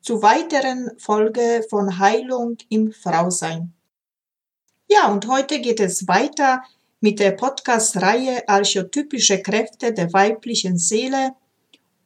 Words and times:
zu 0.00 0.22
weiteren 0.22 0.90
Folge 0.98 1.64
von 1.68 1.98
Heilung 1.98 2.56
im 2.68 2.92
Frausein. 2.92 3.72
Ja, 4.88 5.08
und 5.08 5.26
heute 5.28 5.60
geht 5.60 5.80
es 5.80 6.08
weiter 6.08 6.62
mit 7.00 7.20
der 7.20 7.32
Podcast-Reihe 7.32 8.48
Archetypische 8.48 9.40
Kräfte 9.42 9.92
der 9.92 10.12
weiblichen 10.12 10.78
Seele. 10.78 11.32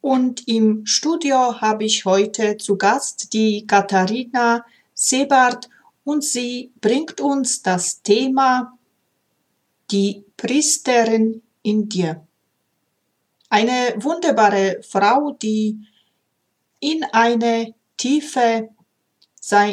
Und 0.01 0.47
im 0.47 0.85
Studio 0.85 1.59
habe 1.61 1.85
ich 1.85 2.05
heute 2.05 2.57
zu 2.57 2.77
Gast 2.77 3.33
die 3.33 3.65
Katharina 3.65 4.65
Sebart 4.93 5.69
und 6.03 6.23
sie 6.23 6.71
bringt 6.79 7.19
uns 7.19 7.61
das 7.61 8.01
Thema 8.03 8.77
die 9.91 10.23
Priesterin 10.37 11.41
in 11.63 11.89
dir. 11.89 12.25
Eine 13.49 13.95
wunderbare 13.97 14.81
Frau, 14.83 15.31
die 15.31 15.79
in 16.79 17.03
eine 17.11 17.73
Tiefe 17.97 18.69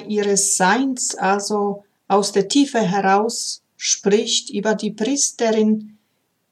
ihres 0.06 0.56
Seins, 0.56 1.14
also 1.14 1.84
aus 2.08 2.32
der 2.32 2.48
Tiefe 2.48 2.80
heraus 2.80 3.62
spricht 3.76 4.50
über 4.50 4.74
die 4.74 4.90
Priesterin 4.90 5.98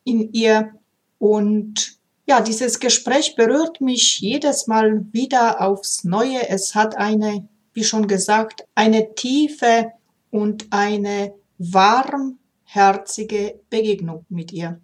in 0.04 0.32
ihr 0.32 0.72
und 1.18 1.98
ja, 2.26 2.40
dieses 2.40 2.80
Gespräch 2.80 3.36
berührt 3.36 3.80
mich 3.80 4.20
jedes 4.20 4.66
Mal 4.66 5.04
wieder 5.12 5.60
aufs 5.60 6.04
Neue. 6.04 6.48
Es 6.48 6.74
hat 6.74 6.96
eine 6.96 7.48
wie 7.72 7.84
schon 7.84 8.06
gesagt, 8.06 8.64
eine 8.74 9.14
tiefe 9.14 9.92
und 10.30 10.66
eine 10.70 11.34
warmherzige 11.58 13.60
Begegnung 13.70 14.24
mit 14.28 14.52
ihr. 14.52 14.80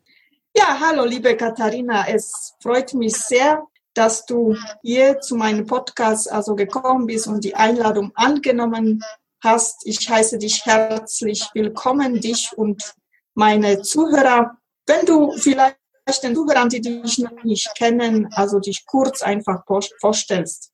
Ja, 0.56 0.78
hallo, 0.80 1.04
liebe 1.04 1.36
Katharina. 1.36 2.06
Es 2.08 2.54
freut 2.60 2.94
mich 2.94 3.14
sehr, 3.14 3.62
dass 3.96 4.26
du 4.26 4.54
hier 4.82 5.20
zu 5.20 5.36
meinem 5.36 5.66
Podcast 5.66 6.30
also 6.30 6.54
gekommen 6.54 7.06
bist 7.06 7.26
und 7.26 7.42
die 7.44 7.54
Einladung 7.54 8.12
angenommen 8.14 9.02
hast. 9.42 9.86
Ich 9.86 10.08
heiße 10.08 10.38
dich 10.38 10.66
herzlich 10.66 11.48
willkommen, 11.54 12.20
dich 12.20 12.52
und 12.56 12.94
meine 13.34 13.80
Zuhörer. 13.80 14.58
Wenn 14.86 15.06
du 15.06 15.32
vielleicht 15.32 15.76
den 16.22 16.34
Zuhörern, 16.34 16.68
die 16.68 16.82
dich 16.82 17.18
noch 17.18 17.42
nicht 17.42 17.74
kennen, 17.76 18.28
also 18.32 18.60
dich 18.60 18.84
kurz 18.86 19.22
einfach 19.22 19.64
vorstellst. 19.98 20.72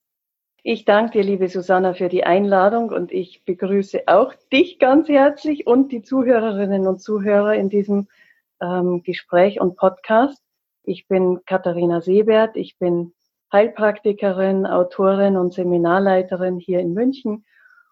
Ich 0.64 0.84
danke 0.84 1.18
dir, 1.18 1.24
liebe 1.24 1.48
Susanna, 1.48 1.94
für 1.94 2.08
die 2.08 2.24
Einladung 2.24 2.90
und 2.90 3.10
ich 3.12 3.44
begrüße 3.44 4.02
auch 4.06 4.32
dich 4.52 4.78
ganz 4.78 5.08
herzlich 5.08 5.66
und 5.66 5.90
die 5.90 6.02
Zuhörerinnen 6.02 6.86
und 6.86 7.00
Zuhörer 7.00 7.54
in 7.54 7.68
diesem 7.68 8.08
ähm, 8.60 9.02
Gespräch 9.02 9.60
und 9.60 9.76
Podcast. 9.76 10.40
Ich 10.84 11.08
bin 11.08 11.40
Katharina 11.46 12.00
Seebert, 12.00 12.56
ich 12.56 12.78
bin 12.78 13.12
Heilpraktikerin, 13.52 14.66
Autorin 14.66 15.36
und 15.36 15.52
Seminarleiterin 15.52 16.58
hier 16.58 16.80
in 16.80 16.94
München 16.94 17.44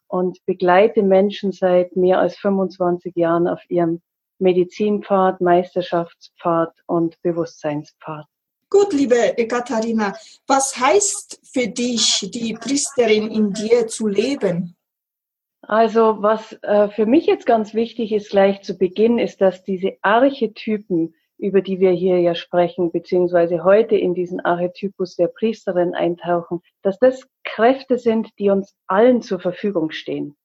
und 0.09 0.45
begleite 0.47 1.03
Menschen 1.03 1.53
seit 1.53 1.95
mehr 1.97 2.19
als 2.19 2.37
25 2.37 3.15
Jahren 3.15 3.47
auf 3.47 3.61
ihrem 3.69 4.01
Medizinpfad, 4.39 5.41
Meisterschaftspfad 5.41 6.73
und 6.87 7.21
Bewusstseinspfad. 7.23 8.27
Gut, 8.71 8.93
liebe 8.93 9.35
Katharina, 9.49 10.15
was 10.47 10.79
heißt 10.79 11.41
für 11.53 11.69
dich, 11.69 12.31
die 12.33 12.55
Priesterin 12.55 13.31
in 13.31 13.53
dir 13.53 13.87
zu 13.89 14.07
leben? 14.07 14.77
Also 15.63 16.23
was 16.23 16.53
äh, 16.63 16.89
für 16.89 17.05
mich 17.05 17.27
jetzt 17.27 17.47
ganz 17.47 17.75
wichtig 17.75 18.13
ist 18.13 18.31
gleich 18.31 18.63
zu 18.63 18.79
Beginn, 18.79 19.19
ist, 19.19 19.41
dass 19.41 19.63
diese 19.63 19.97
Archetypen, 20.03 21.15
über 21.41 21.63
die 21.63 21.81
wir 21.81 21.91
hier 21.91 22.21
ja 22.21 22.35
sprechen, 22.35 22.93
beziehungsweise 22.93 23.65
heute 23.65 23.97
in 23.97 24.15
diesen 24.15 24.41
Archetypus 24.41 25.17
der 25.17 25.29
Priesterin 25.29 25.95
eintauchen, 25.95 26.61
dass 26.83 26.99
das 26.99 27.27
Kräfte 27.45 27.99
sind, 27.99 28.29
die 28.39 28.51
uns 28.51 28.77
allen 28.87 29.23
zur 29.23 29.41
Verfügung 29.41 29.91
stehen. 29.91 30.37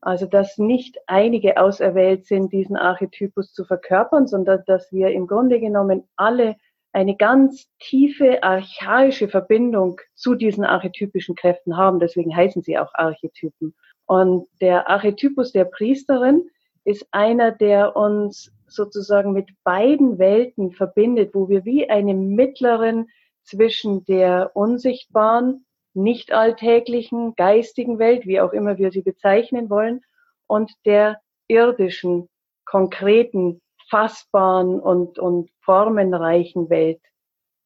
Also 0.00 0.26
dass 0.26 0.58
nicht 0.58 0.98
einige 1.06 1.56
auserwählt 1.56 2.26
sind, 2.26 2.52
diesen 2.52 2.76
Archetypus 2.76 3.52
zu 3.52 3.64
verkörpern, 3.64 4.26
sondern 4.26 4.62
dass 4.66 4.92
wir 4.92 5.08
im 5.08 5.26
Grunde 5.26 5.60
genommen 5.60 6.04
alle 6.16 6.56
eine 6.92 7.16
ganz 7.16 7.66
tiefe 7.80 8.42
archaische 8.42 9.28
Verbindung 9.28 10.00
zu 10.14 10.34
diesen 10.34 10.64
archetypischen 10.64 11.34
Kräften 11.34 11.76
haben. 11.76 11.98
Deswegen 11.98 12.36
heißen 12.36 12.62
sie 12.62 12.78
auch 12.78 12.94
Archetypen. 12.94 13.74
Und 14.06 14.46
der 14.60 14.88
Archetypus 14.88 15.52
der 15.52 15.64
Priesterin 15.64 16.48
ist 16.84 17.06
einer, 17.10 17.50
der 17.50 17.96
uns 17.96 18.52
sozusagen 18.66 19.32
mit 19.32 19.50
beiden 19.64 20.18
Welten 20.18 20.72
verbindet, 20.72 21.34
wo 21.34 21.48
wir 21.48 21.64
wie 21.64 21.88
eine 21.88 22.14
mittleren 22.14 23.08
zwischen 23.42 24.04
der 24.04 24.50
unsichtbaren, 24.54 25.66
nicht 25.94 26.32
alltäglichen, 26.32 27.34
geistigen 27.36 27.98
Welt, 27.98 28.26
wie 28.26 28.40
auch 28.40 28.52
immer 28.52 28.78
wir 28.78 28.90
sie 28.90 29.02
bezeichnen 29.02 29.70
wollen, 29.70 30.00
und 30.46 30.72
der 30.84 31.20
irdischen, 31.48 32.28
konkreten, 32.64 33.60
fassbaren 33.88 34.80
und, 34.80 35.18
und 35.18 35.50
formenreichen 35.60 36.68
Welt 36.70 37.00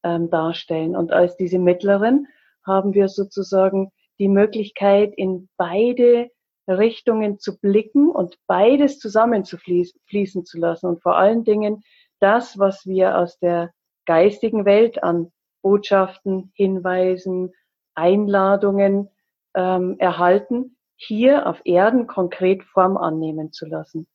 ähm, 0.03 0.29
darstellen. 0.29 0.95
Und 0.95 1.11
als 1.11 1.37
diese 1.37 1.59
mittleren 1.59 2.27
haben 2.65 2.93
wir 2.93 3.07
sozusagen 3.07 3.91
die 4.19 4.27
Möglichkeit, 4.27 5.13
in 5.15 5.49
beide 5.57 6.29
Richtungen 6.69 7.39
zu 7.39 7.57
blicken 7.57 8.09
und 8.09 8.37
beides 8.47 8.99
zusammenfließen 8.99 10.45
zu 10.45 10.57
lassen. 10.57 10.87
Und 10.87 11.01
vor 11.01 11.17
allen 11.17 11.43
Dingen 11.43 11.83
das, 12.19 12.59
was 12.59 12.85
wir 12.85 13.17
aus 13.17 13.39
der 13.39 13.73
geistigen 14.05 14.65
Welt 14.65 15.03
an 15.03 15.31
Botschaften, 15.61 16.51
Hinweisen, 16.55 17.53
Einladungen 17.95 19.09
ähm, 19.55 19.95
erhalten, 19.99 20.77
hier 20.95 21.47
auf 21.47 21.61
Erden 21.65 22.07
konkret 22.07 22.63
Form 22.63 22.97
annehmen 22.97 23.51
zu 23.51 23.65
lassen. 23.65 24.07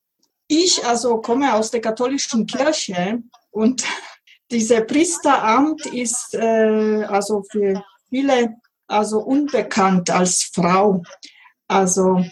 Ich 0.46 0.84
also 0.86 1.20
komme 1.20 1.54
aus 1.54 1.70
der 1.70 1.80
katholischen 1.80 2.46
Kirche 2.46 3.22
und 3.50 3.84
dieser 4.50 4.82
Priesteramt 4.82 5.86
ist 5.86 6.34
äh, 6.34 7.04
also 7.04 7.42
für 7.50 7.82
viele 8.10 8.56
also 8.86 9.20
unbekannt 9.20 10.10
als 10.10 10.50
Frau. 10.52 11.02
Also 11.66 12.24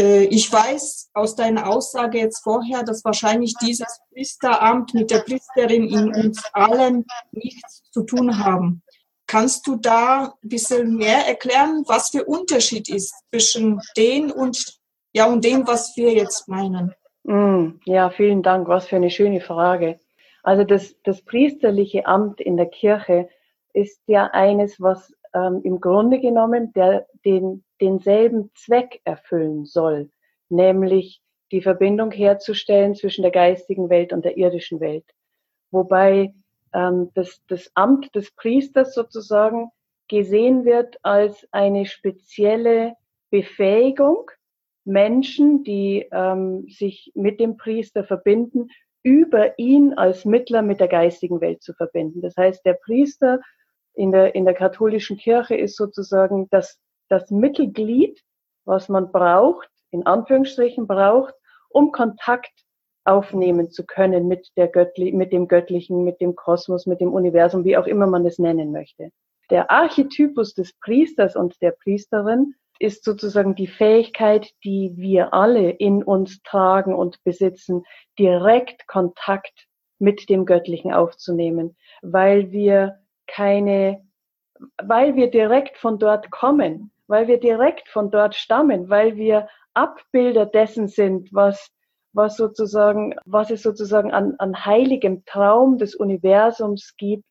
ich 0.00 0.52
weiß 0.52 1.10
aus 1.14 1.34
deiner 1.34 1.68
Aussage 1.68 2.18
jetzt 2.18 2.42
vorher, 2.44 2.84
dass 2.84 3.04
wahrscheinlich 3.04 3.54
dieses 3.60 4.00
Priesteramt 4.12 4.94
mit 4.94 5.10
der 5.10 5.20
Priesterin 5.20 5.88
in 5.88 6.14
uns 6.14 6.42
allen 6.52 7.04
nichts 7.32 7.82
zu 7.90 8.04
tun 8.04 8.38
haben. 8.38 8.82
Kannst 9.26 9.66
du 9.66 9.76
da 9.76 10.34
ein 10.42 10.48
bisschen 10.48 10.96
mehr 10.96 11.26
erklären, 11.26 11.84
was 11.86 12.10
für 12.10 12.24
Unterschied 12.24 12.88
ist 12.88 13.12
zwischen 13.30 13.80
den 13.96 14.30
und 14.30 14.78
ja 15.12 15.26
und 15.26 15.44
dem, 15.44 15.66
was 15.66 15.96
wir 15.96 16.14
jetzt 16.14 16.48
meinen? 16.48 16.94
Mm, 17.24 17.80
ja, 17.84 18.08
vielen 18.10 18.42
Dank. 18.42 18.68
Was 18.68 18.86
für 18.86 18.96
eine 18.96 19.10
schöne 19.10 19.40
Frage. 19.40 19.98
Also 20.42 20.64
das, 20.64 20.94
das 21.02 21.22
priesterliche 21.22 22.06
Amt 22.06 22.40
in 22.40 22.56
der 22.56 22.66
Kirche 22.66 23.28
ist 23.74 24.00
ja 24.06 24.28
eines, 24.28 24.80
was 24.80 25.12
ähm, 25.34 25.60
im 25.62 25.80
Grunde 25.80 26.20
genommen 26.20 26.72
der, 26.72 27.06
den, 27.24 27.64
denselben 27.80 28.50
Zweck 28.54 29.00
erfüllen 29.04 29.64
soll, 29.64 30.10
nämlich 30.48 31.20
die 31.52 31.62
Verbindung 31.62 32.10
herzustellen 32.10 32.94
zwischen 32.94 33.22
der 33.22 33.30
geistigen 33.30 33.88
Welt 33.88 34.12
und 34.12 34.24
der 34.24 34.36
irdischen 34.36 34.80
Welt. 34.80 35.04
Wobei 35.70 36.34
ähm, 36.74 37.10
das, 37.14 37.42
das 37.48 37.70
Amt 37.74 38.14
des 38.14 38.30
Priesters 38.32 38.94
sozusagen 38.94 39.70
gesehen 40.08 40.64
wird 40.64 40.98
als 41.02 41.46
eine 41.52 41.86
spezielle 41.86 42.94
Befähigung, 43.30 44.30
Menschen, 44.84 45.64
die 45.64 46.08
ähm, 46.12 46.66
sich 46.68 47.12
mit 47.14 47.40
dem 47.40 47.56
Priester 47.58 48.04
verbinden, 48.04 48.68
über 49.02 49.58
ihn 49.58 49.94
als 49.94 50.24
Mittler 50.24 50.62
mit 50.62 50.80
der 50.80 50.88
geistigen 50.88 51.40
Welt 51.40 51.62
zu 51.62 51.74
verbinden. 51.74 52.20
Das 52.22 52.36
heißt, 52.36 52.64
der 52.64 52.74
Priester 52.74 53.40
in 53.94 54.12
der, 54.12 54.34
in 54.34 54.44
der 54.44 54.54
katholischen 54.54 55.18
Kirche 55.18 55.56
ist 55.56 55.76
sozusagen 55.76 56.48
das, 56.50 56.78
das 57.08 57.30
Mittelglied, 57.30 58.22
was 58.64 58.88
man 58.88 59.10
braucht, 59.12 59.68
in 59.90 60.06
Anführungsstrichen 60.06 60.86
braucht, 60.86 61.34
um 61.70 61.92
Kontakt 61.92 62.52
aufnehmen 63.04 63.70
zu 63.70 63.86
können 63.86 64.28
mit 64.28 64.48
der 64.56 64.68
Göttli 64.68 65.12
mit 65.12 65.32
dem 65.32 65.48
Göttlichen, 65.48 66.04
mit 66.04 66.20
dem 66.20 66.36
Kosmos, 66.36 66.86
mit 66.86 67.00
dem 67.00 67.12
Universum, 67.12 67.64
wie 67.64 67.76
auch 67.76 67.86
immer 67.86 68.06
man 68.06 68.26
es 68.26 68.38
nennen 68.38 68.70
möchte. 68.70 69.10
Der 69.50 69.70
Archetypus 69.70 70.54
des 70.54 70.74
Priesters 70.74 71.34
und 71.34 71.60
der 71.62 71.70
Priesterin 71.70 72.54
ist 72.78 73.04
sozusagen 73.04 73.54
die 73.54 73.66
Fähigkeit, 73.66 74.50
die 74.62 74.92
wir 74.96 75.32
alle 75.32 75.70
in 75.70 76.04
uns 76.04 76.42
tragen 76.42 76.94
und 76.94 77.22
besitzen, 77.24 77.84
direkt 78.18 78.86
Kontakt 78.86 79.66
mit 79.98 80.28
dem 80.28 80.44
Göttlichen 80.44 80.92
aufzunehmen, 80.92 81.76
weil 82.02 82.52
wir 82.52 82.98
keine, 83.26 84.06
weil 84.80 85.16
wir 85.16 85.30
direkt 85.30 85.76
von 85.78 85.98
dort 85.98 86.30
kommen, 86.30 86.92
weil 87.08 87.26
wir 87.26 87.40
direkt 87.40 87.88
von 87.88 88.10
dort 88.10 88.34
stammen, 88.36 88.88
weil 88.88 89.16
wir 89.16 89.48
Abbilder 89.74 90.46
dessen 90.46 90.86
sind, 90.86 91.28
was 91.32 91.72
was 92.12 92.36
sozusagen, 92.36 93.14
was 93.26 93.50
es 93.50 93.62
sozusagen 93.62 94.12
an, 94.12 94.34
an 94.38 94.64
heiligem 94.64 95.24
Traum 95.24 95.78
des 95.78 95.94
Universums 95.94 96.94
gibt, 96.96 97.24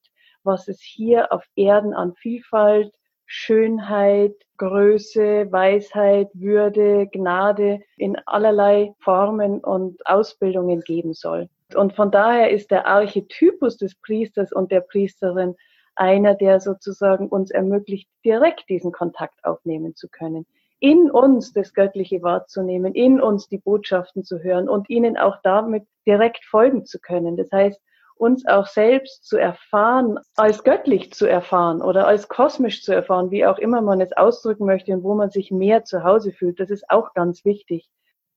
was 0.44 0.68
es 0.68 0.82
hier 0.82 1.32
auf 1.34 1.44
Erden 1.56 1.94
an 1.94 2.14
Vielfalt, 2.16 2.94
Schönheit, 3.26 4.34
Größe, 4.56 5.52
Weisheit, 5.52 6.30
Würde, 6.34 7.08
Gnade 7.12 7.82
in 7.98 8.18
allerlei 8.26 8.94
Formen 9.00 9.60
und 9.60 10.06
Ausbildungen 10.08 10.82
geben 10.82 11.14
soll. 11.14 11.50
Und 11.76 11.94
von 11.94 12.12
daher 12.12 12.50
ist 12.50 12.72
der 12.72 12.88
Archetypus 12.88 13.76
des 13.76 13.96
Priesters 13.96 14.54
und 14.54 14.72
der 14.72 14.82
Priesterin 14.82 15.56
einer, 15.98 16.36
der 16.36 16.60
sozusagen 16.60 17.28
uns 17.28 17.52
ermöglicht, 17.52 18.10
direkt 18.24 18.70
diesen 18.70 18.92
Kontakt 18.92 19.44
aufnehmen 19.44 19.96
zu 19.96 20.08
können 20.10 20.46
in 20.80 21.10
uns 21.10 21.54
das 21.54 21.74
Göttliche 21.74 22.22
wahrzunehmen, 22.22 22.94
in 22.94 23.20
uns 23.20 23.48
die 23.48 23.58
Botschaften 23.58 24.24
zu 24.24 24.44
hören 24.44 24.70
und 24.70 24.90
ihnen 24.90 25.18
auch 25.18 25.38
damit 25.42 25.88
direkt 26.06 26.46
folgen 26.46 26.86
zu 26.86 27.00
können. 27.00 27.36
Das 27.36 27.52
heißt, 27.52 27.82
uns 28.16 28.48
auch 28.48 28.68
selbst 28.68 29.26
zu 29.26 29.38
erfahren, 29.38 30.20
als 30.36 30.64
göttlich 30.64 31.14
zu 31.14 31.28
erfahren 31.28 31.82
oder 31.82 32.08
als 32.08 32.28
kosmisch 32.28 32.84
zu 32.84 32.94
erfahren, 32.94 33.32
wie 33.32 33.46
auch 33.46 33.58
immer 33.58 33.82
man 33.82 34.02
es 34.02 34.12
ausdrücken 34.14 34.66
möchte 34.66 34.94
und 34.94 35.04
wo 35.04 35.14
man 35.14 35.30
sich 35.30 35.52
mehr 35.52 35.84
zu 35.84 36.04
Hause 36.04 36.32
fühlt, 36.32 36.60
das 36.60 36.70
ist 36.70 36.90
auch 36.90 37.14
ganz 37.14 37.46
wichtig. 37.46 37.90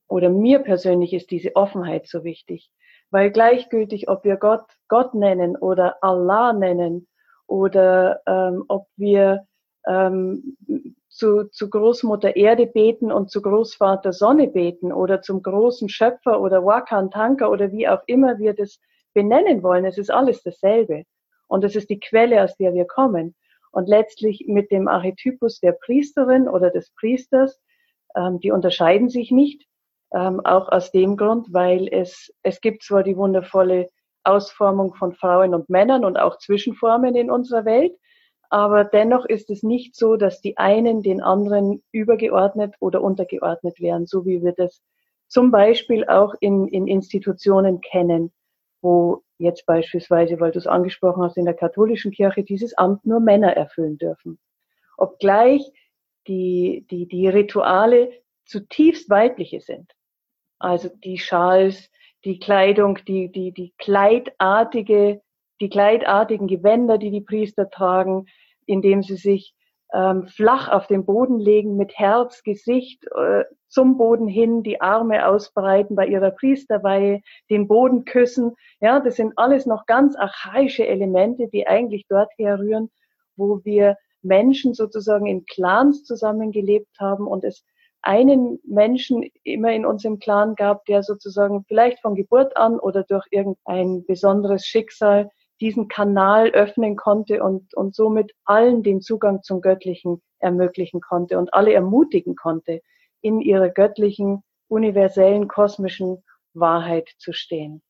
Oder 0.06 0.28
mir 0.28 0.58
persönlich 0.58 1.12
ist 1.14 1.30
diese 1.30 1.56
Offenheit 1.56 2.08
so 2.08 2.24
wichtig, 2.24 2.70
weil 3.10 3.30
gleichgültig, 3.30 4.08
ob 4.08 4.24
wir 4.24 4.36
Gott 4.36 4.64
Gott 4.88 5.14
nennen 5.14 5.56
oder 5.56 6.02
Allah 6.02 6.52
nennen 6.52 7.06
oder 7.50 8.20
ähm, 8.26 8.64
ob 8.68 8.86
wir 8.96 9.44
ähm, 9.86 10.56
zu, 11.08 11.50
zu 11.50 11.68
Großmutter 11.68 12.36
Erde 12.36 12.66
beten 12.66 13.10
und 13.10 13.30
zu 13.30 13.42
Großvater 13.42 14.12
Sonne 14.12 14.46
beten 14.46 14.92
oder 14.92 15.20
zum 15.20 15.42
großen 15.42 15.88
Schöpfer 15.88 16.40
oder 16.40 16.64
Wakan 16.64 17.10
Tanka 17.10 17.48
oder 17.48 17.72
wie 17.72 17.88
auch 17.88 18.02
immer 18.06 18.38
wir 18.38 18.54
das 18.54 18.78
benennen 19.14 19.64
wollen. 19.64 19.84
Es 19.84 19.98
ist 19.98 20.10
alles 20.10 20.42
dasselbe. 20.44 21.02
Und 21.48 21.64
es 21.64 21.74
ist 21.74 21.90
die 21.90 21.98
Quelle, 21.98 22.44
aus 22.44 22.56
der 22.56 22.72
wir 22.72 22.84
kommen. 22.84 23.34
Und 23.72 23.88
letztlich 23.88 24.44
mit 24.46 24.70
dem 24.70 24.86
Archetypus 24.86 25.58
der 25.58 25.72
Priesterin 25.72 26.48
oder 26.48 26.70
des 26.70 26.92
Priesters, 26.94 27.60
ähm, 28.14 28.38
die 28.38 28.52
unterscheiden 28.52 29.08
sich 29.08 29.32
nicht, 29.32 29.66
ähm, 30.14 30.40
auch 30.44 30.68
aus 30.68 30.92
dem 30.92 31.16
Grund, 31.16 31.48
weil 31.52 31.88
es, 31.88 32.32
es 32.44 32.60
gibt 32.60 32.84
zwar 32.84 33.02
die 33.02 33.16
wundervolle 33.16 33.88
Ausformung 34.24 34.94
von 34.94 35.14
Frauen 35.14 35.54
und 35.54 35.68
Männern 35.68 36.04
und 36.04 36.16
auch 36.18 36.38
Zwischenformen 36.38 37.14
in 37.14 37.30
unserer 37.30 37.64
Welt, 37.64 37.92
aber 38.50 38.84
dennoch 38.84 39.24
ist 39.24 39.48
es 39.48 39.62
nicht 39.62 39.94
so, 39.94 40.16
dass 40.16 40.40
die 40.40 40.58
einen 40.58 41.02
den 41.02 41.22
anderen 41.22 41.82
übergeordnet 41.92 42.74
oder 42.80 43.00
untergeordnet 43.00 43.80
wären, 43.80 44.06
so 44.06 44.26
wie 44.26 44.42
wir 44.42 44.52
das 44.52 44.82
zum 45.28 45.52
Beispiel 45.52 46.04
auch 46.06 46.34
in, 46.40 46.66
in 46.66 46.88
Institutionen 46.88 47.80
kennen, 47.80 48.32
wo 48.82 49.22
jetzt 49.38 49.66
beispielsweise, 49.66 50.40
weil 50.40 50.50
du 50.50 50.58
es 50.58 50.66
angesprochen 50.66 51.22
hast, 51.22 51.36
in 51.36 51.44
der 51.44 51.54
katholischen 51.54 52.10
Kirche 52.10 52.42
dieses 52.42 52.76
Amt 52.76 53.06
nur 53.06 53.20
Männer 53.20 53.56
erfüllen 53.56 53.98
dürfen. 53.98 54.40
Obgleich 54.96 55.62
die, 56.26 56.86
die, 56.90 57.06
die 57.06 57.28
Rituale 57.28 58.10
zutiefst 58.44 59.08
weibliche 59.08 59.60
sind. 59.60 59.92
Also 60.58 60.88
die 60.88 61.18
Schals, 61.18 61.88
die 62.24 62.38
Kleidung, 62.38 62.98
die, 63.06 63.30
die, 63.30 63.52
die 63.52 63.72
kleidartige 63.78 65.22
die 65.60 65.68
kleidartigen 65.68 66.46
Gewänder, 66.46 66.98
die 66.98 67.10
die 67.10 67.20
Priester 67.20 67.68
tragen, 67.70 68.26
indem 68.66 69.02
sie 69.02 69.16
sich 69.16 69.54
ähm, 69.92 70.26
flach 70.26 70.68
auf 70.68 70.86
den 70.86 71.04
Boden 71.04 71.38
legen, 71.38 71.76
mit 71.76 71.98
Herz, 71.98 72.42
Gesicht 72.42 73.04
äh, 73.16 73.44
zum 73.68 73.98
Boden 73.98 74.28
hin, 74.28 74.62
die 74.62 74.80
Arme 74.80 75.26
ausbreiten 75.26 75.96
bei 75.96 76.06
ihrer 76.06 76.30
Priesterweihe, 76.30 77.20
den 77.50 77.68
Boden 77.68 78.04
küssen. 78.04 78.54
Ja, 78.80 79.00
das 79.00 79.16
sind 79.16 79.32
alles 79.36 79.66
noch 79.66 79.86
ganz 79.86 80.16
archaische 80.16 80.86
Elemente, 80.86 81.48
die 81.48 81.66
eigentlich 81.66 82.06
dort 82.08 82.30
herrühren, 82.38 82.90
wo 83.36 83.60
wir 83.64 83.96
Menschen 84.22 84.74
sozusagen 84.74 85.26
in 85.26 85.44
Clans 85.44 86.04
zusammengelebt 86.04 86.98
haben 86.98 87.26
und 87.26 87.44
es 87.44 87.64
einen 88.02 88.58
Menschen 88.64 89.24
immer 89.42 89.72
in 89.72 89.84
unserem 89.84 90.18
Clan 90.18 90.54
gab, 90.54 90.84
der 90.86 91.02
sozusagen 91.02 91.64
vielleicht 91.68 92.00
von 92.00 92.14
Geburt 92.14 92.56
an 92.56 92.78
oder 92.78 93.02
durch 93.04 93.26
irgendein 93.30 94.04
besonderes 94.06 94.64
Schicksal 94.64 95.30
diesen 95.60 95.88
Kanal 95.88 96.50
öffnen 96.50 96.96
konnte 96.96 97.42
und, 97.42 97.74
und 97.74 97.94
somit 97.94 98.32
allen 98.44 98.82
den 98.82 99.02
Zugang 99.02 99.42
zum 99.42 99.60
Göttlichen 99.60 100.22
ermöglichen 100.38 101.00
konnte 101.00 101.38
und 101.38 101.52
alle 101.52 101.72
ermutigen 101.74 102.34
konnte, 102.34 102.80
in 103.20 103.40
ihrer 103.40 103.68
göttlichen, 103.68 104.42
universellen, 104.68 105.48
kosmischen 105.48 106.22
Wahrheit 106.54 107.10
zu 107.18 107.32
stehen. 107.32 107.82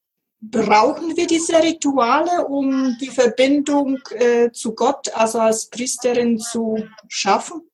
Brauchen 0.42 1.16
wir 1.16 1.26
diese 1.26 1.62
Rituale, 1.62 2.46
um 2.46 2.96
die 2.98 3.08
Verbindung 3.08 3.98
äh, 4.10 4.50
zu 4.50 4.74
Gott, 4.74 5.14
also 5.14 5.38
als 5.38 5.68
Priesterin 5.68 6.38
zu 6.38 6.78
schaffen? 7.08 7.69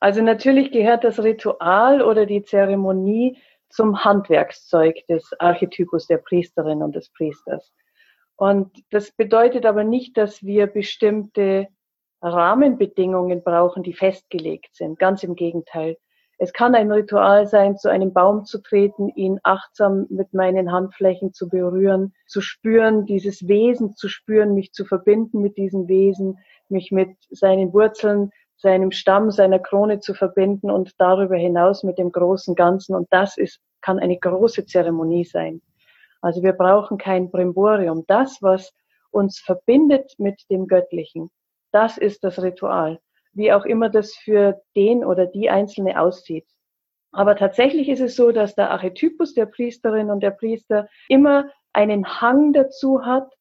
Also 0.00 0.22
natürlich 0.22 0.70
gehört 0.70 1.04
das 1.04 1.22
Ritual 1.22 2.02
oder 2.02 2.26
die 2.26 2.44
Zeremonie 2.44 3.38
zum 3.68 4.04
Handwerkszeug 4.04 5.06
des 5.08 5.30
Archetypus 5.38 6.06
der 6.06 6.18
Priesterin 6.18 6.82
und 6.82 6.94
des 6.94 7.10
Priesters. 7.10 7.72
Und 8.36 8.84
das 8.90 9.10
bedeutet 9.10 9.66
aber 9.66 9.84
nicht, 9.84 10.16
dass 10.16 10.44
wir 10.44 10.68
bestimmte 10.68 11.68
Rahmenbedingungen 12.22 13.42
brauchen, 13.42 13.82
die 13.82 13.92
festgelegt 13.92 14.74
sind. 14.76 14.98
Ganz 14.98 15.22
im 15.22 15.34
Gegenteil. 15.34 15.96
Es 16.40 16.52
kann 16.52 16.76
ein 16.76 16.92
Ritual 16.92 17.48
sein, 17.48 17.76
zu 17.76 17.90
einem 17.90 18.12
Baum 18.12 18.44
zu 18.44 18.62
treten, 18.62 19.08
ihn 19.08 19.40
achtsam 19.42 20.06
mit 20.08 20.32
meinen 20.34 20.70
Handflächen 20.70 21.32
zu 21.32 21.48
berühren, 21.48 22.14
zu 22.28 22.40
spüren, 22.40 23.06
dieses 23.06 23.48
Wesen 23.48 23.96
zu 23.96 24.08
spüren, 24.08 24.54
mich 24.54 24.72
zu 24.72 24.84
verbinden 24.84 25.42
mit 25.42 25.56
diesem 25.56 25.88
Wesen, 25.88 26.38
mich 26.68 26.92
mit 26.92 27.10
seinen 27.30 27.72
Wurzeln, 27.72 28.30
seinem 28.58 28.90
Stamm, 28.90 29.30
seiner 29.30 29.58
Krone 29.58 30.00
zu 30.00 30.14
verbinden 30.14 30.70
und 30.70 30.92
darüber 30.98 31.36
hinaus 31.36 31.84
mit 31.84 31.96
dem 31.96 32.12
großen 32.12 32.54
Ganzen. 32.54 32.94
Und 32.94 33.06
das 33.10 33.38
ist, 33.38 33.60
kann 33.80 33.98
eine 33.98 34.18
große 34.18 34.66
Zeremonie 34.66 35.24
sein. 35.24 35.62
Also 36.20 36.42
wir 36.42 36.52
brauchen 36.52 36.98
kein 36.98 37.30
Brimborium. 37.30 38.04
Das, 38.08 38.38
was 38.42 38.72
uns 39.10 39.38
verbindet 39.38 40.12
mit 40.18 40.42
dem 40.50 40.66
Göttlichen, 40.66 41.30
das 41.72 41.96
ist 41.98 42.24
das 42.24 42.42
Ritual. 42.42 42.98
Wie 43.32 43.52
auch 43.52 43.64
immer 43.64 43.88
das 43.88 44.14
für 44.14 44.60
den 44.74 45.04
oder 45.04 45.26
die 45.26 45.48
Einzelne 45.48 46.00
aussieht. 46.00 46.46
Aber 47.12 47.36
tatsächlich 47.36 47.88
ist 47.88 48.00
es 48.00 48.16
so, 48.16 48.32
dass 48.32 48.54
der 48.54 48.70
Archetypus 48.70 49.34
der 49.34 49.46
Priesterin 49.46 50.10
und 50.10 50.20
der 50.20 50.32
Priester 50.32 50.88
immer 51.08 51.48
einen 51.72 52.20
Hang 52.20 52.52
dazu 52.52 53.04
hat 53.04 53.32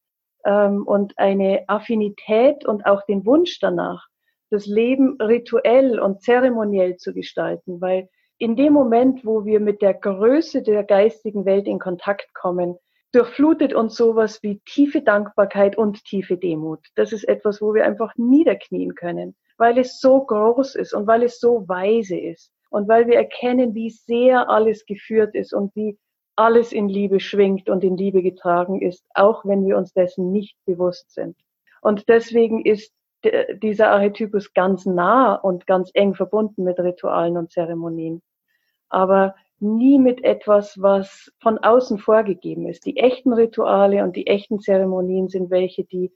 ähm, 0.45 0.86
und 0.86 1.17
eine 1.17 1.63
Affinität 1.67 2.65
und 2.65 2.86
auch 2.86 3.03
den 3.05 3.25
Wunsch 3.25 3.59
danach, 3.59 4.07
das 4.50 4.66
Leben 4.66 5.18
rituell 5.22 6.00
und 6.00 6.22
zeremoniell 6.22 6.98
zu 6.98 7.13
gestalten, 7.13 7.82
weil 7.82 8.10
in 8.39 8.56
dem 8.56 8.74
Moment, 8.74 9.25
wo 9.25 9.46
wir 9.46 9.60
mit 9.60 9.82
der 9.82 9.94
Größe 9.94 10.62
der 10.62 10.84
geistigen 10.84 11.46
Welt 11.46 11.68
in 11.68 11.80
Kontakt 11.80 12.34
kommen, 12.34 12.77
durchflutet 13.12 13.74
uns 13.74 13.96
sowas 13.96 14.44
wie 14.44 14.60
tiefe 14.60 15.01
Dankbarkeit 15.01 15.77
und 15.77 16.04
tiefe 16.04 16.38
Demut. 16.38 16.86
Das 16.96 17.13
ist 17.13 17.24
etwas, 17.24 17.62
wo 17.62 17.74
wir 17.74 17.86
einfach 17.86 18.13
niederknien 18.16 18.96
können, 18.96 19.36
weil 19.58 19.77
es 19.80 20.00
so 20.00 20.24
groß 20.24 20.75
ist 20.75 20.94
und 20.94 21.08
weil 21.08 21.24
es 21.24 21.39
so 21.39 21.68
weise 21.68 22.18
ist 22.18 22.51
und 22.70 22.88
weil 22.88 23.08
wir 23.08 23.16
erkennen, 23.16 23.74
wie 23.74 23.89
sehr 23.89 24.50
alles 24.50 24.86
geführt 24.86 25.34
ist 25.36 25.54
und 25.54 25.75
wie 25.75 25.98
alles 26.36 26.72
in 26.72 26.88
Liebe 26.88 27.20
schwingt 27.20 27.70
und 27.70 27.84
in 27.84 27.98
Liebe 27.98 28.22
getragen 28.22 28.82
ist, 28.82 29.04
auch 29.16 29.44
wenn 29.46 29.66
wir 29.66 29.77
uns 29.77 29.94
dessen 29.94 30.32
nicht 30.32 30.56
bewusst 30.66 31.12
sind. 31.12 31.36
Und 31.82 32.08
deswegen 32.10 32.63
ist 32.63 32.94
dieser 33.24 33.91
Archetypus 33.91 34.53
ganz 34.53 34.86
nah 34.86 35.36
und 35.36 35.67
ganz 35.67 35.91
eng 35.93 36.13
verbunden 36.13 36.63
mit 36.63 36.79
Ritualen 36.79 37.38
und 37.38 37.51
Zeremonien. 37.51 38.21
Aber 38.89 39.36
nie 39.59 40.00
mit 40.00 40.24
etwas, 40.24 40.81
was 40.81 41.31
von 41.41 41.57
außen 41.57 41.97
vorgegeben 41.97 42.67
ist. 42.67 42.86
Die 42.86 42.97
echten 42.97 43.33
Rituale 43.33 44.03
und 44.03 44.15
die 44.15 44.27
echten 44.27 44.59
Zeremonien 44.59 45.29
sind 45.29 45.50
welche, 45.50 45.83
die, 45.83 46.13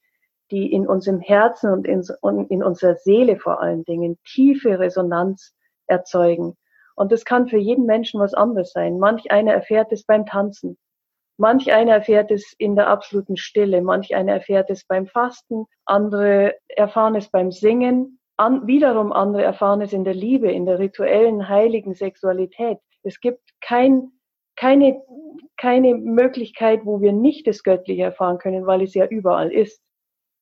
die 0.52 0.72
in 0.72 0.88
unserem 0.88 1.20
Herzen 1.20 1.72
und 1.72 1.88
in, 1.88 2.04
in 2.50 2.64
unserer 2.64 2.96
Seele 2.96 3.38
vor 3.38 3.62
allen 3.62 3.84
Dingen 3.84 4.20
tiefe 4.26 4.80
Resonanz 4.80 5.56
erzeugen. 5.88 6.56
Und 6.96 7.12
das 7.12 7.26
kann 7.26 7.48
für 7.48 7.58
jeden 7.58 7.86
Menschen 7.86 8.20
was 8.20 8.34
anderes 8.34 8.72
sein. 8.74 9.00
Manch 9.00 9.32
einer 9.32 9.54
erfährt 9.54 9.92
es 9.92 10.04
beim 10.04 10.26
Tanzen. 10.26 10.78
Manch 11.42 11.74
einer 11.74 11.94
erfährt 11.94 12.30
es 12.30 12.54
in 12.60 12.76
der 12.76 12.88
absoluten 12.88 13.36
Stille. 13.36 13.82
Manch 13.82 14.14
einer 14.16 14.34
erfährt 14.34 14.70
es 14.70 14.86
beim 14.86 15.08
Fasten. 15.08 15.66
Andere 15.86 16.54
erfahren 16.68 17.16
es 17.16 17.32
beim 17.32 17.52
Singen. 17.52 18.20
An, 18.38 18.68
wiederum 18.68 19.12
andere 19.12 19.42
erfahren 19.42 19.82
es 19.82 19.92
in 19.92 20.04
der 20.04 20.14
Liebe, 20.14 20.52
in 20.52 20.68
der 20.68 20.78
rituellen, 20.78 21.50
heiligen 21.50 21.96
Sexualität. 21.96 22.78
Es 23.02 23.20
gibt 23.20 23.42
kein, 23.60 24.12
keine, 24.56 25.02
keine 25.58 25.96
Möglichkeit, 25.96 26.82
wo 26.86 27.02
wir 27.02 27.12
nicht 27.12 27.48
das 27.48 27.64
Göttliche 27.64 28.04
erfahren 28.04 28.38
können, 28.38 28.68
weil 28.68 28.84
es 28.84 28.94
ja 28.94 29.08
überall 29.08 29.52
ist. 29.52 29.82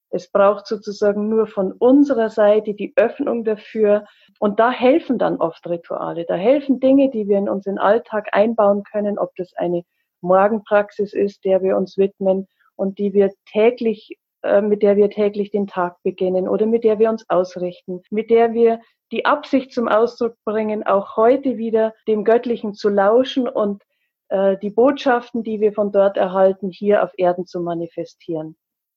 Es 0.10 0.30
braucht 0.30 0.68
sozusagen 0.68 1.30
nur 1.30 1.48
von 1.48 1.72
unserer 1.72 2.30
Seite 2.30 2.74
die 2.74 2.92
Öffnung 2.98 3.46
dafür. 3.46 4.04
Und 4.40 4.60
da 4.60 4.70
helfen 4.70 5.18
dann 5.18 5.38
oft 5.38 5.66
Rituale. 5.66 6.26
Da 6.26 6.36
helfen 6.36 6.82
Dinge, 6.82 7.10
die 7.10 7.30
wir 7.30 7.38
in 7.38 7.48
unseren 7.48 7.78
Alltag 7.78 8.28
einbauen 8.34 8.84
können, 8.84 9.18
ob 9.18 9.34
das 9.38 9.54
eine 9.54 9.86
Morgenpraxis 10.22 11.14
ist, 11.14 11.46
der 11.46 11.62
wir 11.62 11.78
uns 11.78 11.98
widmen 11.98 12.48
und 12.76 12.98
die 12.98 13.14
wir 13.14 13.32
täglich, 13.52 14.18
äh, 14.44 14.62
mit 14.62 14.84
der 14.84 14.96
wir 14.96 15.10
täglich 15.10 15.52
den 15.52 15.68
Tag 15.68 15.98
beginnen 16.04 16.48
oder 16.48 16.66
mit 16.66 16.84
der 16.84 17.00
wir 17.00 17.10
uns 17.10 17.30
ausrichten, 17.30 18.02
mit 18.10 18.30
der 18.30 18.54
wir 18.54 18.80
die 19.12 19.26
Absicht 19.26 19.74
zum 19.74 19.88
Ausdruck 19.88 20.36
bringen, 20.46 20.86
auch 20.86 21.18
heute 21.18 21.58
wieder 21.58 21.94
dem 22.08 22.24
Göttlichen 22.24 22.74
zu 22.74 22.90
lauschen 22.90 23.48
und 23.48 23.84
äh, 24.30 24.58
die 24.58 24.70
Botschaften, 24.70 25.44
die 25.44 25.60
wir 25.60 25.74
von 25.74 25.92
dort 25.92 26.18
erhalten, 26.18 26.70
hier 26.70 27.04
auf 27.04 27.12
Erden 27.18 27.46
zu 27.46 27.60
manifestieren. 27.60 28.56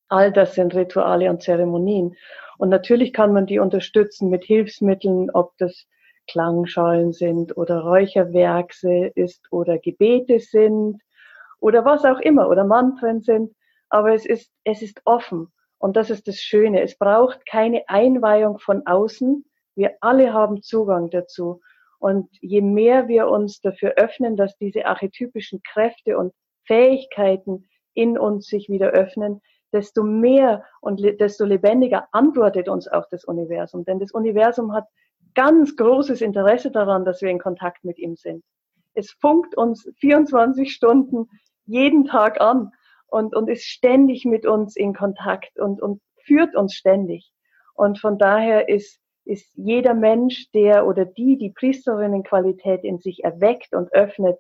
All 0.09 0.31
das 0.31 0.55
sind 0.55 0.75
Rituale 0.75 1.31
und 1.31 1.43
Zeremonien. 1.43 2.15
Und 2.59 2.69
natürlich 2.69 3.13
kann 3.15 3.33
man 3.33 3.47
die 3.47 3.59
unterstützen 3.59 4.29
mit 4.29 4.45
Hilfsmitteln, 4.45 5.31
ob 5.31 5.57
das 5.57 5.87
Klangschalen 6.29 7.13
sind 7.13 7.57
oder 7.57 7.81
Räucherwerkse 7.81 9.11
ist 9.15 9.49
oder 9.51 9.79
Gebete 9.79 10.39
sind 10.39 11.01
oder 11.63 11.85
was 11.85 12.05
auch 12.05 12.19
immer 12.19 12.49
oder 12.49 12.65
Mantren 12.65 13.21
sind. 13.21 13.55
Aber 13.89 14.13
es 14.13 14.27
ist, 14.27 14.51
es 14.65 14.83
ist 14.83 15.01
offen. 15.05 15.53
Und 15.79 15.97
das 15.97 16.11
ist 16.11 16.29
das 16.29 16.37
Schöne. 16.37 16.83
Es 16.83 16.99
braucht 16.99 17.47
keine 17.47 17.89
Einweihung 17.89 18.59
von 18.59 18.87
außen, 18.87 19.45
wir 19.75 19.97
alle 20.01 20.33
haben 20.33 20.63
Zugang 20.63 21.11
dazu. 21.11 21.61
Und 21.99 22.29
je 22.41 22.61
mehr 22.61 23.09
wir 23.09 23.29
uns 23.29 23.61
dafür 23.61 23.95
öffnen, 23.97 24.37
dass 24.37 24.57
diese 24.59 24.87
archetypischen 24.87 25.63
Kräfte 25.63 26.19
und 26.19 26.35
Fähigkeiten 26.67 27.69
in 27.95 28.19
uns 28.19 28.47
sich 28.47 28.69
wieder 28.69 28.89
öffnen, 28.91 29.41
desto 29.73 30.03
mehr 30.03 30.65
und 30.81 31.01
desto 31.21 31.45
lebendiger 31.45 32.09
antwortet 32.13 32.69
uns 32.69 32.89
auch 32.89 33.07
das 33.11 33.25
Universum. 33.25 33.85
Denn 33.85 33.99
das 33.99 34.13
Universum 34.13 34.75
hat 34.75 34.87
ganz 35.35 35.77
großes 35.77 36.21
Interesse 36.21 36.71
daran, 36.71 37.05
dass 37.05 37.23
wir 37.23 37.31
in 37.31 37.39
Kontakt 37.39 37.85
mit 37.85 37.99
ihm 37.99 38.17
sind. 38.17 38.45
Es 38.95 39.13
funkt 39.13 39.57
uns 39.57 39.89
24 40.01 40.73
Stunden 40.73 41.29
jeden 41.73 42.05
Tag 42.05 42.41
an 42.41 42.73
und, 43.07 43.35
und 43.35 43.49
ist 43.49 43.65
ständig 43.65 44.25
mit 44.25 44.47
uns 44.47 44.77
in 44.77 44.95
Kontakt 44.95 45.59
und, 45.59 45.83
und 45.83 46.01
führt 46.25 46.55
uns 46.55 46.75
ständig. 46.75 47.33
Und 47.75 47.99
von 47.99 48.19
daher 48.19 48.69
ist 48.69 49.03
ist 49.25 49.51
jeder 49.55 49.95
Mensch, 49.95 50.51
der 50.53 50.87
oder 50.87 51.05
die 51.05 51.39
die 51.39 51.51
Priesterinnenqualität 51.51 52.83
in 52.83 52.99
sich 52.99 53.23
erweckt 53.25 53.75
und 53.75 53.93
öffnet, 53.93 54.39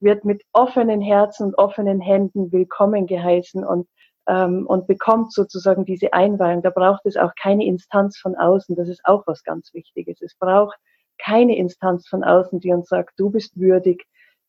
wird 0.00 0.24
mit 0.24 0.42
offenen 0.52 1.00
Herzen 1.00 1.46
und 1.46 1.58
offenen 1.58 2.00
Händen 2.00 2.52
willkommen 2.52 3.06
geheißen 3.06 3.64
und, 3.64 3.88
ähm, 4.28 4.66
und 4.66 4.86
bekommt 4.86 5.32
sozusagen 5.32 5.84
diese 5.84 6.12
Einweihung. 6.12 6.62
Da 6.62 6.70
braucht 6.70 7.04
es 7.06 7.16
auch 7.16 7.32
keine 7.40 7.64
Instanz 7.64 8.18
von 8.18 8.36
außen. 8.36 8.76
Das 8.76 8.88
ist 8.88 9.00
auch 9.04 9.26
was 9.26 9.42
ganz 9.42 9.72
Wichtiges. 9.74 10.20
Es 10.20 10.36
braucht 10.36 10.78
keine 11.18 11.56
Instanz 11.56 12.06
von 12.06 12.22
außen, 12.22 12.60
die 12.60 12.72
uns 12.72 12.88
sagt, 12.88 13.14
du 13.18 13.30
bist 13.30 13.58
würdig, 13.58 14.04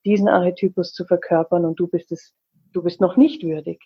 diesen 0.06 0.28
Archetypus 0.28 0.94
zu 0.94 1.06
verkörpern 1.06 1.66
und 1.66 1.80
du 1.80 1.88
bist 1.88 2.12
es, 2.12 2.34
du 2.74 2.82
bist 2.82 3.02
noch 3.02 3.18
nicht 3.18 3.44
würdig. 3.44 3.82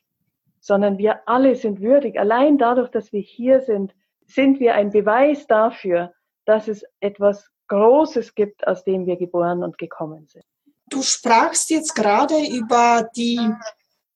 Sondern 0.59 0.97
wir 0.97 1.27
alle 1.27 1.55
sind 1.55 1.81
würdig. 1.81 2.19
Allein 2.19 2.57
dadurch, 2.57 2.89
dass 2.89 3.11
wir 3.11 3.21
hier 3.21 3.61
sind, 3.61 3.93
sind 4.25 4.59
wir 4.59 4.75
ein 4.75 4.91
Beweis 4.91 5.45
dafür, 5.47 6.13
dass 6.45 6.67
es 6.67 6.85
etwas 6.99 7.49
Großes 7.67 8.35
gibt, 8.35 8.65
aus 8.67 8.83
dem 8.83 9.05
wir 9.05 9.17
geboren 9.17 9.63
und 9.63 9.77
gekommen 9.77 10.27
sind. 10.27 10.45
Du 10.89 11.01
sprachst 11.01 11.69
jetzt 11.69 11.95
gerade 11.95 12.35
über 12.45 13.09
die, 13.15 13.39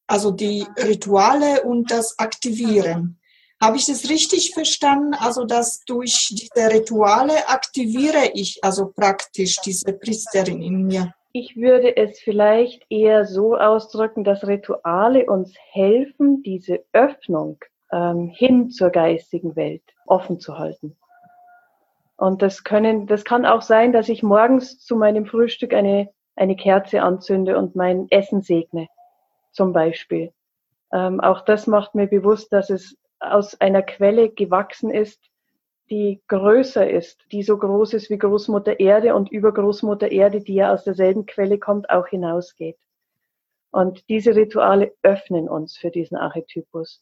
also 0.06 0.32
die 0.32 0.66
Rituale 0.78 1.64
und 1.64 1.90
das 1.92 2.20
Aktivieren. 2.20 3.20
Habe 3.60 3.78
ich 3.78 3.88
das 3.88 4.10
richtig 4.10 4.54
verstanden? 4.54 5.16
Also, 5.16 5.46
dass 5.46 5.84
durch 5.86 6.30
diese 6.32 6.70
Rituale 6.72 7.48
aktiviere 7.48 8.32
ich 8.34 8.64
also 8.64 8.92
praktisch 8.92 9.56
diese 9.66 9.94
Priesterin 9.94 10.62
in 10.62 10.84
mir. 10.86 11.14
Ich 11.40 11.56
würde 11.56 11.96
es 11.96 12.20
vielleicht 12.20 12.84
eher 12.90 13.24
so 13.24 13.56
ausdrücken, 13.56 14.24
dass 14.24 14.48
Rituale 14.48 15.28
uns 15.28 15.54
helfen, 15.70 16.42
diese 16.42 16.84
Öffnung 16.94 17.60
ähm, 17.92 18.28
hin 18.28 18.72
zur 18.72 18.90
geistigen 18.90 19.56
Welt 19.56 19.84
offen 20.08 20.40
zu 20.40 20.58
halten. 20.58 20.98
Und 22.16 22.42
das 22.42 22.64
können, 22.64 23.06
das 23.06 23.24
kann 23.24 23.46
auch 23.46 23.62
sein, 23.62 23.94
dass 23.94 24.10
ich 24.10 24.24
morgens 24.24 24.80
zu 24.80 24.96
meinem 24.96 25.28
Frühstück 25.28 25.76
eine, 25.76 26.10
eine 26.36 26.56
Kerze 26.56 27.04
anzünde 27.04 27.56
und 27.60 27.76
mein 27.76 28.08
Essen 28.10 28.42
segne, 28.42 28.88
zum 29.52 29.74
Beispiel. 29.74 30.34
Ähm, 30.92 31.20
auch 31.20 31.42
das 31.42 31.68
macht 31.68 31.94
mir 31.94 32.08
bewusst, 32.08 32.52
dass 32.52 32.72
es 32.72 32.98
aus 33.20 33.62
einer 33.62 33.84
Quelle 33.84 34.32
gewachsen 34.32 34.90
ist, 34.90 35.24
die 35.90 36.22
größer 36.28 36.90
ist, 36.90 37.26
die 37.32 37.44
so 37.44 37.58
groß 37.58 37.94
ist 37.94 38.10
wie 38.10 38.18
Großmutter 38.18 38.80
Erde 38.80 39.16
und 39.16 39.32
über 39.32 39.54
Großmutter 39.54 40.12
Erde, 40.12 40.42
die 40.42 40.56
ja 40.56 40.74
aus 40.74 40.84
derselben 40.84 41.26
Quelle 41.26 41.60
kommt, 41.60 41.90
auch 41.90 42.08
hinausgeht. 42.08 42.78
Und 43.72 44.08
diese 44.10 44.36
Rituale 44.36 44.94
öffnen 45.04 45.48
uns 45.48 45.78
für 45.78 45.92
diesen 45.92 46.18
Archetypus. 46.18 47.02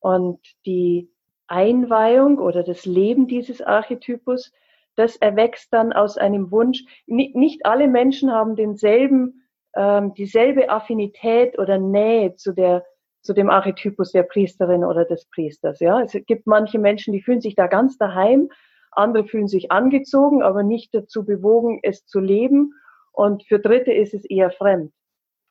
Und 0.00 0.40
die 0.64 1.10
Einweihung 1.46 2.38
oder 2.38 2.62
das 2.62 2.84
Leben 2.84 3.26
dieses 3.26 3.62
Archetypus, 3.62 4.52
das 4.96 5.16
erwächst 5.16 5.72
dann 5.72 5.92
aus 5.92 6.16
einem 6.16 6.50
Wunsch. 6.50 6.84
Nicht 7.06 7.66
alle 7.66 7.88
Menschen 7.88 8.32
haben 8.32 8.56
denselben, 8.56 9.42
ähm, 9.74 10.14
dieselbe 10.14 10.70
Affinität 10.70 11.58
oder 11.58 11.78
Nähe 11.78 12.34
zu 12.34 12.52
der 12.52 12.84
zu 13.26 13.34
dem 13.34 13.50
Archetypus 13.50 14.12
der 14.12 14.22
Priesterin 14.22 14.84
oder 14.84 15.04
des 15.04 15.26
Priesters. 15.26 15.80
Ja, 15.80 16.00
es 16.00 16.12
gibt 16.26 16.46
manche 16.46 16.78
Menschen, 16.78 17.12
die 17.12 17.22
fühlen 17.22 17.40
sich 17.40 17.54
da 17.54 17.66
ganz 17.66 17.98
daheim, 17.98 18.48
andere 18.92 19.26
fühlen 19.26 19.48
sich 19.48 19.70
angezogen, 19.70 20.42
aber 20.42 20.62
nicht 20.62 20.94
dazu 20.94 21.24
bewogen, 21.24 21.80
es 21.82 22.06
zu 22.06 22.20
leben. 22.20 22.72
Und 23.12 23.44
für 23.44 23.58
Dritte 23.58 23.92
ist 23.92 24.14
es 24.14 24.24
eher 24.24 24.50
fremd 24.50 24.92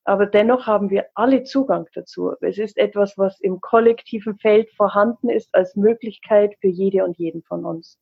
aber 0.05 0.27
dennoch 0.27 0.67
haben 0.67 0.91
wir 0.91 1.07
alle 1.15 1.43
Zugang 1.43 1.87
dazu. 1.93 2.33
Es 2.39 2.59
ist 2.59 2.77
etwas, 2.77 3.17
was 3.17 3.39
im 3.41 3.59
kollektiven 3.59 4.37
Feld 4.37 4.69
vorhanden 4.71 5.29
ist 5.29 5.53
als 5.53 5.75
Möglichkeit 5.75 6.55
für 6.61 6.67
jede 6.67 7.03
und 7.03 7.17
jeden 7.17 7.41
von 7.41 7.65
uns. 7.65 7.99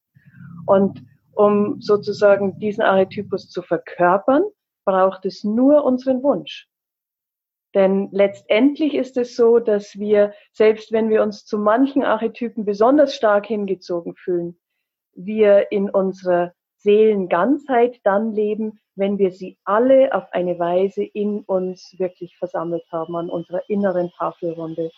Und 0.65 1.01
um 1.33 1.81
sozusagen 1.81 2.59
diesen 2.59 2.83
Archetypus 2.83 3.49
zu 3.49 3.61
verkörpern, 3.61 4.43
braucht 4.85 5.25
es 5.25 5.45
nur 5.45 5.85
unseren 5.85 6.21
Wunsch. 6.23 6.67
Denn 7.73 8.09
letztendlich 8.11 8.93
ist 8.93 9.17
es 9.17 9.35
so, 9.35 9.59
dass 9.59 9.97
wir, 9.97 10.33
selbst 10.51 10.91
wenn 10.91 11.09
wir 11.09 11.23
uns 11.23 11.45
zu 11.45 11.57
manchen 11.57 12.03
Archetypen 12.03 12.65
besonders 12.65 13.15
stark 13.15 13.47
hingezogen 13.47 14.15
fühlen, 14.15 14.59
wir 15.15 15.71
in 15.71 15.89
unserer 15.89 16.53
Seelenganzheit 16.77 17.99
dann 18.03 18.33
leben, 18.33 18.79
wenn 18.95 19.17
wir 19.17 19.31
sie 19.31 19.57
alle 19.63 20.13
auf 20.13 20.25
eine 20.31 20.59
Weise 20.59 21.03
in 21.03 21.41
uns 21.41 21.95
wirklich 21.97 22.37
versammelt 22.37 22.83
haben, 22.91 23.15
an 23.15 23.29
unserer 23.29 23.61
inneren 23.69 24.11
Tafelrunde. 24.11 24.91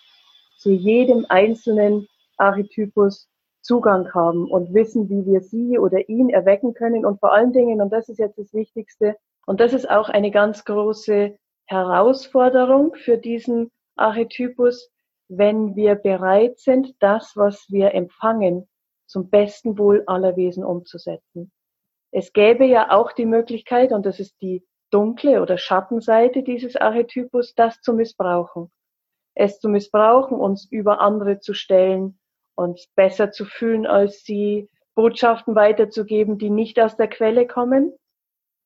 Zu 0.58 0.72
jedem 0.72 1.26
einzelnen 1.30 2.08
Archetypus 2.38 3.30
Zugang 3.62 4.14
haben 4.14 4.52
und 4.52 4.74
wissen, 4.74 5.10
wie 5.10 5.26
wir 5.26 5.42
sie 5.42 5.80
oder 5.80 6.08
ihn 6.08 6.30
erwecken 6.30 6.74
können 6.74 7.06
und 7.06 7.20
vor 7.20 7.34
allen 7.34 7.52
Dingen, 7.52 7.82
und 7.82 7.92
das 7.92 8.10
ist 8.10 8.20
jetzt 8.20 8.38
das 8.38 8.54
Wichtigste, 8.54 9.16
und 9.48 9.60
das 9.60 9.74
ist 9.74 9.90
auch 9.90 10.10
eine 10.10 10.32
ganz 10.32 10.66
große 10.66 11.38
Herausforderung 11.66 12.96
für 12.96 13.18
diesen 13.18 13.72
Archetypus, 13.96 14.92
wenn 15.28 15.76
wir 15.76 15.96
bereit 15.96 16.60
sind, 16.60 16.96
das, 17.00 17.36
was 17.36 17.66
wir 17.70 17.94
empfangen, 17.94 18.68
zum 19.08 19.30
besten 19.30 19.78
Wohl 19.78 20.04
aller 20.08 20.36
Wesen 20.36 20.64
umzusetzen. 20.64 21.52
Es 22.12 22.34
gäbe 22.34 22.66
ja 22.66 22.92
auch 22.92 23.12
die 23.12 23.26
Möglichkeit, 23.26 23.92
und 23.92 24.06
das 24.06 24.20
ist 24.20 24.42
die 24.42 24.64
dunkle 24.92 25.42
oder 25.42 25.58
Schattenseite 25.58 26.44
dieses 26.44 26.76
Archetypus, 26.76 27.56
das 27.56 27.82
zu 27.82 27.94
missbrauchen. 27.94 28.72
Es 29.34 29.60
zu 29.60 29.68
missbrauchen, 29.68 30.38
uns 30.40 30.66
über 30.72 31.02
andere 31.02 31.40
zu 31.40 31.54
stellen, 31.54 32.20
uns 32.56 32.88
besser 32.96 33.32
zu 33.32 33.46
fühlen 33.46 33.86
als 33.86 34.24
sie, 34.24 34.70
Botschaften 34.96 35.56
weiterzugeben, 35.56 36.38
die 36.38 36.50
nicht 36.50 36.80
aus 36.80 36.96
der 36.96 37.10
Quelle 37.10 37.48
kommen, 37.48 37.94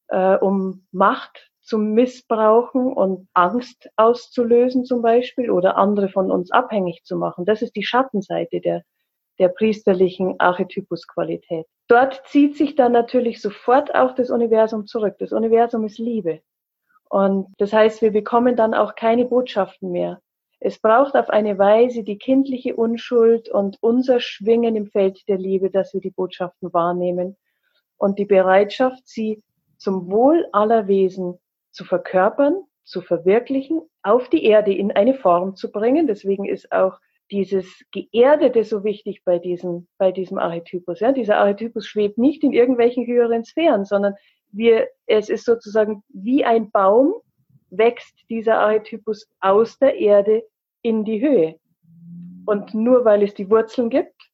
äh, 0.09 0.35
um 0.35 0.85
Macht 0.91 1.48
zu 1.69 1.77
missbrauchen 1.77 2.91
und 2.91 3.27
Angst 3.33 3.91
auszulösen 3.95 4.85
zum 4.85 5.03
Beispiel 5.03 5.51
oder 5.51 5.77
andere 5.77 6.09
von 6.09 6.31
uns 6.31 6.49
abhängig 6.49 7.03
zu 7.03 7.15
machen. 7.15 7.45
Das 7.45 7.61
ist 7.61 7.75
die 7.75 7.83
Schattenseite 7.83 8.59
der, 8.59 8.81
der 9.37 9.49
priesterlichen 9.49 10.39
Archetypusqualität. 10.39 11.67
Dort 11.87 12.23
zieht 12.25 12.57
sich 12.57 12.73
dann 12.73 12.91
natürlich 12.91 13.39
sofort 13.39 13.93
auch 13.93 14.15
das 14.15 14.31
Universum 14.31 14.87
zurück. 14.87 15.17
Das 15.19 15.31
Universum 15.31 15.85
ist 15.85 15.99
Liebe. 15.99 16.41
Und 17.07 17.53
das 17.59 17.71
heißt, 17.71 18.01
wir 18.01 18.11
bekommen 18.11 18.55
dann 18.55 18.73
auch 18.73 18.95
keine 18.95 19.25
Botschaften 19.25 19.91
mehr. 19.91 20.21
Es 20.59 20.79
braucht 20.79 21.15
auf 21.15 21.29
eine 21.29 21.59
Weise 21.59 22.03
die 22.03 22.17
kindliche 22.17 22.75
Unschuld 22.75 23.47
und 23.47 23.77
unser 23.81 24.19
Schwingen 24.19 24.75
im 24.75 24.87
Feld 24.87 25.27
der 25.27 25.37
Liebe, 25.37 25.69
dass 25.69 25.93
wir 25.93 26.01
die 26.01 26.09
Botschaften 26.09 26.73
wahrnehmen 26.73 27.37
und 27.97 28.17
die 28.17 28.25
Bereitschaft, 28.25 29.07
sie 29.07 29.43
zum 29.77 30.09
Wohl 30.09 30.47
aller 30.51 30.87
Wesen 30.87 31.39
zu 31.79 31.85
verkörpern, 31.85 32.55
zu 32.83 32.99
verwirklichen, 32.99 33.79
auf 34.03 34.27
die 34.27 34.43
Erde 34.43 34.73
in 34.73 34.91
eine 34.91 35.13
Form 35.13 35.55
zu 35.55 35.71
bringen. 35.71 36.07
Deswegen 36.07 36.43
ist 36.43 36.73
auch 36.73 36.99
dieses 37.31 37.85
Geerdete 37.91 38.65
so 38.65 38.83
wichtig 38.83 39.23
bei 39.23 39.39
diesem, 39.39 39.87
bei 39.97 40.11
diesem 40.11 40.39
Archetypus. 40.39 40.99
Ja, 40.99 41.13
dieser 41.13 41.37
Archetypus 41.37 41.87
schwebt 41.87 42.17
nicht 42.17 42.43
in 42.43 42.51
irgendwelchen 42.51 43.07
höheren 43.07 43.45
Sphären, 43.45 43.85
sondern 43.85 44.15
wir, 44.51 44.89
es 45.05 45.29
ist 45.29 45.45
sozusagen 45.45 46.03
wie 46.09 46.43
ein 46.43 46.69
Baum, 46.69 47.13
wächst 47.69 48.29
dieser 48.29 48.59
Archetypus 48.59 49.29
aus 49.39 49.79
der 49.79 49.95
Erde 49.95 50.43
in 50.81 51.05
die 51.05 51.21
Höhe. 51.21 51.55
Und 52.45 52.73
nur 52.73 53.05
weil 53.05 53.23
es 53.23 53.35
die 53.35 53.49
Wurzeln 53.49 53.89
gibt, 53.89 54.28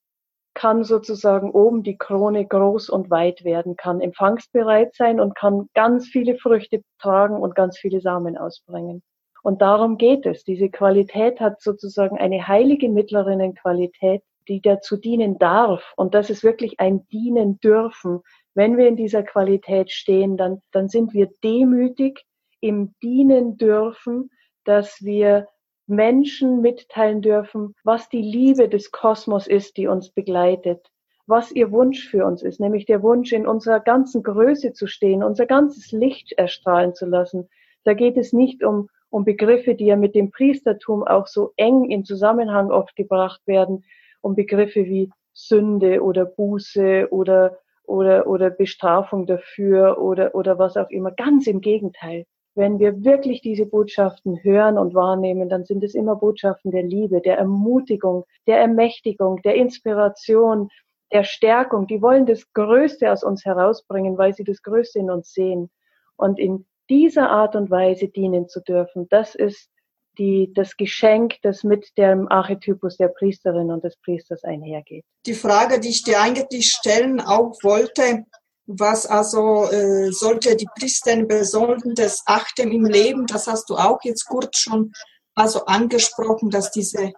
kann 0.55 0.83
sozusagen 0.83 1.51
oben 1.51 1.83
die 1.83 1.97
Krone 1.97 2.45
groß 2.47 2.89
und 2.89 3.11
weit 3.11 3.43
werden, 3.43 3.75
kann 3.75 4.01
empfangsbereit 4.01 4.95
sein 4.95 5.19
und 5.19 5.35
kann 5.35 5.69
ganz 5.75 6.07
viele 6.07 6.37
Früchte 6.37 6.81
tragen 6.99 7.35
und 7.35 7.53
ganz 7.53 7.77
viele 7.77 8.01
Samen 8.01 8.37
ausbringen. 8.37 9.03
Und 9.43 9.61
darum 9.61 9.97
geht 9.97 10.25
es. 10.25 10.43
Diese 10.43 10.69
Qualität 10.69 11.39
hat 11.39 11.61
sozusagen 11.61 12.17
eine 12.17 12.47
heilige 12.47 12.89
Mittlerinnenqualität, 12.89 14.23
die 14.47 14.61
dazu 14.61 14.97
dienen 14.97 15.37
darf. 15.37 15.93
Und 15.97 16.15
das 16.15 16.31
ist 16.31 16.43
wirklich 16.43 16.79
ein 16.79 17.05
Dienen 17.09 17.59
dürfen. 17.59 18.21
Wenn 18.55 18.77
wir 18.77 18.87
in 18.87 18.95
dieser 18.95 19.21
Qualität 19.21 19.91
stehen, 19.91 20.37
dann, 20.37 20.61
dann 20.71 20.87
sind 20.87 21.13
wir 21.13 21.29
demütig 21.43 22.25
im 22.59 22.95
Dienen 23.03 23.57
dürfen, 23.57 24.31
dass 24.63 25.03
wir 25.03 25.47
Menschen 25.87 26.61
mitteilen 26.61 27.21
dürfen, 27.21 27.75
was 27.83 28.09
die 28.09 28.21
Liebe 28.21 28.69
des 28.69 28.91
Kosmos 28.91 29.47
ist, 29.47 29.77
die 29.77 29.87
uns 29.87 30.09
begleitet, 30.09 30.91
was 31.27 31.51
ihr 31.51 31.71
Wunsch 31.71 32.07
für 32.07 32.25
uns 32.25 32.43
ist, 32.43 32.59
nämlich 32.59 32.85
der 32.85 33.03
Wunsch, 33.03 33.31
in 33.31 33.47
unserer 33.47 33.79
ganzen 33.79 34.23
Größe 34.23 34.73
zu 34.73 34.87
stehen, 34.87 35.23
unser 35.23 35.45
ganzes 35.45 35.91
Licht 35.91 36.33
erstrahlen 36.33 36.93
zu 36.93 37.05
lassen. 37.05 37.49
Da 37.83 37.93
geht 37.93 38.17
es 38.17 38.33
nicht 38.33 38.63
um, 38.63 38.89
um 39.09 39.25
Begriffe, 39.25 39.75
die 39.75 39.85
ja 39.85 39.95
mit 39.95 40.15
dem 40.15 40.31
Priestertum 40.31 41.03
auch 41.03 41.27
so 41.27 41.53
eng 41.55 41.89
in 41.89 42.03
Zusammenhang 42.03 42.71
oft 42.71 42.95
gebracht 42.95 43.41
werden, 43.45 43.83
um 44.21 44.35
Begriffe 44.35 44.85
wie 44.85 45.11
Sünde 45.33 46.01
oder 46.01 46.25
Buße 46.25 47.09
oder, 47.11 47.59
oder, 47.83 48.25
oder 48.27 48.49
Bestrafung 48.49 49.27
dafür 49.27 49.99
oder, 49.99 50.33
oder 50.33 50.57
was 50.57 50.77
auch 50.77 50.89
immer. 50.89 51.11
Ganz 51.11 51.45
im 51.45 51.61
Gegenteil 51.61 52.25
wenn 52.55 52.79
wir 52.79 53.03
wirklich 53.03 53.41
diese 53.41 53.65
Botschaften 53.65 54.43
hören 54.43 54.77
und 54.77 54.95
wahrnehmen, 54.95 55.49
dann 55.49 55.65
sind 55.65 55.83
es 55.83 55.93
immer 55.93 56.15
Botschaften 56.15 56.71
der 56.71 56.83
Liebe, 56.83 57.21
der 57.21 57.37
Ermutigung, 57.37 58.25
der 58.47 58.59
Ermächtigung, 58.59 59.41
der 59.41 59.55
Inspiration, 59.55 60.69
der 61.11 61.23
Stärkung. 61.23 61.85
Die 61.87 62.01
wollen 62.01 62.25
das 62.25 62.51
Größte 62.53 63.11
aus 63.11 63.23
uns 63.23 63.45
herausbringen, 63.45 64.17
weil 64.17 64.33
sie 64.33 64.45
das 64.45 64.61
Größte 64.63 64.99
in 64.99 65.11
uns 65.11 65.33
sehen. 65.33 65.69
Und 66.15 66.39
in 66.39 66.65
dieser 66.89 67.29
Art 67.29 67.55
und 67.55 67.69
Weise 67.69 68.07
dienen 68.07 68.47
zu 68.47 68.61
dürfen, 68.61 69.07
das 69.09 69.35
ist 69.35 69.69
die, 70.17 70.51
das 70.53 70.77
Geschenk, 70.77 71.35
das 71.41 71.63
mit 71.63 71.97
dem 71.97 72.29
Archetypus 72.29 72.95
der 72.95 73.09
Priesterin 73.09 73.69
und 73.69 73.83
des 73.83 73.97
Priesters 73.97 74.45
einhergeht. 74.45 75.03
Die 75.25 75.33
Frage, 75.33 75.79
die 75.79 75.89
ich 75.89 76.03
dir 76.03 76.21
eigentlich 76.21 76.71
stellen 76.71 77.19
auch 77.19 77.51
wollte, 77.63 78.25
was 78.67 79.05
also 79.05 79.69
äh, 79.71 80.11
sollte 80.11 80.55
die 80.55 80.67
Priester 80.77 81.23
besonderes 81.23 82.23
achten 82.25 82.71
im 82.71 82.85
Leben, 82.85 83.25
das 83.27 83.47
hast 83.47 83.69
du 83.69 83.75
auch 83.75 83.99
jetzt 84.03 84.25
kurz 84.25 84.57
schon 84.57 84.91
also 85.35 85.65
angesprochen, 85.65 86.49
dass 86.49 86.71
diese 86.71 87.13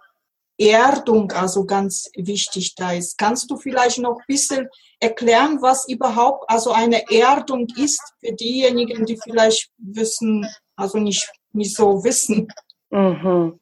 Erdung 0.58 1.30
also 1.32 1.64
ganz 1.64 2.10
wichtig 2.16 2.74
da 2.74 2.92
ist. 2.92 3.16
Kannst 3.16 3.48
du 3.50 3.56
vielleicht 3.56 3.98
noch 3.98 4.18
ein 4.18 4.24
bisschen 4.26 4.68
erklären, 4.98 5.62
was 5.62 5.88
überhaupt 5.88 6.50
also 6.50 6.72
eine 6.72 7.08
Erdung 7.10 7.68
ist 7.76 8.02
für 8.18 8.32
diejenigen, 8.32 9.06
die 9.06 9.18
vielleicht 9.22 9.70
wissen, 9.78 10.46
also 10.74 10.98
nicht, 10.98 11.30
nicht 11.52 11.76
so 11.76 12.02
wissen? 12.02 12.48
Mhm. 12.90 13.60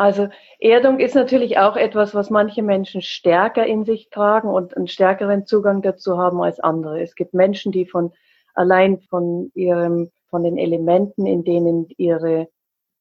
Also 0.00 0.28
Erdung 0.60 0.98
ist 0.98 1.14
natürlich 1.14 1.58
auch 1.58 1.76
etwas, 1.76 2.14
was 2.14 2.30
manche 2.30 2.62
Menschen 2.62 3.02
stärker 3.02 3.66
in 3.66 3.84
sich 3.84 4.08
tragen 4.08 4.48
und 4.48 4.74
einen 4.74 4.88
stärkeren 4.88 5.44
Zugang 5.44 5.82
dazu 5.82 6.16
haben 6.16 6.40
als 6.40 6.58
andere. 6.58 7.02
Es 7.02 7.14
gibt 7.14 7.34
Menschen, 7.34 7.70
die 7.70 7.84
von 7.84 8.10
allein 8.54 9.00
von 9.00 9.52
ihrem, 9.54 10.10
von 10.30 10.42
den 10.42 10.56
Elementen, 10.56 11.26
in 11.26 11.44
denen 11.44 11.86
ihre, 11.98 12.48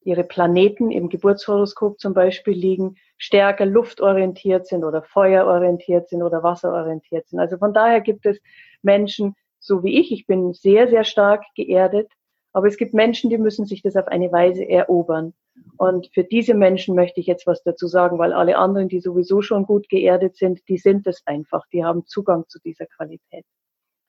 ihre 0.01 0.25
Planeten 0.25 0.91
im 0.91 1.07
Geburtshoroskop 1.07 2.01
zum 2.01 2.13
Beispiel 2.13 2.53
liegen, 2.53 2.97
stärker 3.17 3.65
luftorientiert 3.65 4.67
sind 4.67 4.83
oder 4.83 5.01
feuerorientiert 5.01 6.09
sind 6.09 6.21
oder 6.21 6.43
wasserorientiert 6.43 7.29
sind. 7.29 7.39
Also 7.39 7.57
von 7.57 7.73
daher 7.73 8.01
gibt 8.01 8.25
es 8.25 8.41
Menschen, 8.81 9.35
so 9.57 9.83
wie 9.83 10.01
ich, 10.01 10.11
ich 10.11 10.27
bin 10.27 10.51
sehr, 10.51 10.89
sehr 10.89 11.05
stark 11.05 11.45
geerdet, 11.55 12.11
aber 12.51 12.67
es 12.67 12.75
gibt 12.75 12.93
Menschen, 12.93 13.29
die 13.29 13.37
müssen 13.37 13.65
sich 13.65 13.81
das 13.83 13.95
auf 13.95 14.09
eine 14.09 14.33
Weise 14.33 14.67
erobern. 14.67 15.33
Und 15.77 16.09
für 16.13 16.23
diese 16.23 16.53
Menschen 16.53 16.95
möchte 16.95 17.19
ich 17.19 17.27
jetzt 17.27 17.47
was 17.47 17.63
dazu 17.63 17.87
sagen, 17.87 18.19
weil 18.19 18.33
alle 18.33 18.57
anderen, 18.57 18.89
die 18.89 18.99
sowieso 18.99 19.41
schon 19.41 19.65
gut 19.65 19.87
geerdet 19.89 20.35
sind, 20.35 20.67
die 20.67 20.77
sind 20.77 21.07
es 21.07 21.25
einfach, 21.25 21.65
die 21.71 21.85
haben 21.85 22.05
Zugang 22.05 22.45
zu 22.47 22.59
dieser 22.59 22.85
Qualität. 22.85 23.45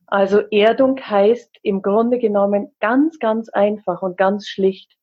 Also 0.07 0.41
Erdung 0.51 1.01
heißt 1.01 1.59
im 1.63 1.83
Grunde 1.83 2.19
genommen 2.19 2.75
ganz, 2.81 3.21
ganz 3.21 3.49
einfach 3.49 4.03
und 4.03 4.17
ganz 4.17 4.49
schlicht, 4.49 4.97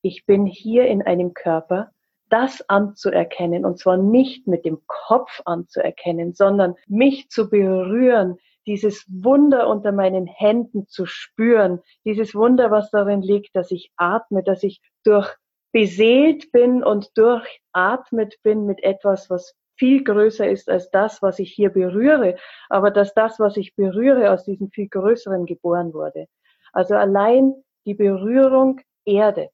ich 0.00 0.24
bin 0.24 0.46
hier 0.46 0.86
in 0.86 1.02
einem 1.02 1.34
Körper, 1.34 1.90
das 2.30 2.66
anzuerkennen 2.68 3.64
und 3.66 3.78
zwar 3.78 3.98
nicht 3.98 4.46
mit 4.46 4.64
dem 4.64 4.78
Kopf 4.86 5.42
anzuerkennen, 5.44 6.32
sondern 6.32 6.74
mich 6.86 7.28
zu 7.28 7.50
berühren, 7.50 8.38
dieses 8.66 9.06
Wunder 9.08 9.68
unter 9.68 9.92
meinen 9.92 10.26
Händen 10.26 10.86
zu 10.88 11.06
spüren, 11.06 11.80
dieses 12.04 12.34
Wunder, 12.34 12.70
was 12.70 12.90
darin 12.90 13.22
liegt, 13.22 13.56
dass 13.56 13.70
ich 13.70 13.92
atme, 13.96 14.42
dass 14.42 14.62
ich 14.62 14.80
durch 15.04 15.34
beseelt 15.72 16.50
bin 16.52 16.82
und 16.82 17.10
durchatmet 17.16 18.36
bin 18.42 18.66
mit 18.66 18.82
etwas, 18.82 19.28
was 19.30 19.54
viel 19.76 20.02
größer 20.02 20.48
ist 20.48 20.68
als 20.68 20.90
das, 20.90 21.22
was 21.22 21.38
ich 21.38 21.52
hier 21.52 21.70
berühre, 21.70 22.36
aber 22.68 22.90
dass 22.90 23.14
das, 23.14 23.38
was 23.38 23.56
ich 23.56 23.76
berühre, 23.76 24.32
aus 24.32 24.44
diesem 24.44 24.70
viel 24.70 24.88
größeren 24.88 25.46
geboren 25.46 25.94
wurde. 25.94 26.26
Also 26.72 26.94
allein 26.94 27.54
die 27.86 27.94
Berührung 27.94 28.80
erdet. 29.04 29.52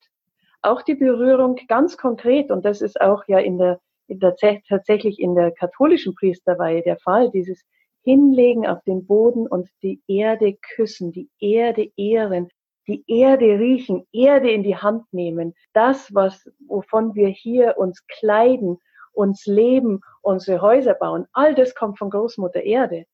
Auch 0.62 0.82
die 0.82 0.94
Berührung 0.94 1.56
ganz 1.68 1.96
konkret, 1.98 2.50
und 2.50 2.64
das 2.64 2.80
ist 2.80 3.00
auch 3.00 3.24
ja 3.28 3.38
in 3.38 3.58
der, 3.58 3.80
in 4.08 4.18
der 4.18 4.34
tatsächlich 4.66 5.20
in 5.20 5.34
der 5.34 5.52
katholischen 5.52 6.14
Priesterweihe 6.14 6.82
der 6.82 6.96
Fall, 6.98 7.30
dieses 7.30 7.62
Hinlegen 8.02 8.66
auf 8.66 8.82
den 8.84 9.06
Boden 9.06 9.46
und 9.46 9.68
die 9.82 10.00
Erde 10.08 10.56
küssen, 10.74 11.12
die 11.12 11.28
Erde 11.38 11.90
ehren, 11.96 12.48
die 12.86 13.04
Erde 13.06 13.58
riechen, 13.58 14.06
Erde 14.12 14.50
in 14.50 14.62
die 14.62 14.76
Hand 14.76 15.04
nehmen, 15.12 15.54
das, 15.72 16.14
was, 16.14 16.50
wovon 16.66 17.14
wir 17.14 17.28
hier 17.28 17.76
uns 17.78 18.06
kleiden, 18.06 18.78
uns 19.12 19.46
leben, 19.46 20.00
unsere 20.22 20.60
Häuser 20.60 20.94
bauen, 20.94 21.26
all 21.32 21.54
das 21.54 21.74
kommt 21.74 21.98
von 21.98 22.10
Großmutter 22.10 22.62
Erde. 22.62 23.06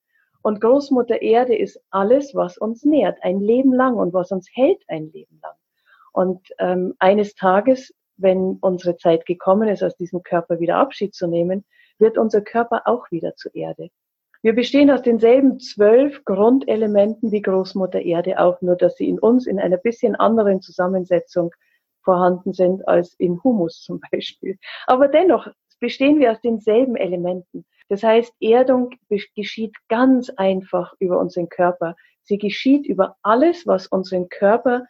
Und 0.43 0.61
Großmutter 0.61 1.21
Erde 1.21 1.57
ist 1.57 1.81
alles, 1.91 2.35
was 2.35 2.57
uns 2.57 2.85
nährt, 2.85 3.19
ein 3.23 3.41
Leben 3.41 3.75
lang 3.75 3.97
und 3.97 4.15
was 4.15 4.33
uns 4.33 4.49
hält 4.55 4.83
ein 4.89 5.11
Leben 5.13 5.39
lang. 5.43 5.55
Und 6.13 6.49
ähm, 6.59 6.95
eines 6.99 7.35
Tages, 7.35 7.95
wenn 8.17 8.59
unsere 8.61 8.97
Zeit 8.97 9.27
gekommen 9.27 9.69
ist, 9.69 9.83
aus 9.83 9.97
diesem 9.97 10.23
Körper 10.23 10.59
wieder 10.59 10.77
Abschied 10.77 11.15
zu 11.15 11.27
nehmen, 11.27 11.65
wird 11.99 12.19
unser 12.19 12.41
Körper 12.41 12.83
auch 12.87 13.11
wieder 13.11 13.37
zur 13.37 13.55
Erde. 13.55 13.91
Wir 14.43 14.55
bestehen 14.55 14.91
aus 14.91 15.03
denselben 15.03 15.61
zwölf 15.61 16.25
Grundelementen 16.25 17.31
wie 17.31 17.43
Großmutter 17.43 18.01
Erde 18.01 18.39
auch, 18.41 18.63
nur 18.63 18.75
dass 18.75 18.97
sie 18.97 19.09
in 19.09 19.19
uns 19.19 19.47
in 19.47 19.61
einer 19.61 19.77
bisschen 19.77 20.17
anderen 20.17 20.63
Zusammensetzung 20.63 21.53
vorhanden 22.03 22.55
sind 22.55 22.89
als 22.89 23.15
in 23.19 23.43
Humus 23.45 23.83
zum 23.83 24.01
Beispiel. 24.11 24.59
Aber 24.87 25.09
dennoch 25.09 25.49
bestehen 25.79 26.19
wir 26.19 26.33
aus 26.33 26.41
denselben 26.41 26.97
Elementen. 26.97 27.67
Das 27.91 28.03
heißt, 28.03 28.33
Erdung 28.41 28.91
geschieht 29.35 29.75
ganz 29.89 30.31
einfach 30.31 30.95
über 31.01 31.19
unseren 31.19 31.49
Körper. 31.51 31.97
Sie 32.23 32.39
geschieht 32.39 32.87
über 32.87 33.17
alles, 33.23 33.67
was 33.67 33.89
unseren 33.89 34.31
Körper 34.31 34.87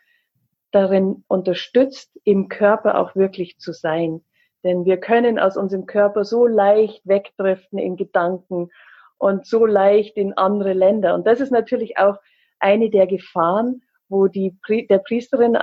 darin 0.71 1.25
unterstützt, 1.27 2.13
im 2.23 2.49
Körper 2.49 2.99
auch 3.01 3.17
wirklich 3.17 3.59
zu 3.59 3.73
sein. 3.73 4.23
Denn 4.63 4.85
wir 4.85 4.99
können 4.99 5.39
aus 5.39 5.57
unserem 5.57 5.87
Körper 5.87 6.25
so 6.25 6.47
leicht 6.47 7.01
wegdriften 7.05 7.79
in 7.79 7.97
Gedanken 7.97 8.71
und 9.21 9.47
so 9.47 9.67
leicht 9.67 10.17
in 10.17 10.33
andere 10.33 10.73
Länder. 10.73 11.15
Und 11.15 11.27
das 11.27 11.41
ist 11.41 11.53
natürlich 11.53 11.99
auch 11.99 12.17
eine 12.59 12.91
der 12.91 13.07
Gefahren, 13.07 13.83
wo 14.09 14.27
die, 14.27 14.57
der 14.89 14.99
Priesterin, 14.99 15.57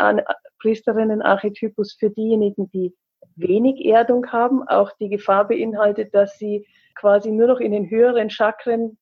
Priesterinnen-Archetypus 0.60 1.98
für 2.00 2.12
diejenigen, 2.12 2.70
die 2.72 2.94
wenig 3.36 3.84
Erdung 3.86 4.32
haben, 4.32 4.68
auch 4.68 4.92
die 5.00 5.10
Gefahr 5.10 5.48
beinhaltet, 5.48 6.14
dass 6.14 6.38
sie 6.38 6.66
quasi 6.96 7.32
nur 7.32 7.48
noch 7.48 7.60
in 7.60 7.72
den 7.72 7.90
höheren 7.90 8.30
Chakren 8.30 8.98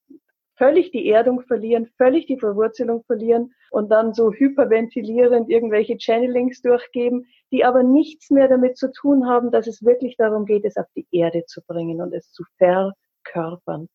völlig 0.58 0.92
die 0.92 1.10
Erdung 1.10 1.42
verlieren, 1.42 1.88
völlig 1.98 2.26
die 2.28 2.40
Verwurzelung 2.40 3.04
verlieren 3.04 3.54
und 3.72 3.90
dann 3.90 4.14
so 4.14 4.32
hyperventilierend 4.32 5.50
irgendwelche 5.50 5.98
Channelings 5.98 6.62
durchgeben, 6.62 7.28
die 7.52 7.66
aber 7.66 7.84
nichts 7.84 8.32
mehr 8.32 8.48
damit 8.48 8.78
zu 8.78 8.90
tun 8.92 9.28
haben, 9.28 9.52
dass 9.52 9.68
es 9.68 9.84
wirklich 9.84 10.16
darum 10.16 10.46
geht, 10.46 10.64
es 10.64 10.78
auf 10.78 10.88
die 10.96 11.08
Erde 11.12 11.44
zu 11.46 11.62
bringen 11.68 12.02
und 12.02 12.14
es 12.14 12.32
zu 12.32 12.44
verkörpern. 12.58 13.90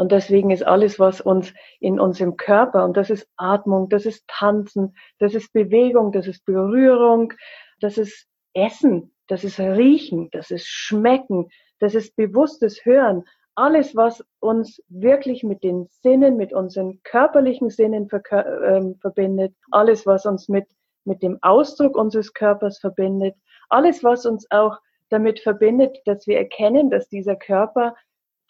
Und 0.00 0.12
deswegen 0.12 0.50
ist 0.50 0.62
alles, 0.66 0.98
was 0.98 1.20
uns 1.20 1.52
in 1.78 2.00
unserem 2.00 2.38
Körper, 2.38 2.86
und 2.86 2.96
das 2.96 3.10
ist 3.10 3.28
Atmung, 3.36 3.90
das 3.90 4.06
ist 4.06 4.26
Tanzen, 4.28 4.96
das 5.18 5.34
ist 5.34 5.52
Bewegung, 5.52 6.10
das 6.10 6.26
ist 6.26 6.42
Berührung, 6.46 7.34
das 7.80 7.98
ist 7.98 8.26
Essen, 8.54 9.14
das 9.26 9.44
ist 9.44 9.60
Riechen, 9.60 10.30
das 10.32 10.50
ist 10.50 10.66
Schmecken, 10.66 11.50
das 11.80 11.94
ist 11.94 12.16
bewusstes 12.16 12.82
Hören, 12.82 13.24
alles, 13.56 13.94
was 13.94 14.24
uns 14.38 14.82
wirklich 14.88 15.42
mit 15.42 15.62
den 15.62 15.86
Sinnen, 16.02 16.38
mit 16.38 16.54
unseren 16.54 17.02
körperlichen 17.02 17.68
Sinnen 17.68 18.08
äh, 18.10 18.94
verbindet, 19.02 19.54
alles, 19.70 20.06
was 20.06 20.24
uns 20.24 20.48
mit, 20.48 20.64
mit 21.04 21.22
dem 21.22 21.36
Ausdruck 21.42 21.94
unseres 21.94 22.32
Körpers 22.32 22.78
verbindet, 22.78 23.34
alles, 23.68 24.02
was 24.02 24.24
uns 24.24 24.50
auch 24.50 24.78
damit 25.10 25.40
verbindet, 25.40 25.98
dass 26.06 26.26
wir 26.26 26.38
erkennen, 26.38 26.88
dass 26.88 27.06
dieser 27.10 27.36
Körper 27.36 27.94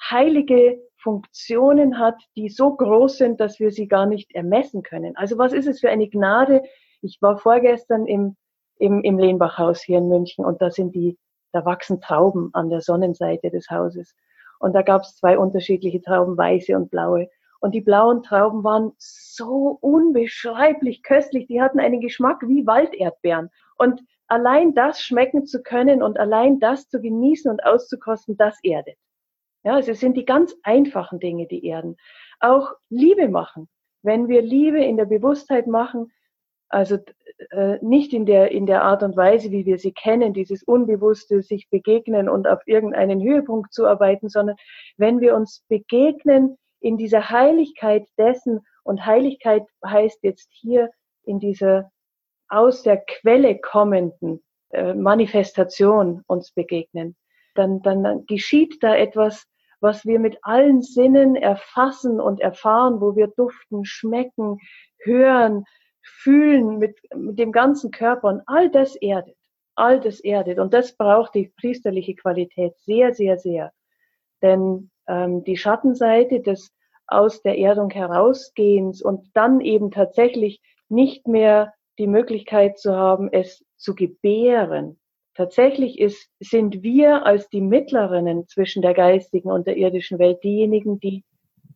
heilige 0.01 0.81
Funktionen 1.03 1.99
hat, 1.99 2.17
die 2.37 2.49
so 2.49 2.75
groß 2.75 3.19
sind, 3.19 3.41
dass 3.41 3.59
wir 3.59 3.71
sie 3.71 3.89
gar 3.89 4.07
nicht 4.07 4.35
ermessen 4.35 4.83
können. 4.83 5.17
Also 5.17 5.39
was 5.39 5.53
ist 5.53 5.67
es 5.67 5.81
für 5.81 5.91
eine 5.91 6.09
Gnade? 6.09 6.63
Ich 7.03 7.19
war 7.21 7.39
vorgestern 7.39 8.07
im, 8.07 8.37
im, 8.79 9.03
im 9.03 9.19
Lehnbachhaus 9.19 9.83
hier 9.83 9.99
in 9.99 10.09
München 10.09 10.45
und 10.45 10.61
da 10.61 10.71
sind 10.71 10.95
die, 10.95 11.19
da 11.53 11.65
wachsen 11.65 12.01
Trauben 12.01 12.51
an 12.53 12.71
der 12.71 12.81
Sonnenseite 12.81 13.51
des 13.51 13.71
Hauses. 13.71 14.15
Und 14.59 14.75
da 14.75 14.83
gab 14.83 15.03
es 15.03 15.17
zwei 15.17 15.39
unterschiedliche 15.39 16.03
Trauben, 16.03 16.37
weiße 16.37 16.77
und 16.77 16.91
blaue. 16.91 17.29
Und 17.61 17.75
die 17.75 17.81
blauen 17.81 18.23
Trauben 18.23 18.63
waren 18.63 18.93
so 18.99 19.79
unbeschreiblich 19.81 21.03
köstlich. 21.03 21.47
Die 21.47 21.61
hatten 21.61 21.81
einen 21.81 22.01
Geschmack 22.01 22.43
wie 22.47 22.67
Walderdbeeren. 22.67 23.51
Und 23.77 24.03
allein 24.29 24.75
das 24.75 25.03
schmecken 25.03 25.47
zu 25.47 25.63
können 25.63 26.03
und 26.03 26.19
allein 26.19 26.61
das 26.61 26.89
zu 26.89 27.01
genießen 27.01 27.51
und 27.51 27.65
auszukosten, 27.65 28.37
das 28.37 28.59
erdet. 28.63 28.97
Ja, 29.63 29.75
also 29.75 29.93
es 29.93 30.01
sind 30.01 30.17
die 30.17 30.25
ganz 30.25 30.55
einfachen 30.63 31.21
Dinge, 31.21 31.47
die 31.47 31.65
erden. 31.67 31.97
Auch 32.41 32.73
Liebe 32.89 33.29
machen. 33.29 33.69
Wenn 34.03 34.29
wir 34.29 34.41
Liebe 34.41 34.83
in 34.83 34.97
der 34.97 35.05
Bewusstheit 35.05 35.67
machen, 35.67 36.13
also 36.71 36.99
äh, 37.51 37.79
nicht 37.83 38.15
in 38.15 38.25
der, 38.25 38.53
in 38.53 38.65
der 38.65 38.83
Art 38.83 39.03
und 39.03 39.17
Weise, 39.17 39.51
wie 39.51 39.67
wir 39.67 39.79
sie 39.79 39.93
kennen, 39.93 40.33
dieses 40.33 40.63
unbewusste 40.63 41.43
sich 41.43 41.69
begegnen 41.69 42.29
und 42.29 42.47
auf 42.49 42.61
irgendeinen 42.67 43.21
Höhepunkt 43.21 43.73
zuarbeiten, 43.75 44.29
sondern 44.29 44.57
wenn 44.97 45.21
wir 45.21 45.35
uns 45.35 45.65
begegnen 45.69 46.57
in 46.81 46.97
dieser 46.97 47.29
Heiligkeit 47.29 48.07
dessen, 48.17 48.61
und 48.83 49.05
Heiligkeit 49.05 49.65
heißt 49.85 50.23
jetzt 50.23 50.49
hier 50.53 50.91
in 51.25 51.39
dieser 51.39 51.91
aus 52.49 52.83
der 52.83 52.97
Quelle 52.97 53.59
kommenden 53.59 54.43
äh, 54.71 54.95
Manifestation 54.95 56.25
uns 56.27 56.51
begegnen, 56.53 57.17
dann, 57.55 57.83
dann 57.83 58.27
geschieht 58.27 58.83
da 58.83 58.97
etwas, 58.97 59.47
was 59.81 60.05
wir 60.05 60.21
mit 60.21 60.39
allen 60.43 60.83
Sinnen 60.83 61.37
erfassen 61.37 62.21
und 62.21 62.41
erfahren, 62.41 63.01
wo 63.01 63.17
wir 63.17 63.29
duften, 63.29 63.85
schmecken, 63.85 64.59
hören, 64.99 65.65
fühlen 66.03 66.79
mit, 66.79 66.99
mit 67.15 67.39
dem 67.39 67.53
ganzen 67.53 67.91
Körper 67.91 68.29
und 68.29 68.43
all 68.47 68.71
das 68.71 68.97
erdet. 68.97 69.37
All 69.75 70.01
das 70.01 70.21
erdet. 70.21 70.59
Und 70.59 70.75
das 70.75 70.97
braucht 70.97 71.35
die 71.35 71.53
priesterliche 71.59 72.15
Qualität 72.15 72.77
sehr, 72.79 73.15
sehr, 73.15 73.39
sehr. 73.39 73.73
Denn 74.43 74.91
ähm, 75.09 75.45
die 75.45 75.57
Schattenseite 75.57 76.41
des 76.41 76.73
aus 77.07 77.43
der 77.43 77.59
Erdung 77.59 77.91
herausgehens 77.91 79.03
und 79.03 79.31
dann 79.35 79.61
eben 79.61 79.91
tatsächlich 79.91 80.61
nicht 80.89 81.27
mehr 81.27 81.75
die 81.99 82.07
Möglichkeit 82.07 82.79
zu 82.79 82.95
haben, 82.95 83.29
es 83.33 83.65
zu 83.77 83.95
gebären, 83.95 85.00
Tatsächlich 85.41 85.99
ist, 85.99 86.31
sind 86.39 86.83
wir 86.83 87.25
als 87.25 87.49
die 87.49 87.63
Mittlerinnen 87.63 88.47
zwischen 88.47 88.83
der 88.83 88.93
geistigen 88.93 89.51
und 89.51 89.67
der 89.67 89.79
irdischen 89.79 90.19
Welt 90.19 90.45
diejenigen, 90.45 91.01
die 91.01 91.25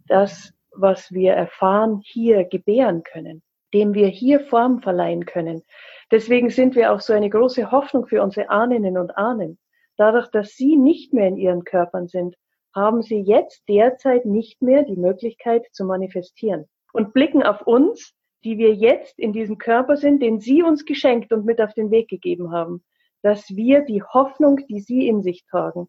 das, 0.06 0.52
was 0.70 1.10
wir 1.12 1.32
erfahren, 1.32 2.02
hier 2.04 2.44
gebären 2.44 3.04
können, 3.04 3.42
dem 3.72 3.94
wir 3.94 4.08
hier 4.08 4.40
Form 4.40 4.82
verleihen 4.82 5.24
können. 5.24 5.62
Deswegen 6.10 6.50
sind 6.50 6.74
wir 6.74 6.92
auch 6.92 7.00
so 7.00 7.14
eine 7.14 7.30
große 7.30 7.70
Hoffnung 7.70 8.06
für 8.06 8.22
unsere 8.22 8.50
Ahnen 8.50 8.98
und 8.98 9.16
Ahnen. 9.16 9.58
Dadurch, 9.96 10.28
dass 10.28 10.50
sie 10.56 10.76
nicht 10.76 11.14
mehr 11.14 11.28
in 11.28 11.38
ihren 11.38 11.64
Körpern 11.64 12.06
sind, 12.06 12.36
haben 12.74 13.00
sie 13.00 13.20
jetzt 13.20 13.66
derzeit 13.66 14.26
nicht 14.26 14.60
mehr 14.60 14.82
die 14.82 14.96
Möglichkeit 14.96 15.64
zu 15.72 15.86
manifestieren 15.86 16.66
und 16.92 17.14
blicken 17.14 17.42
auf 17.42 17.62
uns, 17.62 18.12
die 18.44 18.58
wir 18.58 18.74
jetzt 18.74 19.18
in 19.18 19.32
diesem 19.32 19.56
Körper 19.56 19.96
sind, 19.96 20.22
den 20.22 20.38
sie 20.38 20.62
uns 20.62 20.84
geschenkt 20.84 21.32
und 21.32 21.46
mit 21.46 21.62
auf 21.62 21.72
den 21.72 21.90
Weg 21.90 22.08
gegeben 22.08 22.52
haben 22.52 22.84
dass 23.24 23.48
wir 23.56 23.80
die 23.80 24.02
Hoffnung, 24.02 24.58
die 24.68 24.80
Sie 24.80 25.08
in 25.08 25.22
sich 25.22 25.46
tragen, 25.46 25.88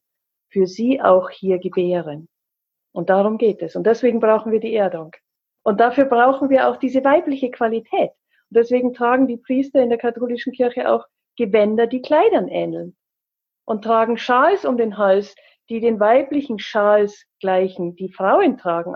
für 0.49 0.67
Sie 0.67 1.01
auch 1.01 1.29
hier 1.29 1.59
gebären. 1.59 2.29
Und 2.93 3.09
darum 3.09 3.37
geht 3.37 3.61
es. 3.61 3.75
Und 3.75 3.85
deswegen 3.85 4.21
brauchen 4.21 4.53
wir 4.53 4.61
die 4.61 4.73
Erdung. 4.73 5.11
Und 5.61 5.81
dafür 5.81 6.05
brauchen 6.05 6.49
wir 6.49 6.69
auch 6.69 6.77
diese 6.77 7.03
weibliche 7.03 7.51
Qualität. 7.51 8.11
Und 8.49 8.57
deswegen 8.57 8.93
tragen 8.93 9.27
die 9.27 9.35
Priester 9.35 9.81
in 9.81 9.89
der 9.89 9.97
katholischen 9.97 10.53
Kirche 10.53 10.89
auch 10.89 11.05
Gewänder, 11.35 11.87
die 11.87 12.01
Kleidern 12.01 12.47
ähneln. 12.47 12.95
Und 13.65 13.83
tragen 13.83 14.17
Schals 14.17 14.63
um 14.63 14.77
den 14.77 14.97
Hals, 14.97 15.35
die 15.67 15.81
den 15.81 15.99
weiblichen 15.99 16.57
Schals 16.57 17.25
gleichen, 17.41 17.97
die 17.97 18.13
Frauen 18.13 18.57
tragen 18.57 18.95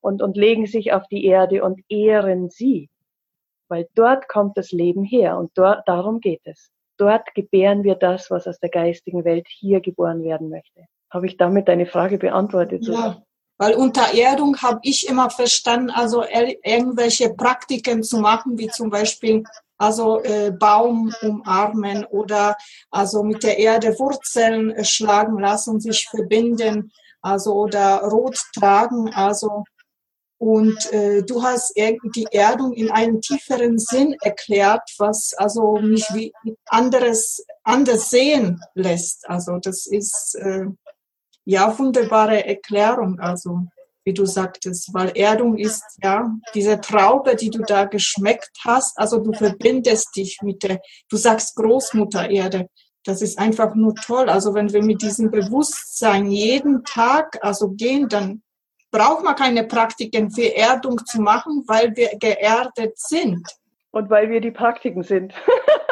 und, 0.00 0.22
und 0.22 0.36
legen 0.38 0.64
sich 0.64 0.94
auf 0.94 1.06
die 1.08 1.26
Erde 1.26 1.62
und 1.62 1.82
ehren 1.90 2.48
sie. 2.48 2.88
Weil 3.68 3.88
dort 3.94 4.26
kommt 4.26 4.56
das 4.56 4.72
Leben 4.72 5.04
her 5.04 5.36
und 5.36 5.50
dort, 5.54 5.86
darum 5.86 6.20
geht 6.20 6.40
es 6.44 6.72
dort 6.98 7.34
gebären 7.34 7.84
wir 7.84 7.94
das, 7.94 8.30
was 8.30 8.46
aus 8.46 8.58
der 8.58 8.70
geistigen 8.70 9.24
Welt 9.24 9.46
hier 9.48 9.80
geboren 9.80 10.22
werden 10.22 10.50
möchte. 10.50 10.84
Habe 11.10 11.26
ich 11.26 11.36
damit 11.36 11.68
deine 11.68 11.86
Frage 11.86 12.18
beantwortet? 12.18 12.86
Ja, 12.86 13.22
weil 13.58 13.74
unter 13.74 14.14
Erdung 14.16 14.56
habe 14.62 14.78
ich 14.82 15.08
immer 15.08 15.30
verstanden, 15.30 15.90
also 15.90 16.24
irgendwelche 16.62 17.34
Praktiken 17.34 18.04
zu 18.04 18.18
machen, 18.18 18.56
wie 18.56 18.68
zum 18.68 18.88
Beispiel 18.88 19.42
also 19.78 20.22
äh, 20.22 20.52
Baum 20.52 21.12
umarmen 21.22 22.04
oder 22.04 22.56
also 22.90 23.22
mit 23.24 23.42
der 23.42 23.58
Erde 23.58 23.98
Wurzeln 23.98 24.84
schlagen 24.84 25.38
lassen, 25.40 25.80
sich 25.80 26.08
verbinden, 26.08 26.92
also 27.20 27.54
oder 27.54 28.02
Rot 28.02 28.40
tragen, 28.54 29.12
also 29.12 29.64
und 30.38 30.92
äh, 30.92 31.22
du 31.24 31.42
hast 31.42 31.76
die 31.76 32.26
Erdung 32.30 32.72
in 32.72 32.90
einem 32.90 33.20
tieferen 33.20 33.78
Sinn 33.78 34.14
erklärt, 34.22 34.88
was 34.98 35.34
also 35.34 35.78
mich 35.80 36.06
wie 36.14 36.32
anderes 36.66 37.44
anders 37.64 38.10
sehen 38.10 38.60
lässt. 38.74 39.28
Also 39.28 39.58
das 39.58 39.86
ist 39.86 40.36
äh, 40.36 40.66
ja 41.44 41.76
wunderbare 41.76 42.46
Erklärung. 42.46 43.18
Also 43.18 43.62
wie 44.04 44.14
du 44.14 44.26
sagtest, 44.26 44.94
weil 44.94 45.10
Erdung 45.16 45.58
ist 45.58 45.82
ja 46.02 46.32
diese 46.54 46.80
Traube, 46.80 47.34
die 47.34 47.50
du 47.50 47.62
da 47.62 47.84
geschmeckt 47.84 48.52
hast. 48.64 48.96
Also 48.96 49.18
du 49.18 49.32
verbindest 49.32 50.14
dich 50.16 50.38
mit 50.40 50.62
der, 50.62 50.80
du 51.10 51.16
sagst 51.16 51.56
Großmutter 51.56 52.30
Erde. 52.30 52.68
Das 53.04 53.22
ist 53.22 53.38
einfach 53.38 53.74
nur 53.74 53.94
toll. 53.96 54.28
Also 54.30 54.54
wenn 54.54 54.72
wir 54.72 54.84
mit 54.84 55.02
diesem 55.02 55.32
Bewusstsein 55.32 56.30
jeden 56.30 56.84
Tag 56.84 57.38
also 57.42 57.70
gehen, 57.70 58.08
dann 58.08 58.42
braucht 58.90 59.24
man 59.24 59.34
keine 59.34 59.64
Praktiken 59.64 60.30
für 60.30 60.54
Erdung 60.54 60.98
zu 61.04 61.20
machen, 61.20 61.64
weil 61.66 61.94
wir 61.96 62.10
geerdet 62.18 62.98
sind. 62.98 63.46
Und 63.90 64.10
weil 64.10 64.30
wir 64.30 64.40
die 64.40 64.50
Praktiken 64.50 65.02
sind. 65.02 65.32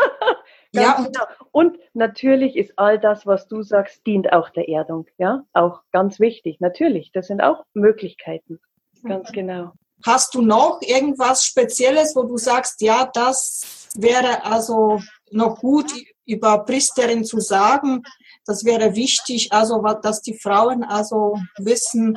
ja, 0.72 0.96
und, 0.98 1.06
genau. 1.06 1.26
und 1.52 1.78
natürlich 1.94 2.56
ist 2.56 2.72
all 2.76 2.98
das, 2.98 3.26
was 3.26 3.48
du 3.48 3.62
sagst, 3.62 4.06
dient 4.06 4.32
auch 4.32 4.50
der 4.50 4.68
Erdung. 4.68 5.06
Ja, 5.18 5.44
auch 5.52 5.80
ganz 5.92 6.20
wichtig. 6.20 6.60
Natürlich, 6.60 7.10
das 7.12 7.28
sind 7.28 7.40
auch 7.40 7.64
Möglichkeiten. 7.74 8.60
Ganz 9.02 9.32
genau. 9.32 9.72
Hast 10.04 10.34
du 10.34 10.42
noch 10.42 10.80
irgendwas 10.82 11.44
Spezielles, 11.44 12.14
wo 12.14 12.24
du 12.24 12.36
sagst, 12.36 12.80
ja, 12.82 13.08
das 13.12 13.88
wäre 13.96 14.44
also 14.44 15.00
noch 15.30 15.58
gut 15.58 15.90
über 16.26 16.64
Priesterin 16.64 17.24
zu 17.24 17.40
sagen? 17.40 18.02
Das 18.44 18.64
wäre 18.64 18.94
wichtig, 18.94 19.52
also 19.52 19.82
dass 20.02 20.20
die 20.20 20.38
Frauen 20.38 20.84
also 20.84 21.38
wissen, 21.58 22.16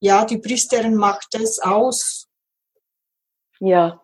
ja, 0.00 0.24
die 0.24 0.38
Priesterin 0.38 0.94
macht 0.94 1.34
es 1.34 1.58
aus. 1.60 2.28
Ja, 3.58 4.02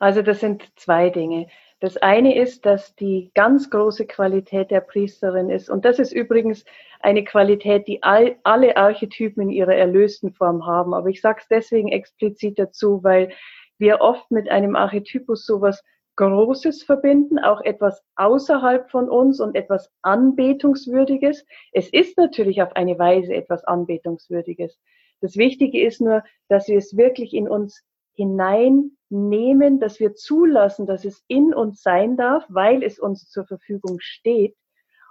also 0.00 0.22
das 0.22 0.40
sind 0.40 0.70
zwei 0.76 1.10
Dinge. 1.10 1.48
Das 1.80 1.96
eine 1.96 2.36
ist, 2.36 2.66
dass 2.66 2.96
die 2.96 3.30
ganz 3.34 3.70
große 3.70 4.06
Qualität 4.06 4.72
der 4.72 4.80
Priesterin 4.80 5.48
ist. 5.48 5.70
Und 5.70 5.84
das 5.84 6.00
ist 6.00 6.12
übrigens 6.12 6.64
eine 7.00 7.22
Qualität, 7.22 7.86
die 7.86 8.02
all, 8.02 8.36
alle 8.42 8.76
Archetypen 8.76 9.44
in 9.44 9.50
ihrer 9.50 9.74
erlösten 9.74 10.32
Form 10.32 10.66
haben. 10.66 10.92
Aber 10.92 11.08
ich 11.08 11.20
sage 11.20 11.38
es 11.40 11.48
deswegen 11.48 11.88
explizit 11.88 12.58
dazu, 12.58 13.04
weil 13.04 13.30
wir 13.78 14.00
oft 14.00 14.28
mit 14.32 14.48
einem 14.50 14.74
Archetypus 14.74 15.46
sowas 15.46 15.84
Großes 16.16 16.82
verbinden, 16.82 17.38
auch 17.38 17.60
etwas 17.60 18.02
außerhalb 18.16 18.90
von 18.90 19.08
uns 19.08 19.38
und 19.38 19.54
etwas 19.54 19.92
Anbetungswürdiges. 20.02 21.46
Es 21.70 21.88
ist 21.90 22.18
natürlich 22.18 22.60
auf 22.60 22.74
eine 22.74 22.98
Weise 22.98 23.34
etwas 23.34 23.62
Anbetungswürdiges. 23.62 24.80
Das 25.20 25.36
Wichtige 25.36 25.84
ist 25.84 26.00
nur, 26.00 26.22
dass 26.48 26.68
wir 26.68 26.78
es 26.78 26.96
wirklich 26.96 27.34
in 27.34 27.48
uns 27.48 27.82
hineinnehmen, 28.14 29.80
dass 29.80 30.00
wir 30.00 30.14
zulassen, 30.14 30.86
dass 30.86 31.04
es 31.04 31.24
in 31.28 31.54
uns 31.54 31.82
sein 31.82 32.16
darf, 32.16 32.44
weil 32.48 32.82
es 32.82 32.98
uns 32.98 33.30
zur 33.30 33.46
Verfügung 33.46 33.98
steht 34.00 34.56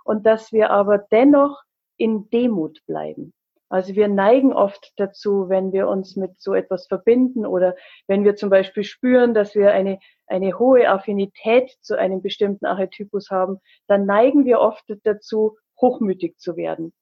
und 0.03 0.25
dass 0.25 0.51
wir 0.51 0.71
aber 0.71 0.97
dennoch 0.97 1.63
in 1.97 2.29
Demut 2.29 2.79
bleiben. 2.85 3.33
Also 3.69 3.95
wir 3.95 4.07
neigen 4.07 4.53
oft 4.53 4.93
dazu, 4.95 5.49
wenn 5.49 5.73
wir 5.73 5.89
uns 5.89 6.15
mit 6.15 6.39
so 6.39 6.53
etwas 6.53 6.87
verbinden 6.87 7.45
oder 7.45 7.75
wenn 8.07 8.23
wir 8.23 8.35
zum 8.35 8.49
Beispiel 8.49 8.83
spüren, 8.83 9.33
dass 9.33 9.55
wir 9.55 9.71
eine, 9.71 9.99
eine 10.25 10.57
hohe 10.57 10.89
Affinität 10.89 11.75
zu 11.81 11.97
einem 11.97 12.21
bestimmten 12.21 12.65
Archetypus 12.65 13.29
haben, 13.29 13.59
dann 13.87 14.05
neigen 14.05 14.45
wir 14.45 14.59
oft 14.59 14.85
dazu, 15.03 15.57
hochmütig 15.81 16.37
zu 16.37 16.55
werden 16.55 16.93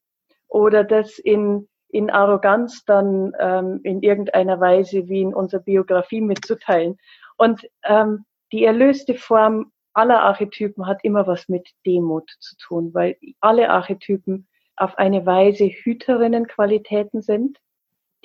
oder 0.47 0.83
das 0.83 1.19
in, 1.19 1.67
in 1.95 2.09
Arroganz 2.09 2.83
dann 2.83 3.31
ähm, 3.39 3.79
in 3.83 4.01
irgendeiner 4.01 4.59
Weise 4.59 5.07
wie 5.07 5.21
in 5.21 5.33
unserer 5.33 5.61
Biografie 5.61 6.19
mitzuteilen. 6.19 6.97
Und 7.37 7.65
ähm, 7.85 8.25
die 8.51 8.65
erlöste 8.65 9.15
Form 9.15 9.71
aller 9.93 10.21
Archetypen 10.21 10.87
hat 10.87 10.99
immer 11.03 11.25
was 11.25 11.47
mit 11.47 11.69
Demut 11.85 12.29
zu 12.39 12.57
tun, 12.57 12.93
weil 12.93 13.15
alle 13.39 13.69
Archetypen 13.69 14.45
auf 14.75 14.97
eine 14.97 15.25
Weise 15.25 15.67
Hüterinnenqualitäten 15.69 17.21
sind, 17.21 17.59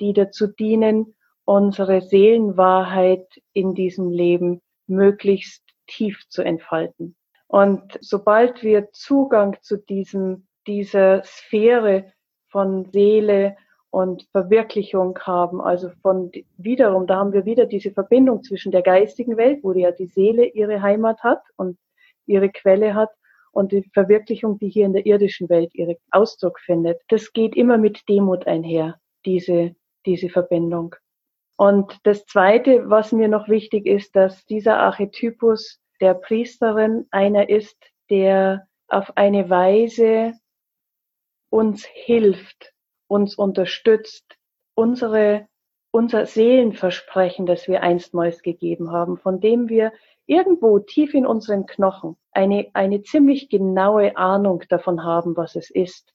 die 0.01 0.11
dazu 0.11 0.47
dienen, 0.47 1.15
unsere 1.45 2.01
Seelenwahrheit 2.01 3.25
in 3.53 3.73
diesem 3.73 4.09
Leben 4.09 4.61
möglichst 4.87 5.63
tief 5.87 6.27
zu 6.27 6.41
entfalten. 6.41 7.15
Und 7.47 7.97
sobald 8.01 8.63
wir 8.63 8.91
Zugang 8.91 9.57
zu 9.61 9.77
diesem, 9.77 10.47
dieser 10.67 11.23
Sphäre 11.23 12.11
von 12.51 12.85
Seele 12.91 13.55
und 13.89 14.27
Verwirklichung 14.31 15.17
haben, 15.19 15.59
also 15.59 15.89
von 16.01 16.31
wiederum, 16.57 17.07
da 17.07 17.17
haben 17.17 17.33
wir 17.33 17.45
wieder 17.45 17.65
diese 17.65 17.91
Verbindung 17.91 18.43
zwischen 18.43 18.71
der 18.71 18.81
geistigen 18.81 19.35
Welt, 19.37 19.59
wo 19.63 19.73
ja 19.73 19.91
die 19.91 20.05
Seele 20.05 20.45
ihre 20.45 20.81
Heimat 20.81 21.23
hat 21.23 21.41
und 21.57 21.77
ihre 22.25 22.49
Quelle 22.49 22.93
hat, 22.93 23.09
und 23.51 23.71
die 23.71 23.83
Verwirklichung, 23.93 24.57
die 24.59 24.69
hier 24.69 24.85
in 24.85 24.93
der 24.93 25.05
irdischen 25.05 25.49
Welt 25.49 25.73
ihren 25.75 25.97
Ausdruck 26.11 26.59
findet. 26.59 27.01
Das 27.09 27.33
geht 27.33 27.55
immer 27.55 27.77
mit 27.77 28.07
Demut 28.07 28.47
einher, 28.47 28.99
diese, 29.25 29.75
diese 30.05 30.29
Verbindung. 30.29 30.95
Und 31.57 31.99
das 32.03 32.25
Zweite, 32.25 32.89
was 32.89 33.11
mir 33.11 33.27
noch 33.27 33.47
wichtig 33.47 33.85
ist, 33.85 34.15
dass 34.15 34.45
dieser 34.45 34.77
Archetypus 34.77 35.79
der 35.99 36.15
Priesterin 36.15 37.05
einer 37.11 37.49
ist, 37.49 37.77
der 38.09 38.67
auf 38.87 39.15
eine 39.15 39.49
Weise 39.49 40.33
uns 41.51 41.85
hilft, 41.85 42.73
uns 43.07 43.35
unterstützt, 43.35 44.37
unsere, 44.73 45.47
unser 45.91 46.25
Seelenversprechen, 46.25 47.45
das 47.45 47.67
wir 47.67 47.83
einstmals 47.83 48.41
gegeben 48.41 48.91
haben, 48.91 49.17
von 49.17 49.41
dem 49.41 49.69
wir 49.69 49.91
irgendwo 50.25 50.79
tief 50.79 51.13
in 51.13 51.25
unseren 51.25 51.65
Knochen 51.65 52.15
eine, 52.31 52.67
eine 52.73 53.01
ziemlich 53.01 53.49
genaue 53.49 54.15
Ahnung 54.15 54.63
davon 54.69 55.03
haben, 55.03 55.35
was 55.35 55.57
es 55.57 55.69
ist, 55.69 56.13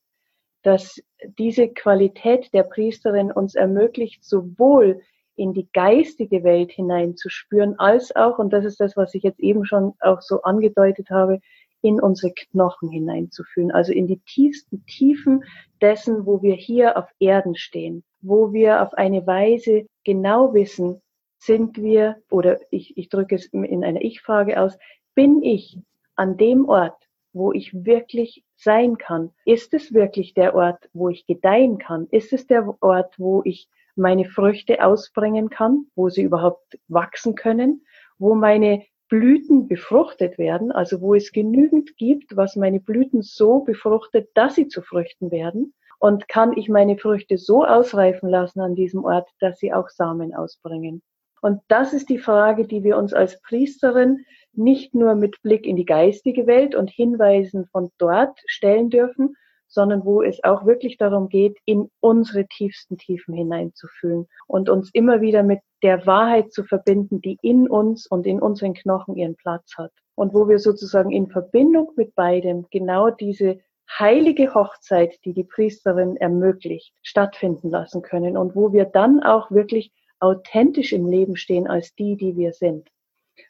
dass 0.63 1.03
diese 1.39 1.69
Qualität 1.69 2.53
der 2.55 2.63
Priesterin 2.63 3.31
uns 3.31 3.55
ermöglicht, 3.55 4.25
sowohl 4.25 5.03
in 5.37 5.53
die 5.53 5.69
geistige 5.75 6.45
Welt 6.45 6.73
hineinzuspüren, 6.73 7.79
als 7.79 8.17
auch, 8.17 8.39
und 8.39 8.55
das 8.55 8.65
ist 8.65 8.81
das, 8.81 8.97
was 8.97 9.15
ich 9.15 9.23
jetzt 9.23 9.41
eben 9.41 9.67
schon 9.67 9.93
auch 10.01 10.23
so 10.23 10.41
angedeutet 10.43 11.11
habe, 11.11 11.41
in 11.83 12.01
unsere 12.01 12.33
Knochen 12.33 12.89
hineinzufühlen, 12.89 13.71
also 13.71 13.93
in 13.93 14.07
die 14.07 14.19
tiefsten 14.19 14.85
Tiefen 14.87 15.45
dessen, 15.81 16.27
wo 16.27 16.43
wir 16.43 16.55
hier 16.55 16.97
auf 16.97 17.09
Erden 17.19 17.55
stehen, 17.55 18.05
wo 18.21 18.53
wir 18.53 18.83
auf 18.83 18.95
eine 18.95 19.27
Weise 19.27 19.87
genau 20.05 20.55
wissen, 20.55 21.01
sind 21.39 21.77
wir, 21.77 22.17
oder 22.31 22.59
ich, 22.71 22.97
ich 22.97 23.09
drücke 23.09 23.37
es 23.37 23.47
in 23.47 23.85
einer 23.85 24.01
Ich-Frage 24.01 24.61
aus, 24.61 24.79
bin 25.15 25.43
ich 25.43 25.79
an 26.17 26.37
dem 26.37 26.69
Ort, 26.69 26.97
wo 27.33 27.53
ich 27.53 27.73
wirklich 27.85 28.45
sein 28.57 28.97
kann? 28.97 29.31
Ist 29.45 29.75
es 29.75 29.93
wirklich 29.93 30.35
der 30.35 30.55
Ort, 30.55 30.89
wo 30.95 31.11
ich 31.11 31.27
gedeihen 31.27 31.79
kann? 31.79 32.09
Ist 32.11 32.33
es 32.33 32.47
der 32.47 32.75
Ort, 32.81 33.19
wo 33.19 33.43
ich 33.45 33.69
meine 33.95 34.25
Früchte 34.25 34.85
ausbringen 34.85 35.51
kann, 35.51 35.87
wo 35.95 36.09
sie 36.09 36.23
überhaupt 36.23 36.79
wachsen 36.89 37.35
können, 37.35 37.85
wo 38.19 38.35
meine 38.35 38.85
Blüten 39.09 39.69
befruchtet 39.69 40.39
werden, 40.39 40.73
also 40.73 41.01
wo 41.01 41.15
es 41.15 41.33
genügend 41.33 41.97
gibt, 41.97 42.37
was 42.37 42.57
meine 42.57 42.81
Blüten 42.81 43.23
so 43.23 43.61
befruchtet, 43.61 44.31
dass 44.35 44.55
sie 44.55 44.69
zu 44.69 44.83
Früchten 44.83 45.31
werden? 45.31 45.75
Und 45.99 46.29
kann 46.29 46.57
ich 46.57 46.69
meine 46.69 46.99
Früchte 46.99 47.39
so 47.39 47.65
ausreifen 47.65 48.29
lassen 48.29 48.61
an 48.61 48.75
diesem 48.75 49.05
Ort, 49.05 49.29
dass 49.41 49.59
sie 49.59 49.73
auch 49.73 49.89
Samen 49.89 50.35
ausbringen? 50.35 51.03
Und 51.41 51.61
das 51.69 51.93
ist 51.93 52.09
die 52.09 52.19
Frage, 52.19 52.67
die 52.67 52.83
wir 52.83 52.99
uns 52.99 53.15
als 53.15 53.41
Priesterin 53.43 54.25
nicht 54.53 54.95
nur 54.95 55.15
mit 55.15 55.41
Blick 55.43 55.67
in 55.67 55.77
die 55.77 55.85
geistige 55.85 56.47
Welt 56.47 56.75
und 56.75 56.91
Hinweisen 56.91 57.67
von 57.67 57.91
dort 57.99 58.41
stellen 58.47 58.91
dürfen, 58.91 59.37
sondern 59.69 60.05
wo 60.05 60.23
es 60.23 60.43
auch 60.45 60.67
wirklich 60.67 60.97
darum 60.97 61.29
geht, 61.29 61.59
in 61.65 61.91
unsere 62.01 62.47
tiefsten 62.47 62.99
Tiefen 62.99 63.35
hineinzufühlen 63.35 64.27
und 64.47 64.69
uns 64.69 64.91
immer 64.93 65.21
wieder 65.21 65.43
mit 65.43 65.61
der 65.83 66.07
Wahrheit 66.07 66.53
zu 66.53 66.65
verbinden, 66.65 67.21
die 67.21 67.39
in 67.43 67.69
uns 67.69 68.07
und 68.07 68.27
in 68.27 68.41
unseren 68.41 68.75
Knochen 68.75 69.17
ihren 69.17 69.37
Platz 69.37 69.77
hat. 69.77 69.93
Und 70.15 70.33
wo 70.33 70.49
wir 70.49 70.59
sozusagen 70.59 71.11
in 71.11 71.29
Verbindung 71.29 71.93
mit 71.97 72.15
beidem 72.15 72.67
genau 72.71 73.11
diese 73.11 73.59
heilige 73.89 74.55
Hochzeit, 74.55 75.19
die 75.25 75.33
die 75.33 75.45
Priesterin 75.45 76.17
ermöglicht, 76.17 76.93
stattfinden 77.03 77.71
lassen 77.71 78.03
können 78.03 78.37
und 78.37 78.57
wo 78.57 78.73
wir 78.73 78.85
dann 78.85 79.23
auch 79.23 79.51
wirklich 79.51 79.93
authentisch 80.19 80.93
im 80.93 81.07
Leben 81.07 81.37
stehen 81.37 81.67
als 81.67 81.95
die, 81.95 82.17
die 82.17 82.37
wir 82.37 82.53
sind. 82.53 82.89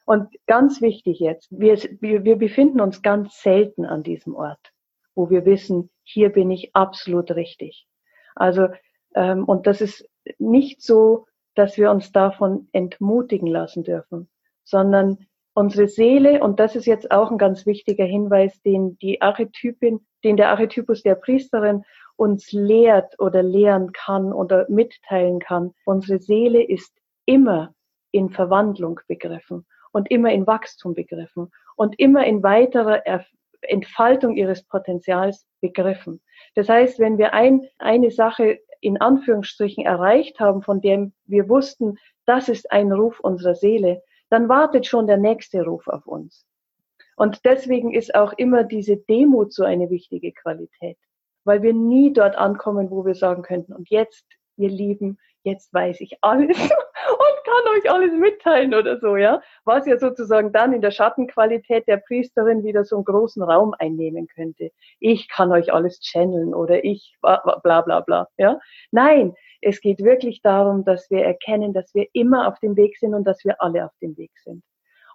Und 0.05 0.29
ganz 0.47 0.81
wichtig 0.81 1.21
jetzt, 1.21 1.49
wir, 1.51 1.77
wir, 2.01 2.37
befinden 2.37 2.81
uns 2.81 3.03
ganz 3.03 3.41
selten 3.41 3.85
an 3.85 4.03
diesem 4.03 4.35
Ort, 4.35 4.73
wo 5.15 5.31
wir 5.31 5.45
wissen, 5.45 5.91
hier 6.07 6.31
bin 6.31 6.51
ich 6.51 6.75
absolut 6.75 7.33
richtig. 7.33 7.87
Also, 8.35 8.69
ähm, 9.15 9.45
und 9.45 9.67
das 9.67 9.81
ist 9.81 10.09
nicht 10.39 10.81
so, 10.81 11.27
dass 11.55 11.77
wir 11.77 11.91
uns 11.91 12.13
davon 12.13 12.69
entmutigen 12.73 13.49
lassen 13.49 13.83
dürfen, 13.83 14.29
sondern 14.63 15.27
unsere 15.55 15.89
Seele, 15.89 16.43
und 16.43 16.61
das 16.61 16.77
ist 16.77 16.87
jetzt 16.87 17.11
auch 17.11 17.31
ein 17.31 17.39
ganz 17.39 17.67
wichtiger 17.67 18.05
Hinweis, 18.05 18.61
den 18.63 18.99
die 18.99 19.21
Archetypin, 19.21 20.07
den 20.23 20.37
der 20.37 20.51
Archetypus 20.51 21.03
der 21.03 21.15
Priesterin 21.17 21.83
uns 22.17 22.53
lehrt 22.53 23.19
oder 23.19 23.43
lehren 23.43 23.93
kann 23.93 24.33
oder 24.33 24.67
mitteilen 24.69 25.41
kann. 25.41 25.73
Unsere 25.85 26.19
Seele 26.19 26.63
ist 26.63 26.93
immer 27.25 27.75
in 28.11 28.31
Verwandlung 28.31 29.01
begriffen 29.09 29.67
und 29.93 30.11
immer 30.11 30.31
in 30.31 30.47
Wachstum 30.47 30.95
begriffen 30.95 31.51
und 31.75 31.99
immer 31.99 32.25
in 32.27 32.43
weiterer 32.43 33.07
Entfaltung 33.69 34.37
ihres 34.37 34.63
Potenzials 34.65 35.47
begriffen. 35.61 36.21
Das 36.55 36.69
heißt, 36.69 36.99
wenn 36.99 37.19
wir 37.19 37.35
ein, 37.35 37.67
eine 37.79 38.11
Sache 38.11 38.61
in 38.81 39.01
Anführungsstrichen 39.01 39.85
erreicht 39.85 40.39
haben, 40.41 40.63
von 40.63 40.81
dem 40.81 41.13
wir 41.25 41.49
wussten, 41.49 41.99
das 42.25 42.49
ist 42.49 42.71
ein 42.71 42.93
Ruf 42.93 43.21
unserer 43.21 43.55
Seele, 43.55 44.03
dann 44.31 44.49
wartet 44.49 44.87
schon 44.87 45.07
der 45.07 45.17
nächste 45.17 45.63
Ruf 45.65 45.87
auf 45.89 46.07
uns. 46.07 46.47
Und 47.17 47.45
deswegen 47.45 47.95
ist 47.95 48.15
auch 48.15 48.33
immer 48.35 48.65
diese 48.65 48.97
Demut 48.97 49.53
so 49.53 49.65
eine 49.65 49.91
wichtige 49.91 50.33
Qualität 50.33 50.99
weil 51.47 51.63
wir 51.63 51.73
nie 51.73 52.13
dort 52.13 52.37
ankommen, 52.37 52.91
wo 52.91 53.07
wir 53.07 53.15
sagen 53.15 53.43
könnten, 53.43 53.73
und 53.73 53.89
jetzt, 53.89 54.27
ihr 54.57 54.69
Lieben, 54.69 55.19
jetzt 55.45 55.73
weiß 55.73 56.01
ich 56.01 56.19
alles 56.21 56.59
euch 57.77 57.91
alles 57.91 58.13
mitteilen 58.13 58.75
oder 58.75 58.99
so, 58.99 59.17
ja. 59.17 59.41
Was 59.65 59.87
ja 59.87 59.99
sozusagen 59.99 60.53
dann 60.53 60.73
in 60.73 60.81
der 60.81 60.91
Schattenqualität 60.91 61.87
der 61.87 61.99
Priesterin 61.99 62.65
wieder 62.65 62.85
so 62.85 62.97
einen 62.97 63.05
großen 63.05 63.43
Raum 63.43 63.75
einnehmen 63.79 64.27
könnte. 64.29 64.71
Ich 65.01 65.29
kann 65.29 65.53
euch 65.53 65.73
alles 65.73 66.01
channeln 66.01 66.55
oder 66.55 66.85
ich 66.85 67.17
bla 67.21 67.81
bla 67.83 68.01
bla, 68.01 68.29
ja. 68.39 68.59
Nein, 68.91 69.35
es 69.61 69.81
geht 69.81 70.01
wirklich 70.01 70.43
darum, 70.43 70.85
dass 70.85 71.11
wir 71.11 71.25
erkennen, 71.25 71.73
dass 71.73 71.95
wir 71.95 72.07
immer 72.13 72.49
auf 72.49 72.59
dem 72.61 72.77
Weg 72.77 72.99
sind 72.99 73.15
und 73.15 73.25
dass 73.25 73.45
wir 73.45 73.61
alle 73.61 73.85
auf 73.85 73.93
dem 74.01 74.17
Weg 74.17 74.33
sind. 74.43 74.63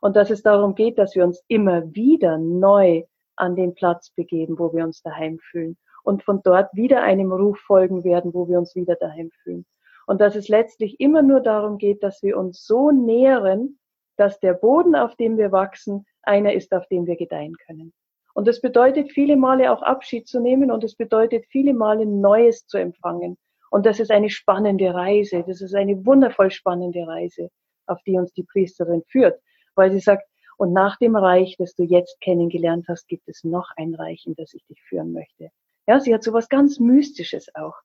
Und 0.02 0.15
dass 0.15 0.30
es 0.30 0.41
darum 0.41 0.76
geht, 0.76 0.97
dass 0.97 1.15
wir 1.15 1.24
uns 1.24 1.43
immer 1.47 1.84
wieder 1.93 2.38
neu 2.38 3.04
an 3.36 3.56
den 3.56 3.76
Platz 3.76 4.10
begeben, 4.12 4.58
wo 4.58 4.74
wir 4.74 4.84
uns 4.84 5.02
daheim 5.02 5.39
fühlen 5.39 5.78
und 6.04 6.24
von 6.24 6.41
dort 6.43 6.74
wieder 6.74 7.02
einem 7.04 7.32
Ruf 7.32 7.60
folgen 7.60 8.04
werden, 8.04 8.34
wo 8.34 8.47
wir 8.47 8.58
uns 8.58 8.76
wieder 8.76 8.95
daheim 8.95 9.32
fühlen. 9.43 9.65
Und 10.07 10.21
dass 10.21 10.35
es 10.35 10.47
letztlich 10.47 10.99
immer 10.99 11.21
nur 11.21 11.41
darum 11.41 11.77
geht, 11.77 12.03
dass 12.03 12.21
wir 12.23 12.37
uns 12.37 12.65
so 12.65 12.91
nähren, 12.91 13.79
dass 14.17 14.39
der 14.39 14.53
Boden, 14.53 14.95
auf 14.95 15.15
dem 15.15 15.37
wir 15.37 15.51
wachsen, 15.51 16.05
einer 16.23 16.53
ist, 16.53 16.73
auf 16.73 16.87
dem 16.87 17.05
wir 17.05 17.15
gedeihen 17.15 17.55
können. 17.65 17.93
Und 18.33 18.47
das 18.47 18.61
bedeutet 18.61 19.11
viele 19.11 19.35
Male 19.35 19.71
auch 19.71 19.81
Abschied 19.81 20.27
zu 20.27 20.39
nehmen 20.39 20.71
und 20.71 20.83
es 20.83 20.95
bedeutet 20.95 21.45
viele 21.49 21.73
Male 21.73 22.05
Neues 22.05 22.65
zu 22.65 22.77
empfangen. 22.77 23.37
Und 23.69 23.85
das 23.85 23.99
ist 23.99 24.11
eine 24.11 24.29
spannende 24.29 24.93
Reise. 24.93 25.43
Das 25.47 25.61
ist 25.61 25.75
eine 25.75 26.05
wundervoll 26.05 26.51
spannende 26.51 27.05
Reise, 27.07 27.49
auf 27.87 28.01
die 28.03 28.17
uns 28.17 28.31
die 28.33 28.43
Priesterin 28.43 29.03
führt, 29.07 29.41
weil 29.75 29.91
sie 29.91 29.99
sagt, 29.99 30.23
und 30.57 30.73
nach 30.73 30.97
dem 30.97 31.15
Reich, 31.15 31.55
das 31.57 31.73
du 31.73 31.83
jetzt 31.83 32.21
kennengelernt 32.21 32.85
hast, 32.87 33.07
gibt 33.07 33.27
es 33.27 33.43
noch 33.43 33.71
ein 33.77 33.95
Reich, 33.95 34.25
in 34.27 34.35
das 34.35 34.53
ich 34.53 34.63
dich 34.65 34.81
führen 34.83 35.11
möchte. 35.11 35.49
Ja, 35.87 35.99
sie 35.99 36.13
hat 36.13 36.21
so 36.21 36.33
was 36.33 36.49
ganz 36.49 36.79
Mystisches 36.79 37.47
auch. 37.55 37.75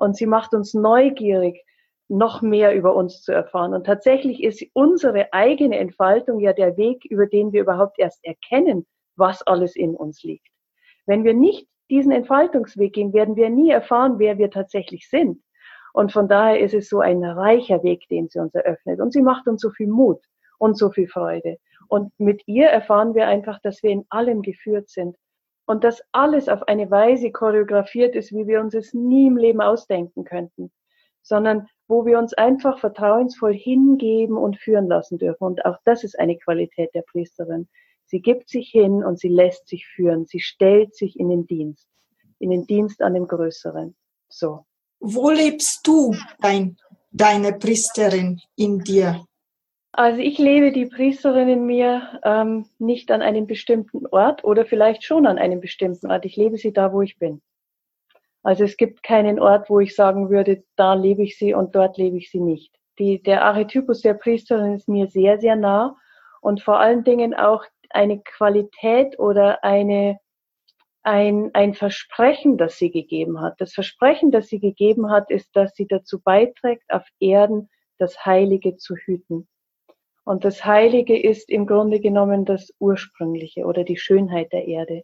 Und 0.00 0.16
sie 0.16 0.24
macht 0.24 0.54
uns 0.54 0.72
neugierig, 0.72 1.62
noch 2.08 2.40
mehr 2.40 2.74
über 2.74 2.96
uns 2.96 3.20
zu 3.20 3.32
erfahren. 3.32 3.74
Und 3.74 3.84
tatsächlich 3.84 4.42
ist 4.42 4.64
unsere 4.72 5.30
eigene 5.34 5.78
Entfaltung 5.78 6.40
ja 6.40 6.54
der 6.54 6.78
Weg, 6.78 7.04
über 7.04 7.26
den 7.26 7.52
wir 7.52 7.60
überhaupt 7.60 7.98
erst 7.98 8.24
erkennen, 8.24 8.86
was 9.16 9.42
alles 9.42 9.76
in 9.76 9.94
uns 9.94 10.22
liegt. 10.22 10.48
Wenn 11.04 11.22
wir 11.22 11.34
nicht 11.34 11.68
diesen 11.90 12.12
Entfaltungsweg 12.12 12.94
gehen, 12.94 13.12
werden 13.12 13.36
wir 13.36 13.50
nie 13.50 13.70
erfahren, 13.70 14.18
wer 14.18 14.38
wir 14.38 14.50
tatsächlich 14.50 15.06
sind. 15.06 15.42
Und 15.92 16.12
von 16.12 16.28
daher 16.28 16.60
ist 16.60 16.72
es 16.72 16.88
so 16.88 17.00
ein 17.00 17.22
reicher 17.22 17.82
Weg, 17.82 18.08
den 18.08 18.26
sie 18.28 18.38
uns 18.38 18.54
eröffnet. 18.54 19.00
Und 19.00 19.12
sie 19.12 19.22
macht 19.22 19.48
uns 19.48 19.60
so 19.60 19.68
viel 19.68 19.88
Mut 19.88 20.24
und 20.58 20.78
so 20.78 20.90
viel 20.90 21.08
Freude. 21.08 21.58
Und 21.88 22.10
mit 22.18 22.42
ihr 22.46 22.68
erfahren 22.68 23.14
wir 23.14 23.26
einfach, 23.26 23.60
dass 23.60 23.82
wir 23.82 23.90
in 23.90 24.06
allem 24.08 24.40
geführt 24.40 24.88
sind. 24.88 25.16
Und 25.70 25.84
dass 25.84 26.02
alles 26.10 26.48
auf 26.48 26.66
eine 26.66 26.90
Weise 26.90 27.30
choreografiert 27.30 28.16
ist, 28.16 28.32
wie 28.32 28.48
wir 28.48 28.60
uns 28.60 28.74
es 28.74 28.92
nie 28.92 29.28
im 29.28 29.36
Leben 29.36 29.60
ausdenken 29.60 30.24
könnten. 30.24 30.72
Sondern 31.22 31.68
wo 31.86 32.04
wir 32.04 32.18
uns 32.18 32.34
einfach 32.34 32.80
vertrauensvoll 32.80 33.54
hingeben 33.54 34.36
und 34.36 34.58
führen 34.58 34.88
lassen 34.88 35.18
dürfen. 35.18 35.44
Und 35.44 35.64
auch 35.64 35.76
das 35.84 36.02
ist 36.02 36.18
eine 36.18 36.36
Qualität 36.38 36.90
der 36.92 37.02
Priesterin. 37.02 37.68
Sie 38.04 38.20
gibt 38.20 38.48
sich 38.48 38.68
hin 38.68 39.04
und 39.04 39.20
sie 39.20 39.28
lässt 39.28 39.68
sich 39.68 39.86
führen. 39.86 40.26
Sie 40.26 40.40
stellt 40.40 40.96
sich 40.96 41.16
in 41.16 41.28
den 41.28 41.46
Dienst, 41.46 41.86
in 42.40 42.50
den 42.50 42.66
Dienst 42.66 43.00
an 43.00 43.14
dem 43.14 43.28
Größeren. 43.28 43.94
So. 44.28 44.64
Wo 44.98 45.30
lebst 45.30 45.86
du 45.86 46.16
dein, 46.40 46.78
deine 47.12 47.52
Priesterin 47.52 48.40
in 48.56 48.80
dir? 48.80 49.24
Also 49.92 50.20
ich 50.20 50.38
lebe 50.38 50.70
die 50.70 50.86
Priesterin 50.86 51.48
in 51.48 51.66
mir 51.66 52.20
ähm, 52.22 52.66
nicht 52.78 53.10
an 53.10 53.22
einem 53.22 53.46
bestimmten 53.46 54.06
Ort 54.06 54.44
oder 54.44 54.64
vielleicht 54.64 55.04
schon 55.04 55.26
an 55.26 55.38
einem 55.38 55.60
bestimmten 55.60 56.10
Ort. 56.10 56.24
Ich 56.24 56.36
lebe 56.36 56.56
sie 56.58 56.72
da, 56.72 56.92
wo 56.92 57.02
ich 57.02 57.18
bin. 57.18 57.42
Also 58.42 58.64
es 58.64 58.76
gibt 58.76 59.02
keinen 59.02 59.40
Ort, 59.40 59.68
wo 59.68 59.80
ich 59.80 59.94
sagen 59.94 60.30
würde, 60.30 60.62
da 60.76 60.94
lebe 60.94 61.22
ich 61.22 61.36
sie 61.36 61.54
und 61.54 61.74
dort 61.74 61.98
lebe 61.98 62.16
ich 62.16 62.30
sie 62.30 62.40
nicht. 62.40 62.74
Die, 62.98 63.22
der 63.22 63.44
Archetypus 63.44 64.00
der 64.00 64.14
Priesterin 64.14 64.74
ist 64.74 64.88
mir 64.88 65.08
sehr, 65.08 65.38
sehr 65.38 65.56
nah 65.56 65.96
und 66.40 66.62
vor 66.62 66.78
allen 66.78 67.04
Dingen 67.04 67.34
auch 67.34 67.64
eine 67.90 68.20
Qualität 68.20 69.18
oder 69.18 69.64
eine, 69.64 70.18
ein, 71.02 71.50
ein 71.52 71.74
Versprechen, 71.74 72.56
das 72.56 72.78
sie 72.78 72.90
gegeben 72.90 73.40
hat. 73.40 73.60
Das 73.60 73.74
Versprechen, 73.74 74.30
das 74.30 74.46
sie 74.48 74.60
gegeben 74.60 75.10
hat, 75.10 75.30
ist, 75.30 75.54
dass 75.54 75.74
sie 75.74 75.86
dazu 75.86 76.20
beiträgt, 76.20 76.84
auf 76.90 77.06
Erden 77.18 77.68
das 77.98 78.24
Heilige 78.24 78.76
zu 78.76 78.94
hüten. 78.94 79.48
Und 80.24 80.44
das 80.44 80.64
Heilige 80.64 81.18
ist 81.20 81.50
im 81.50 81.66
Grunde 81.66 82.00
genommen 82.00 82.44
das 82.44 82.72
Ursprüngliche 82.78 83.64
oder 83.64 83.84
die 83.84 83.96
Schönheit 83.96 84.52
der 84.52 84.66
Erde. 84.66 85.02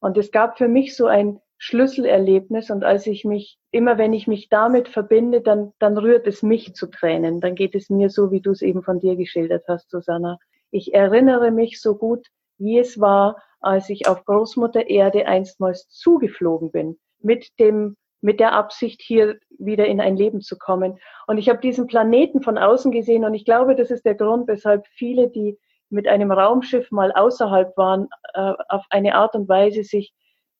Und 0.00 0.16
es 0.16 0.30
gab 0.30 0.58
für 0.58 0.68
mich 0.68 0.94
so 0.96 1.06
ein 1.06 1.40
Schlüsselerlebnis 1.58 2.70
und 2.70 2.84
als 2.84 3.06
ich 3.06 3.24
mich, 3.24 3.58
immer 3.70 3.96
wenn 3.98 4.12
ich 4.12 4.26
mich 4.26 4.48
damit 4.48 4.88
verbinde, 4.88 5.40
dann, 5.40 5.72
dann 5.78 5.96
rührt 5.96 6.26
es 6.26 6.42
mich 6.42 6.74
zu 6.74 6.86
Tränen. 6.86 7.40
Dann 7.40 7.54
geht 7.54 7.74
es 7.74 7.88
mir 7.88 8.10
so, 8.10 8.30
wie 8.30 8.40
du 8.40 8.50
es 8.50 8.62
eben 8.62 8.82
von 8.82 9.00
dir 9.00 9.16
geschildert 9.16 9.64
hast, 9.68 9.90
Susanna. 9.90 10.38
Ich 10.70 10.92
erinnere 10.92 11.50
mich 11.50 11.80
so 11.80 11.96
gut, 11.96 12.26
wie 12.58 12.78
es 12.78 13.00
war, 13.00 13.42
als 13.60 13.88
ich 13.88 14.06
auf 14.06 14.24
Großmutter 14.24 14.88
Erde 14.88 15.26
einstmals 15.26 15.88
zugeflogen 15.88 16.70
bin, 16.70 16.98
mit 17.20 17.58
dem, 17.58 17.96
mit 18.26 18.40
der 18.40 18.54
Absicht, 18.54 19.02
hier 19.02 19.38
wieder 19.56 19.86
in 19.86 20.00
ein 20.00 20.16
Leben 20.16 20.40
zu 20.40 20.58
kommen. 20.58 20.98
Und 21.28 21.38
ich 21.38 21.48
habe 21.48 21.60
diesen 21.60 21.86
Planeten 21.86 22.42
von 22.42 22.58
außen 22.58 22.90
gesehen 22.90 23.24
und 23.24 23.34
ich 23.34 23.44
glaube, 23.44 23.76
das 23.76 23.92
ist 23.92 24.04
der 24.04 24.16
Grund, 24.16 24.48
weshalb 24.48 24.84
viele, 24.88 25.28
die 25.28 25.56
mit 25.90 26.08
einem 26.08 26.32
Raumschiff 26.32 26.90
mal 26.90 27.12
außerhalb 27.12 27.76
waren, 27.76 28.08
äh, 28.34 28.52
auf 28.68 28.84
eine 28.90 29.14
Art 29.14 29.36
und 29.36 29.48
Weise 29.48 29.84
sich 29.84 30.12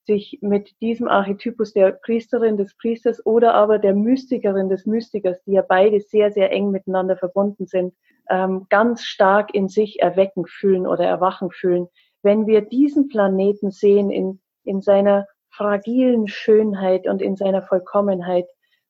sich 0.07 0.39
mit 0.41 0.81
diesem 0.81 1.09
Archetypus 1.09 1.73
der 1.73 1.91
Priesterin, 1.91 2.57
des 2.57 2.77
Priesters 2.77 3.27
oder 3.27 3.55
aber 3.55 3.81
der 3.81 3.93
Mystikerin, 3.93 4.69
des 4.69 4.87
Mystikers, 4.87 5.43
die 5.43 5.55
ja 5.55 5.65
beide 5.69 5.99
sehr, 5.99 6.31
sehr 6.31 6.53
eng 6.53 6.71
miteinander 6.71 7.17
verbunden 7.17 7.67
sind, 7.67 7.93
ähm, 8.31 8.67
ganz 8.69 9.03
stark 9.03 9.53
in 9.53 9.67
sich 9.67 10.01
erwecken 10.01 10.47
fühlen 10.47 10.87
oder 10.87 11.05
erwachen 11.05 11.51
fühlen. 11.51 11.89
Wenn 12.23 12.47
wir 12.47 12.61
diesen 12.61 13.09
Planeten 13.09 13.73
sehen 13.73 14.13
in, 14.13 14.41
in 14.63 14.81
seiner 14.81 15.27
fragilen 15.57 16.29
Schönheit 16.29 17.07
und 17.07 17.23
in 17.23 17.37
seiner 17.37 17.63
Vollkommenheit, 17.63 18.47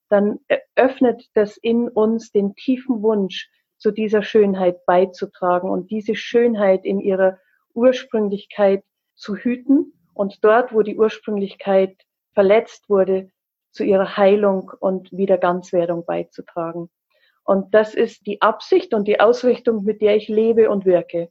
dann 0.08 0.40
öffnet 0.74 1.28
das 1.34 1.56
in 1.56 1.88
uns 1.88 2.32
den 2.32 2.54
tiefen 2.54 3.02
Wunsch, 3.02 3.50
zu 3.78 3.90
dieser 3.90 4.22
Schönheit 4.22 4.86
beizutragen 4.86 5.68
und 5.70 5.90
diese 5.90 6.14
Schönheit 6.14 6.84
in 6.84 6.98
ihrer 6.98 7.38
Ursprünglichkeit 7.74 8.82
zu 9.14 9.36
hüten 9.36 9.92
und 10.14 10.42
dort, 10.42 10.72
wo 10.72 10.82
die 10.82 10.96
Ursprünglichkeit 10.96 11.96
verletzt 12.32 12.88
wurde, 12.88 13.30
zu 13.70 13.84
ihrer 13.84 14.16
Heilung 14.16 14.72
und 14.80 15.12
Wiederganzwerdung 15.12 16.06
beizutragen. 16.06 16.88
Und 17.44 17.74
das 17.74 17.94
ist 17.94 18.26
die 18.26 18.40
Absicht 18.40 18.94
und 18.94 19.06
die 19.06 19.20
Ausrichtung, 19.20 19.84
mit 19.84 20.00
der 20.00 20.16
ich 20.16 20.28
lebe 20.28 20.70
und 20.70 20.86
wirke. 20.86 21.28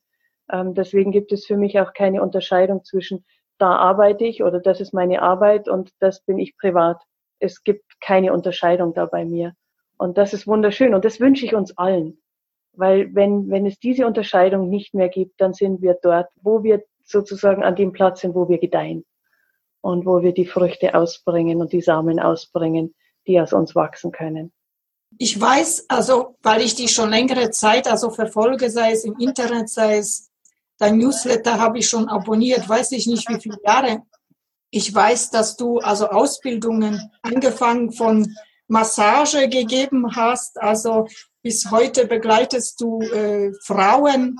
Ähm, 0.51 0.75
deswegen 0.75 1.11
gibt 1.11 1.31
es 1.31 1.45
für 1.45 1.57
mich 1.57 1.79
auch 1.79 1.93
keine 1.93 2.21
Unterscheidung 2.21 2.83
zwischen 2.83 3.25
da 3.57 3.75
arbeite 3.75 4.25
ich 4.25 4.43
oder 4.43 4.59
das 4.59 4.81
ist 4.81 4.93
meine 4.93 5.21
Arbeit 5.21 5.67
und 5.67 5.91
das 5.99 6.21
bin 6.21 6.39
ich 6.39 6.57
privat. 6.57 7.01
Es 7.39 7.63
gibt 7.63 7.99
keine 8.01 8.33
Unterscheidung 8.33 8.93
da 8.93 9.05
bei 9.05 9.25
mir. 9.25 9.53
Und 9.97 10.17
das 10.17 10.33
ist 10.33 10.47
wunderschön 10.47 10.93
und 10.93 11.05
das 11.05 11.19
wünsche 11.19 11.45
ich 11.45 11.55
uns 11.55 11.77
allen. 11.77 12.21
Weil 12.73 13.13
wenn, 13.15 13.49
wenn 13.49 13.65
es 13.65 13.79
diese 13.79 14.05
Unterscheidung 14.05 14.69
nicht 14.69 14.93
mehr 14.93 15.09
gibt, 15.09 15.39
dann 15.39 15.53
sind 15.53 15.81
wir 15.81 15.97
dort, 16.01 16.27
wo 16.41 16.63
wir 16.63 16.83
sozusagen 17.03 17.63
an 17.63 17.75
dem 17.75 17.93
Platz 17.93 18.21
sind, 18.21 18.35
wo 18.35 18.49
wir 18.49 18.57
gedeihen 18.57 19.05
und 19.81 20.05
wo 20.05 20.21
wir 20.21 20.33
die 20.33 20.45
Früchte 20.45 20.95
ausbringen 20.95 21.61
und 21.61 21.71
die 21.71 21.81
Samen 21.81 22.19
ausbringen, 22.19 22.93
die 23.27 23.39
aus 23.39 23.53
uns 23.53 23.75
wachsen 23.75 24.11
können. 24.11 24.51
Ich 25.17 25.39
weiß, 25.39 25.85
also, 25.87 26.35
weil 26.41 26.61
ich 26.61 26.75
die 26.75 26.89
schon 26.89 27.09
längere 27.09 27.49
Zeit 27.51 27.89
also 27.89 28.09
verfolge, 28.09 28.69
sei 28.69 28.91
es 28.91 29.05
im 29.05 29.17
Internet, 29.19 29.69
sei 29.69 29.97
es 29.97 30.29
dein 30.77 30.97
Newsletter 30.97 31.59
habe 31.59 31.79
ich 31.79 31.89
schon 31.89 32.07
abonniert, 32.09 32.67
weiß 32.67 32.91
ich 32.93 33.07
nicht 33.07 33.27
wie 33.29 33.39
viele 33.39 33.57
Jahre. 33.63 34.03
Ich 34.71 34.93
weiß, 34.93 35.31
dass 35.31 35.55
du 35.55 35.79
also 35.79 36.09
Ausbildungen 36.09 37.11
angefangen 37.21 37.91
von 37.91 38.35
Massage 38.67 39.47
gegeben 39.47 40.15
hast, 40.15 40.59
also 40.61 41.07
bis 41.41 41.69
heute 41.69 42.07
begleitest 42.07 42.81
du 42.81 43.01
äh, 43.01 43.53
Frauen, 43.63 44.37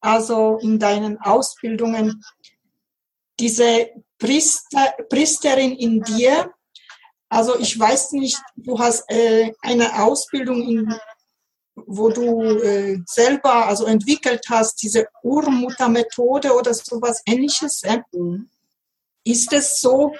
also 0.00 0.58
in 0.62 0.78
deinen 0.78 1.20
Ausbildungen. 1.20 2.24
Diese 3.38 3.90
Priester, 4.18 4.94
Priesterin 5.08 5.72
in 5.72 6.02
dir, 6.02 6.52
also 7.28 7.58
ich 7.58 7.78
weiß 7.78 8.12
nicht, 8.12 8.38
du 8.56 8.78
hast 8.78 9.04
äh, 9.10 9.52
eine 9.62 10.02
Ausbildung, 10.02 10.62
in, 10.62 10.94
wo 11.86 12.10
du 12.10 12.42
äh, 12.60 12.98
selber 13.06 13.66
also 13.66 13.86
entwickelt 13.86 14.44
hast, 14.48 14.82
diese 14.82 15.06
Urmuttermethode 15.22 16.54
oder 16.54 16.74
sowas 16.74 17.22
ähnliches. 17.26 17.82
Äh? 17.82 17.98
Ist 19.24 19.52
es 19.52 19.80
so 19.80 20.14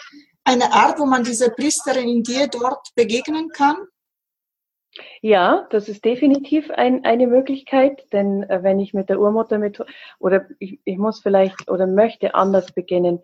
eine 0.44 0.72
Art, 0.72 0.98
wo 0.98 1.06
man 1.06 1.24
diese 1.24 1.50
Priesterin 1.50 2.08
in 2.08 2.22
dir 2.22 2.48
dort 2.48 2.94
begegnen 2.94 3.48
kann? 3.50 3.76
Ja, 5.22 5.66
das 5.70 5.88
ist 5.88 6.04
definitiv 6.04 6.70
ein, 6.70 7.04
eine 7.04 7.26
Möglichkeit, 7.26 8.12
denn 8.12 8.42
äh, 8.44 8.62
wenn 8.62 8.80
ich 8.80 8.92
mit 8.92 9.08
der 9.08 9.20
Urmuttermethode 9.20 9.90
oder 10.18 10.46
ich, 10.58 10.80
ich 10.84 10.98
muss 10.98 11.20
vielleicht 11.20 11.70
oder 11.70 11.86
möchte 11.86 12.34
anders 12.34 12.72
beginnen, 12.72 13.20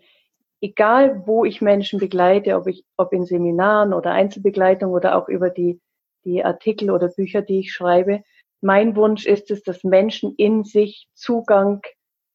egal 0.61 1.23
wo 1.27 1.45
ich 1.45 1.61
Menschen 1.61 1.99
begleite, 1.99 2.57
ob 2.57 2.67
ich, 2.67 2.85
ob 2.97 3.13
in 3.13 3.25
Seminaren 3.25 3.93
oder 3.93 4.13
Einzelbegleitung 4.13 4.93
oder 4.93 5.17
auch 5.17 5.29
über 5.29 5.51
die, 5.51 5.81
die 6.27 6.45
Artikel 6.45 6.91
oder 6.91 7.09
Bücher, 7.09 7.41
die 7.41 7.61
ich 7.61 7.73
schreibe, 7.73 8.23
mein 8.61 8.97
Wunsch 8.97 9.27
ist 9.27 9.51
es, 9.51 9.63
dass 9.63 9.85
Menschen 9.85 10.35
in 10.37 10.65
sich 10.65 11.09
Zugang 11.15 11.83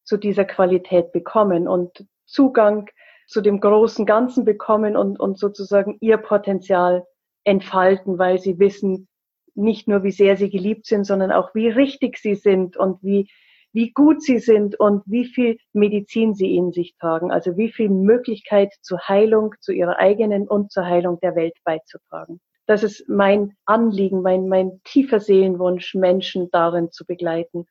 zu 0.03 0.17
dieser 0.17 0.45
Qualität 0.45 1.11
bekommen 1.11 1.67
und 1.67 2.05
Zugang 2.25 2.89
zu 3.27 3.41
dem 3.41 3.59
großen 3.59 4.05
Ganzen 4.05 4.45
bekommen 4.45 4.95
und, 4.95 5.19
und 5.19 5.37
sozusagen 5.37 5.97
ihr 5.99 6.17
Potenzial 6.17 7.05
entfalten, 7.43 8.17
weil 8.17 8.39
sie 8.39 8.59
wissen, 8.59 9.07
nicht 9.55 9.87
nur 9.87 10.03
wie 10.03 10.11
sehr 10.11 10.37
sie 10.37 10.49
geliebt 10.49 10.85
sind, 10.85 11.05
sondern 11.05 11.31
auch 11.31 11.53
wie 11.53 11.67
richtig 11.67 12.17
sie 12.17 12.35
sind 12.35 12.77
und 12.77 13.01
wie, 13.03 13.29
wie 13.73 13.91
gut 13.91 14.21
sie 14.21 14.39
sind 14.39 14.79
und 14.79 15.03
wie 15.05 15.25
viel 15.25 15.57
Medizin 15.73 16.33
sie 16.33 16.55
in 16.55 16.71
sich 16.71 16.95
tragen, 16.97 17.31
also 17.31 17.57
wie 17.57 17.71
viel 17.71 17.89
Möglichkeit 17.89 18.73
zur 18.81 18.99
Heilung, 19.07 19.55
zu 19.59 19.71
ihrer 19.71 19.97
eigenen 19.97 20.47
und 20.47 20.71
zur 20.71 20.85
Heilung 20.85 21.19
der 21.21 21.35
Welt 21.35 21.57
beizutragen. 21.63 22.39
Das 22.65 22.83
ist 22.83 23.07
mein 23.09 23.55
Anliegen, 23.65 24.21
mein, 24.21 24.47
mein 24.47 24.81
tiefer 24.83 25.19
Seelenwunsch, 25.19 25.95
Menschen 25.95 26.49
darin 26.51 26.91
zu 26.91 27.05
begleiten. 27.05 27.65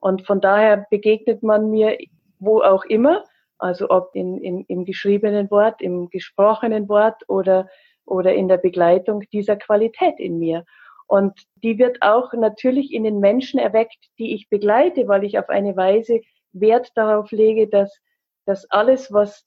Und 0.00 0.26
von 0.26 0.40
daher 0.40 0.86
begegnet 0.90 1.42
man 1.42 1.70
mir 1.70 1.98
wo 2.40 2.62
auch 2.62 2.84
immer, 2.84 3.24
also 3.58 3.88
ob 3.90 4.14
in, 4.14 4.38
in, 4.38 4.64
im 4.66 4.84
geschriebenen 4.84 5.50
Wort, 5.50 5.82
im 5.82 6.08
gesprochenen 6.08 6.88
Wort 6.88 7.22
oder, 7.28 7.68
oder 8.04 8.34
in 8.34 8.48
der 8.48 8.56
Begleitung 8.56 9.22
dieser 9.32 9.56
Qualität 9.56 10.18
in 10.18 10.38
mir. 10.38 10.64
Und 11.06 11.38
die 11.56 11.78
wird 11.78 11.98
auch 12.00 12.32
natürlich 12.32 12.92
in 12.92 13.04
den 13.04 13.20
Menschen 13.20 13.60
erweckt, 13.60 13.98
die 14.18 14.34
ich 14.34 14.48
begleite, 14.48 15.06
weil 15.08 15.24
ich 15.24 15.38
auf 15.38 15.48
eine 15.48 15.76
Weise 15.76 16.20
Wert 16.52 16.90
darauf 16.94 17.30
lege, 17.30 17.68
dass, 17.68 18.00
dass 18.46 18.68
alles, 18.70 19.12
was, 19.12 19.44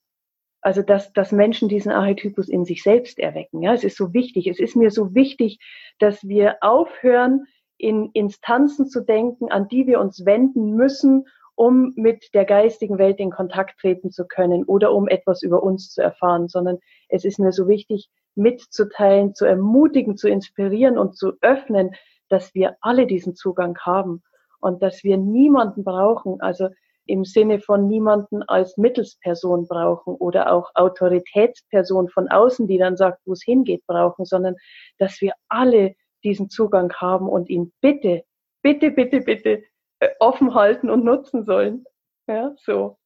also 0.63 0.81
dass, 0.81 1.11
dass 1.13 1.31
Menschen 1.31 1.67
diesen 1.67 1.91
Archetypus 1.91 2.47
in 2.47 2.63
sich 2.63 2.83
selbst 2.83 3.19
erwecken. 3.19 3.61
Ja, 3.61 3.73
es 3.73 3.83
ist 3.83 3.97
so 3.97 4.13
wichtig. 4.13 4.47
Es 4.47 4.59
ist 4.59 4.75
mir 4.75 4.91
so 4.91 5.13
wichtig, 5.13 5.59
dass 5.99 6.27
wir 6.27 6.57
aufhören, 6.61 7.45
in 7.77 8.11
Instanzen 8.13 8.87
zu 8.87 9.01
denken, 9.01 9.51
an 9.51 9.67
die 9.67 9.87
wir 9.87 9.99
uns 9.99 10.25
wenden 10.25 10.75
müssen, 10.75 11.25
um 11.55 11.91
mit 11.95 12.33
der 12.33 12.45
geistigen 12.45 12.97
Welt 12.97 13.19
in 13.19 13.29
Kontakt 13.29 13.79
treten 13.79 14.09
zu 14.09 14.25
können 14.25 14.63
oder 14.63 14.93
um 14.93 15.07
etwas 15.09 15.43
über 15.43 15.61
uns 15.61 15.91
zu 15.91 16.01
erfahren, 16.01 16.47
sondern 16.47 16.79
es 17.09 17.25
ist 17.25 17.39
mir 17.39 17.51
so 17.51 17.67
wichtig, 17.67 18.09
mitzuteilen, 18.35 19.35
zu 19.35 19.45
ermutigen, 19.45 20.15
zu 20.15 20.29
inspirieren 20.29 20.97
und 20.97 21.17
zu 21.17 21.33
öffnen, 21.41 21.91
dass 22.29 22.55
wir 22.55 22.77
alle 22.79 23.05
diesen 23.05 23.35
Zugang 23.35 23.77
haben 23.79 24.23
und 24.61 24.81
dass 24.81 25.03
wir 25.03 25.17
niemanden 25.17 25.83
brauchen, 25.83 26.39
also 26.41 26.69
im 27.05 27.25
Sinne 27.25 27.59
von 27.59 27.87
niemanden 27.87 28.43
als 28.43 28.77
Mittelsperson 28.77 29.67
brauchen 29.67 30.15
oder 30.15 30.51
auch 30.51 30.71
Autoritätsperson 30.75 32.09
von 32.09 32.29
außen, 32.29 32.67
die 32.67 32.77
dann 32.77 32.97
sagt, 32.97 33.19
wo 33.25 33.33
es 33.33 33.43
hingeht, 33.43 33.85
brauchen, 33.87 34.25
sondern 34.25 34.55
dass 34.97 35.19
wir 35.21 35.33
alle 35.49 35.95
diesen 36.23 36.49
Zugang 36.49 36.93
haben 36.93 37.27
und 37.27 37.49
ihn 37.49 37.73
bitte, 37.81 38.23
bitte, 38.61 38.91
bitte, 38.91 39.21
bitte 39.21 39.63
äh, 39.99 40.09
offen 40.19 40.53
halten 40.55 40.89
und 40.89 41.03
nutzen 41.03 41.43
sollen. 41.43 41.85
Ja, 42.27 42.53
so. 42.57 42.97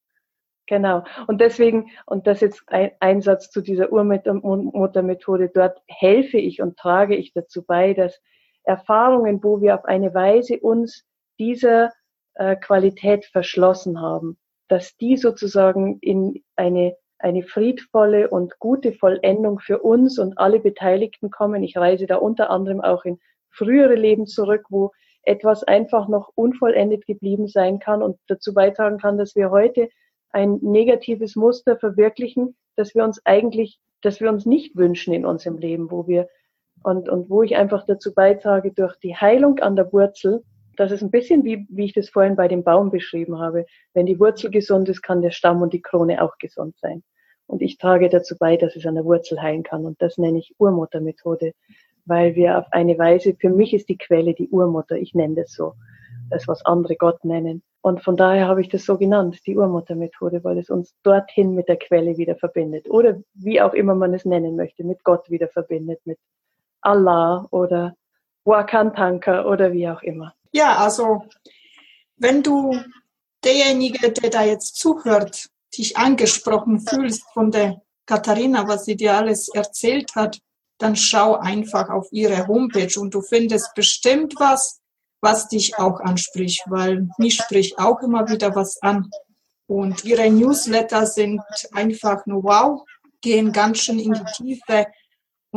Genau. 0.67 1.05
Und 1.27 1.39
deswegen, 1.39 1.89
und 2.05 2.27
das 2.27 2.41
jetzt 2.41 2.63
ein 2.67 2.91
Einsatz 2.99 3.49
zu 3.49 3.61
dieser 3.61 3.91
Urmuttermethode, 3.91 5.49
dort 5.53 5.81
helfe 5.87 6.37
ich 6.37 6.61
und 6.61 6.77
trage 6.77 7.15
ich 7.15 7.31
dazu 7.33 7.63
bei, 7.65 7.93
dass 7.93 8.21
Erfahrungen, 8.63 9.41
wo 9.43 9.61
wir 9.61 9.75
auf 9.75 9.85
eine 9.85 10.13
Weise 10.13 10.59
uns 10.59 11.05
dieser 11.39 11.91
äh, 12.37 12.55
Qualität 12.55 13.25
verschlossen 13.25 14.01
haben, 14.01 14.37
dass 14.67 14.95
die 14.97 15.17
sozusagen 15.17 15.99
in 15.99 16.43
eine, 16.55 16.95
eine 17.19 17.43
friedvolle 17.43 18.29
und 18.29 18.59
gute 18.59 18.93
Vollendung 18.93 19.59
für 19.59 19.79
uns 19.79 20.19
und 20.19 20.37
alle 20.37 20.59
Beteiligten 20.59 21.31
kommen. 21.31 21.63
Ich 21.63 21.77
reise 21.77 22.05
da 22.05 22.17
unter 22.17 22.49
anderem 22.49 22.81
auch 22.81 23.05
in 23.05 23.19
frühere 23.49 23.95
Leben 23.95 24.27
zurück, 24.27 24.65
wo 24.69 24.91
etwas 25.23 25.63
einfach 25.63 26.07
noch 26.07 26.31
unvollendet 26.35 27.05
geblieben 27.05 27.47
sein 27.47 27.79
kann 27.79 28.01
und 28.01 28.17
dazu 28.27 28.53
beitragen 28.53 28.97
kann, 28.97 29.17
dass 29.17 29.35
wir 29.35 29.51
heute 29.51 29.89
ein 30.29 30.59
negatives 30.61 31.35
Muster 31.35 31.77
verwirklichen, 31.77 32.55
dass 32.75 32.95
wir 32.95 33.03
uns 33.03 33.25
eigentlich, 33.25 33.79
dass 34.01 34.21
wir 34.21 34.29
uns 34.29 34.45
nicht 34.45 34.75
wünschen 34.75 35.13
in 35.13 35.25
unserem 35.25 35.57
Leben, 35.57 35.91
wo 35.91 36.07
wir 36.07 36.29
und, 36.83 37.09
und 37.09 37.29
wo 37.29 37.41
ich 37.41 37.55
einfach 37.55 37.85
dazu 37.85 38.13
beitrage 38.13 38.71
durch 38.71 38.95
die 38.97 39.15
Heilung 39.15 39.59
an 39.59 39.75
der 39.75 39.91
Wurzel, 39.91 40.43
das 40.77 40.91
ist 40.91 41.01
ein 41.01 41.11
bisschen 41.11 41.43
wie, 41.43 41.65
wie 41.69 41.85
ich 41.85 41.93
das 41.93 42.09
vorhin 42.09 42.35
bei 42.35 42.47
dem 42.47 42.63
Baum 42.63 42.91
beschrieben 42.91 43.39
habe. 43.39 43.65
Wenn 43.93 44.05
die 44.05 44.19
Wurzel 44.19 44.49
gesund 44.51 44.87
ist, 44.89 45.01
kann 45.01 45.21
der 45.21 45.31
Stamm 45.31 45.61
und 45.61 45.73
die 45.73 45.81
Krone 45.81 46.21
auch 46.23 46.37
gesund 46.37 46.77
sein. 46.77 47.03
Und 47.45 47.61
ich 47.61 47.77
trage 47.77 48.09
dazu 48.09 48.35
bei, 48.37 48.57
dass 48.57 48.75
es 48.75 48.85
an 48.85 48.95
der 48.95 49.05
Wurzel 49.05 49.41
heilen 49.41 49.63
kann. 49.63 49.85
Und 49.85 50.01
das 50.01 50.17
nenne 50.17 50.39
ich 50.39 50.55
Urmuttermethode 50.57 51.53
weil 52.07 52.35
wir 52.35 52.57
auf 52.57 52.65
eine 52.71 52.97
Weise, 52.97 53.35
für 53.39 53.49
mich 53.49 53.73
ist 53.73 53.89
die 53.89 53.97
Quelle 53.97 54.33
die 54.33 54.49
Urmutter, 54.49 54.95
ich 54.95 55.13
nenne 55.13 55.35
das 55.35 55.51
so, 55.51 55.73
das, 56.29 56.47
was 56.47 56.65
andere 56.65 56.95
Gott 56.95 57.23
nennen. 57.23 57.61
Und 57.81 58.01
von 58.01 58.17
daher 58.17 58.47
habe 58.47 58.61
ich 58.61 58.69
das 58.69 58.85
so 58.85 58.97
genannt, 58.97 59.39
die 59.45 59.57
Urmuttermethode, 59.57 60.43
weil 60.43 60.57
es 60.57 60.69
uns 60.69 60.95
dorthin 61.03 61.53
mit 61.53 61.67
der 61.67 61.77
Quelle 61.77 62.17
wieder 62.17 62.35
verbindet. 62.35 62.89
Oder 62.89 63.21
wie 63.33 63.61
auch 63.61 63.73
immer 63.73 63.93
man 63.93 64.13
es 64.13 64.25
nennen 64.25 64.55
möchte, 64.55 64.83
mit 64.83 65.03
Gott 65.03 65.29
wieder 65.29 65.47
verbindet, 65.49 65.99
mit 66.05 66.17
Allah 66.81 67.45
oder 67.51 67.93
Wakantanka 68.45 69.45
oder 69.45 69.73
wie 69.73 69.87
auch 69.89 70.01
immer. 70.01 70.33
Ja, 70.51 70.77
also 70.77 71.23
wenn 72.17 72.43
du 72.43 72.79
derjenige, 73.43 74.11
der 74.11 74.29
da 74.29 74.43
jetzt 74.43 74.75
zuhört, 74.77 75.49
dich 75.77 75.97
angesprochen 75.97 76.79
fühlst 76.79 77.23
von 77.33 77.51
der 77.51 77.81
Katharina, 78.05 78.67
was 78.67 78.85
sie 78.85 78.95
dir 78.95 79.15
alles 79.15 79.49
erzählt 79.49 80.15
hat, 80.15 80.39
dann 80.77 80.95
schau 80.95 81.35
einfach 81.35 81.89
auf 81.89 82.07
ihre 82.11 82.47
Homepage 82.47 82.99
und 82.99 83.13
du 83.13 83.21
findest 83.21 83.73
bestimmt 83.75 84.35
was, 84.37 84.79
was 85.21 85.47
dich 85.47 85.77
auch 85.77 85.99
anspricht, 85.99 86.63
weil 86.67 87.09
mich 87.17 87.35
spricht 87.35 87.79
auch 87.79 88.01
immer 88.01 88.29
wieder 88.29 88.55
was 88.55 88.81
an. 88.81 89.09
Und 89.65 90.05
ihre 90.05 90.29
Newsletter 90.29 91.05
sind 91.05 91.41
einfach 91.73 92.25
nur 92.25 92.43
wow, 92.43 92.81
gehen 93.21 93.51
ganz 93.51 93.79
schön 93.79 93.99
in 93.99 94.13
die 94.13 94.31
Tiefe. 94.35 94.87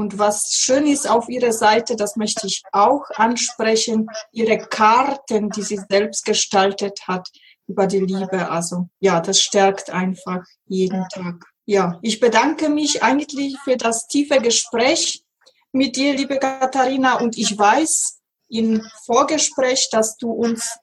Und 0.00 0.18
was 0.18 0.54
schön 0.54 0.86
ist 0.86 1.06
auf 1.06 1.28
ihrer 1.28 1.52
Seite, 1.52 1.94
das 1.94 2.16
möchte 2.16 2.46
ich 2.46 2.62
auch 2.72 3.04
ansprechen, 3.16 4.08
ihre 4.32 4.56
Karten, 4.56 5.50
die 5.50 5.60
sie 5.60 5.78
selbst 5.90 6.24
gestaltet 6.24 7.06
hat 7.06 7.28
über 7.66 7.86
die 7.86 8.00
Liebe. 8.00 8.48
Also 8.48 8.88
ja, 9.00 9.20
das 9.20 9.42
stärkt 9.42 9.90
einfach 9.90 10.42
jeden 10.64 11.06
Tag. 11.12 11.44
Ja, 11.66 11.98
ich 12.00 12.18
bedanke 12.18 12.70
mich 12.70 13.02
eigentlich 13.02 13.58
für 13.62 13.76
das 13.76 14.06
tiefe 14.06 14.40
Gespräch 14.40 15.22
mit 15.70 15.96
dir, 15.96 16.14
liebe 16.14 16.38
Katharina. 16.38 17.20
Und 17.20 17.36
ich 17.36 17.58
weiß 17.58 18.20
im 18.48 18.82
Vorgespräch, 19.04 19.90
dass 19.92 20.16
du 20.16 20.30
uns 20.30 20.78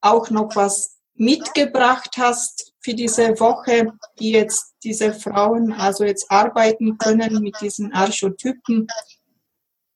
auch 0.00 0.30
noch 0.30 0.54
was 0.54 0.93
mitgebracht 1.14 2.16
hast 2.18 2.72
für 2.80 2.94
diese 2.94 3.38
Woche, 3.40 3.92
die 4.18 4.32
jetzt 4.32 4.74
diese 4.82 5.12
Frauen 5.12 5.72
also 5.72 6.04
jetzt 6.04 6.30
arbeiten 6.30 6.98
können 6.98 7.40
mit 7.42 7.60
diesen 7.60 7.92
Archetypen. 7.92 8.86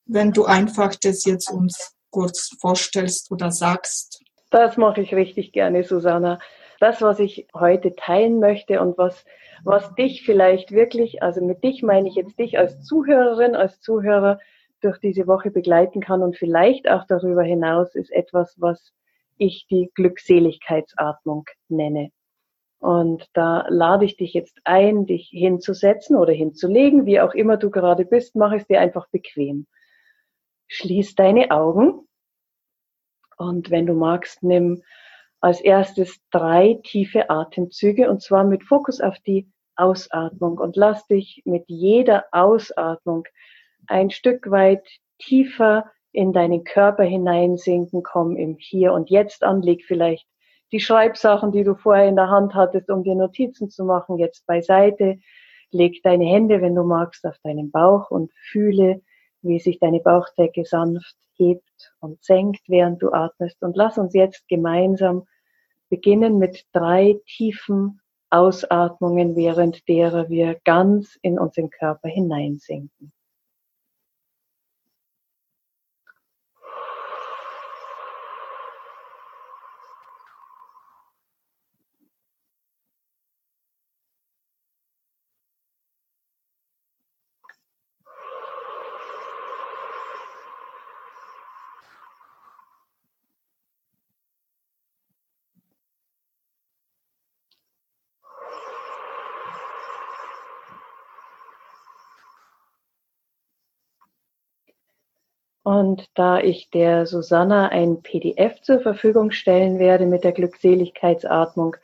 Wenn 0.05 0.31
du 0.31 0.45
einfach 0.45 0.95
das 0.95 1.25
jetzt 1.25 1.51
uns 1.51 1.95
kurz 2.09 2.49
vorstellst 2.59 3.31
oder 3.31 3.51
sagst. 3.51 4.23
Das 4.49 4.77
mache 4.77 5.01
ich 5.01 5.13
richtig 5.13 5.51
gerne, 5.51 5.83
Susanna. 5.83 6.39
Das, 6.79 7.01
was 7.01 7.19
ich 7.19 7.47
heute 7.53 7.95
teilen 7.95 8.39
möchte 8.39 8.81
und 8.81 8.97
was 8.97 9.25
was 9.63 9.93
dich 9.95 10.23
vielleicht 10.23 10.71
wirklich, 10.71 11.21
also 11.21 11.43
mit 11.43 11.63
dich 11.63 11.83
meine 11.83 12.07
ich 12.07 12.15
jetzt 12.15 12.39
dich 12.39 12.57
als 12.57 12.83
Zuhörerin, 12.83 13.55
als 13.55 13.81
Zuhörer 13.81 14.39
durch 14.81 14.99
diese 14.99 15.27
Woche 15.27 15.51
begleiten 15.51 16.01
kann 16.01 16.21
und 16.21 16.37
vielleicht 16.37 16.89
auch 16.89 17.05
darüber 17.05 17.43
hinaus 17.43 17.95
ist 17.95 18.11
etwas, 18.11 18.55
was 18.59 18.93
ich 19.39 19.65
die 19.67 19.89
Glückseligkeitsatmung 19.95 21.45
nenne. 21.67 22.11
Und 22.79 23.27
da 23.33 23.65
lade 23.67 24.05
ich 24.05 24.15
dich 24.15 24.33
jetzt 24.33 24.57
ein, 24.63 25.05
dich 25.05 25.29
hinzusetzen 25.31 26.15
oder 26.15 26.31
hinzulegen, 26.31 27.05
wie 27.05 27.19
auch 27.19 27.33
immer 27.33 27.57
du 27.57 27.69
gerade 27.69 28.05
bist, 28.05 28.35
mach 28.35 28.53
es 28.53 28.67
dir 28.67 28.79
einfach 28.79 29.07
bequem. 29.09 29.67
Schließ 30.67 31.15
deine 31.15 31.51
Augen 31.51 32.07
und 33.37 33.69
wenn 33.69 33.85
du 33.85 33.93
magst, 33.93 34.43
nimm 34.43 34.83
als 35.41 35.61
erstes 35.61 36.19
drei 36.31 36.79
tiefe 36.83 37.29
Atemzüge 37.29 38.09
und 38.09 38.21
zwar 38.21 38.43
mit 38.43 38.63
Fokus 38.63 39.01
auf 39.01 39.17
die 39.19 39.49
Ausatmung 39.75 40.57
und 40.57 40.75
lass 40.75 41.07
dich 41.07 41.41
mit 41.45 41.63
jeder 41.67 42.25
Ausatmung 42.31 43.25
ein 43.87 44.09
Stück 44.09 44.51
weit 44.51 44.85
tiefer 45.17 45.89
in 46.11 46.33
deinen 46.33 46.63
Körper 46.63 47.03
hineinsinken, 47.03 48.03
komm 48.03 48.35
im 48.35 48.57
Hier 48.57 48.93
und 48.93 49.09
Jetzt 49.09 49.43
an, 49.43 49.61
leg 49.61 49.83
vielleicht 49.85 50.27
die 50.71 50.79
Schreibsachen, 50.79 51.51
die 51.51 51.63
du 51.63 51.75
vorher 51.75 52.07
in 52.07 52.15
der 52.15 52.29
Hand 52.29 52.53
hattest, 52.53 52.89
um 52.89 53.03
dir 53.03 53.15
Notizen 53.15 53.69
zu 53.69 53.83
machen, 53.85 54.17
jetzt 54.17 54.45
beiseite. 54.45 55.19
Leg 55.71 56.01
deine 56.03 56.25
Hände, 56.25 56.61
wenn 56.61 56.75
du 56.75 56.83
magst, 56.83 57.25
auf 57.25 57.37
deinen 57.43 57.71
Bauch 57.71 58.11
und 58.11 58.31
fühle, 58.33 59.01
wie 59.41 59.59
sich 59.59 59.79
deine 59.79 59.99
Bauchdecke 59.99 60.65
sanft 60.65 61.15
hebt 61.35 61.93
und 61.99 62.23
senkt, 62.23 62.61
während 62.67 63.01
du 63.01 63.11
atmest. 63.11 63.61
Und 63.63 63.75
lass 63.77 63.97
uns 63.97 64.13
jetzt 64.13 64.47
gemeinsam 64.47 65.27
beginnen 65.89 66.37
mit 66.37 66.65
drei 66.73 67.19
tiefen 67.25 68.01
Ausatmungen, 68.29 69.35
während 69.35 69.87
derer 69.87 70.29
wir 70.29 70.59
ganz 70.63 71.17
in 71.21 71.39
unseren 71.39 71.71
Körper 71.71 72.09
hineinsinken. 72.09 73.11
Und 105.69 106.09
da 106.15 106.39
ich 106.39 106.71
der 106.71 107.05
Susanna 107.05 107.67
ein 107.67 108.01
PDF 108.01 108.59
zur 108.63 108.79
Verfügung 108.79 109.29
stellen 109.29 109.77
werde 109.77 110.07
mit 110.07 110.23
der 110.23 110.31
Glückseligkeitsatmung, 110.31 111.75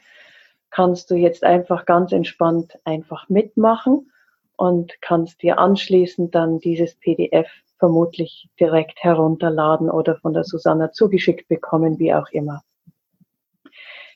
kannst 0.72 1.12
du 1.12 1.16
jetzt 1.16 1.44
einfach 1.44 1.86
ganz 1.86 2.12
entspannt 2.12 2.80
einfach 2.84 3.30
mitmachen 3.30 4.12
und 4.58 5.00
kannst 5.02 5.44
dir 5.44 5.60
anschließend 5.60 6.34
dann 6.34 6.58
dieses 6.58 6.96
PDF 6.96 7.48
vermutlich 7.78 8.50
direkt 8.60 9.04
herunterladen 9.04 9.92
oder 9.92 10.16
von 10.16 10.34
der 10.34 10.46
Susanna 10.46 10.92
zugeschickt 10.92 11.48
bekommen, 11.48 12.00
wie 12.00 12.16
auch 12.16 12.30
immer. 12.32 12.64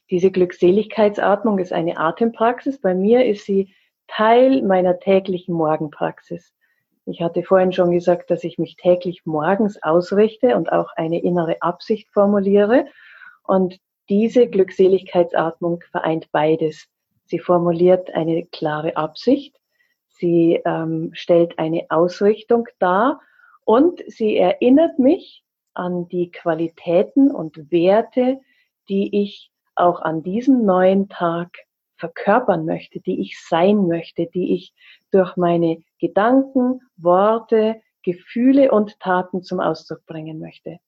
Diese 0.10 0.32
Glückseligkeitsatmung 0.32 1.60
ist 1.60 1.74
eine 1.74 2.00
Atempraxis. 2.00 2.82
Bei 2.82 2.96
mir 2.96 3.24
ist 3.24 3.46
sie 3.46 3.72
Teil 4.08 4.64
meiner 4.64 4.98
täglichen 4.98 5.54
Morgenpraxis. 5.54 6.56
Ich 7.10 7.22
hatte 7.22 7.42
vorhin 7.42 7.74
schon 7.74 7.92
gesagt, 7.92 8.30
dass 8.30 8.44
ich 8.44 8.60
mich 8.60 8.76
täglich 8.76 9.26
morgens 9.26 9.82
ausrichte 9.82 10.56
und 10.56 10.72
auch 10.72 10.92
eine 10.96 11.20
innere 11.20 11.62
Absicht 11.62 12.08
formuliere. 12.12 12.86
Und 13.44 13.80
diese 14.10 14.48
Glückseligkeitsatmung 14.48 15.84
vereint 15.92 16.32
beides. 16.32 16.88
Sie 17.26 17.40
formuliert 17.40 18.14
eine 18.14 18.46
klare 18.46 18.96
Absicht, 18.96 19.56
sie 20.08 20.62
ähm, 20.66 21.12
stellt 21.14 21.58
eine 21.58 21.86
Ausrichtung 21.90 22.68
dar 22.80 23.22
und 23.66 24.04
sie 24.08 24.38
erinnert 24.38 25.00
mich 25.00 25.44
an 25.74 26.08
die 26.10 26.32
Qualitäten 26.32 27.32
und 27.32 27.72
Werte, 27.72 28.40
die 28.88 29.24
ich 29.24 29.52
auch 29.76 30.02
an 30.02 30.24
diesem 30.24 30.66
neuen 30.66 31.10
Tag 31.10 31.50
verkörpern 32.00 32.66
möchte, 32.66 33.00
die 33.00 33.22
ich 33.22 33.40
sein 33.48 33.88
möchte, 33.88 34.28
die 34.28 34.56
ich 34.56 34.74
durch 35.12 35.36
meine 35.38 35.84
Gedanken, 36.00 36.82
Worte, 36.98 37.82
Gefühle 38.04 38.72
und 38.72 39.00
Taten 39.00 39.44
zum 39.44 39.60
Ausdruck 39.60 40.06
bringen 40.06 40.40
möchte. 40.40 40.80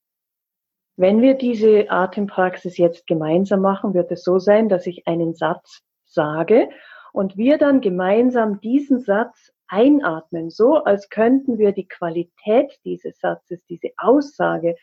Wenn 0.96 1.22
wir 1.22 1.36
diese 1.36 1.90
Atempraxis 1.90 2.78
jetzt 2.78 3.08
gemeinsam 3.08 3.62
machen, 3.62 3.94
wird 3.94 4.12
es 4.12 4.24
so 4.24 4.40
sein, 4.40 4.70
dass 4.70 4.88
ich 4.88 5.08
einen 5.08 5.34
Satz 5.34 5.82
sage 6.06 6.70
und 7.14 7.38
wir 7.38 7.58
dann 7.58 7.82
gemeinsam 7.82 8.62
diesen 8.62 9.00
Satz 9.00 9.52
einatmen, 9.68 10.50
so 10.50 10.76
als 10.76 11.10
könnten 11.10 11.58
wir 11.58 11.72
die 11.72 11.88
Qualität 11.88 12.78
dieses 12.84 13.20
Satzes, 13.20 13.64
diese 13.66 13.90
Aussage 13.98 14.76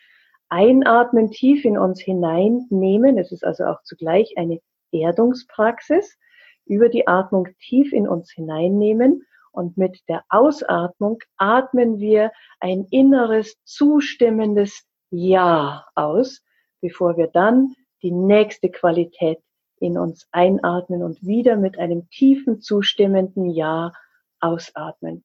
einatmen, 0.48 1.30
tief 1.30 1.64
in 1.64 1.78
uns 1.78 2.00
hineinnehmen. 2.00 3.18
Es 3.18 3.32
ist 3.32 3.44
also 3.44 3.64
auch 3.64 3.82
zugleich 3.82 4.32
eine 4.36 4.60
Erdungspraxis. 4.92 6.18
Über 6.66 6.88
die 6.88 7.06
Atmung 7.06 7.48
tief 7.60 7.92
in 7.92 8.06
uns 8.06 8.30
hineinnehmen 8.30 9.24
und 9.52 9.76
mit 9.76 10.00
der 10.08 10.22
Ausatmung 10.28 11.18
atmen 11.36 11.98
wir 11.98 12.30
ein 12.60 12.86
inneres, 12.90 13.56
zustimmendes 13.64 14.84
Ja 15.10 15.86
aus, 15.94 16.42
bevor 16.80 17.16
wir 17.16 17.28
dann 17.28 17.74
die 18.02 18.12
nächste 18.12 18.70
Qualität 18.70 19.38
in 19.80 19.96
uns 19.96 20.28
einatmen 20.32 21.02
und 21.02 21.22
wieder 21.22 21.56
mit 21.56 21.78
einem 21.78 22.08
tiefen, 22.10 22.60
zustimmenden 22.60 23.50
Ja 23.50 23.92
ausatmen. 24.40 25.24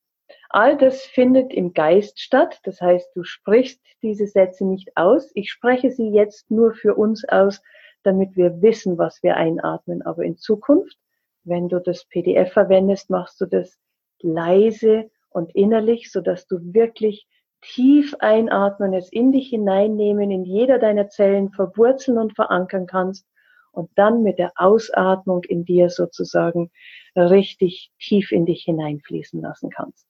All 0.50 0.78
das 0.78 1.04
findet 1.04 1.54
im 1.54 1.74
Geist 1.74 2.20
statt. 2.20 2.60
Das 2.64 2.80
heißt, 2.82 3.16
du 3.16 3.24
sprichst 3.24 3.82
diese 4.02 4.28
Sätze 4.28 4.66
nicht 4.66 4.96
aus. 4.96 5.32
Ich 5.34 5.52
spreche 5.52 5.92
sie 5.92 6.10
jetzt 6.10 6.50
nur 6.50 6.74
für 6.74 6.96
uns 6.96 7.28
aus, 7.28 7.62
damit 8.04 8.36
wir 8.36 8.62
wissen, 8.62 8.98
was 8.98 9.22
wir 9.24 9.36
einatmen. 9.38 10.02
Aber 10.02 10.24
in 10.24 10.38
Zukunft, 10.38 10.98
wenn 11.44 11.70
du 11.70 11.80
das 11.80 12.06
PDF 12.06 12.54
verwendest, 12.54 13.10
machst 13.10 13.40
du 13.42 13.46
das 13.46 13.78
leise 14.20 15.10
und 15.30 15.54
innerlich, 15.56 16.12
so 16.12 16.22
dass 16.22 16.48
du 16.48 16.58
wirklich 16.74 17.28
tief 17.62 18.14
einatmen, 18.20 18.94
es 18.94 19.12
in 19.12 19.32
dich 19.32 19.50
hineinnehmen, 19.50 20.32
in 20.32 20.44
jeder 20.44 20.80
deiner 20.80 21.10
Zellen 21.10 21.52
verwurzeln 21.52 22.18
und 22.18 22.36
verankern 22.36 22.88
kannst 22.88 23.26
und 23.72 23.90
dann 23.96 24.22
mit 24.22 24.38
der 24.38 24.52
Ausatmung 24.56 25.44
in 25.46 25.66
dir 25.66 25.90
sozusagen 25.90 26.72
richtig 27.16 27.92
tief 28.00 28.32
in 28.32 28.46
dich 28.46 28.64
hineinfließen 28.64 29.42
lassen 29.42 29.70
kannst. 29.70 30.06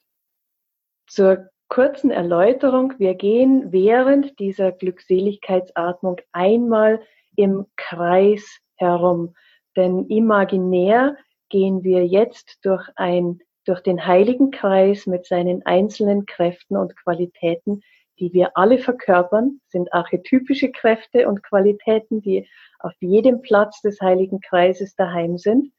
Zur 1.07 1.49
kurzen 1.69 2.11
Erläuterung. 2.11 2.93
Wir 2.97 3.15
gehen 3.15 3.71
während 3.71 4.37
dieser 4.39 4.71
Glückseligkeitsatmung 4.71 6.17
einmal 6.31 7.01
im 7.35 7.65
Kreis 7.75 8.59
herum. 8.75 9.35
Denn 9.75 10.07
imaginär 10.07 11.17
gehen 11.49 11.83
wir 11.83 12.05
jetzt 12.05 12.59
durch 12.63 12.87
ein, 12.95 13.39
durch 13.65 13.81
den 13.81 14.05
heiligen 14.05 14.51
Kreis 14.51 15.05
mit 15.05 15.25
seinen 15.25 15.65
einzelnen 15.65 16.25
Kräften 16.25 16.77
und 16.77 16.95
Qualitäten, 16.95 17.81
die 18.19 18.33
wir 18.33 18.55
alle 18.55 18.77
verkörpern, 18.77 19.59
sind 19.67 19.91
archetypische 19.93 20.71
Kräfte 20.71 21.27
und 21.27 21.43
Qualitäten, 21.43 22.21
die 22.21 22.47
auf 22.79 22.93
jedem 22.99 23.41
Platz 23.41 23.81
des 23.81 23.99
heiligen 24.01 24.39
Kreises 24.39 24.95
daheim 24.95 25.37
sind, 25.37 25.71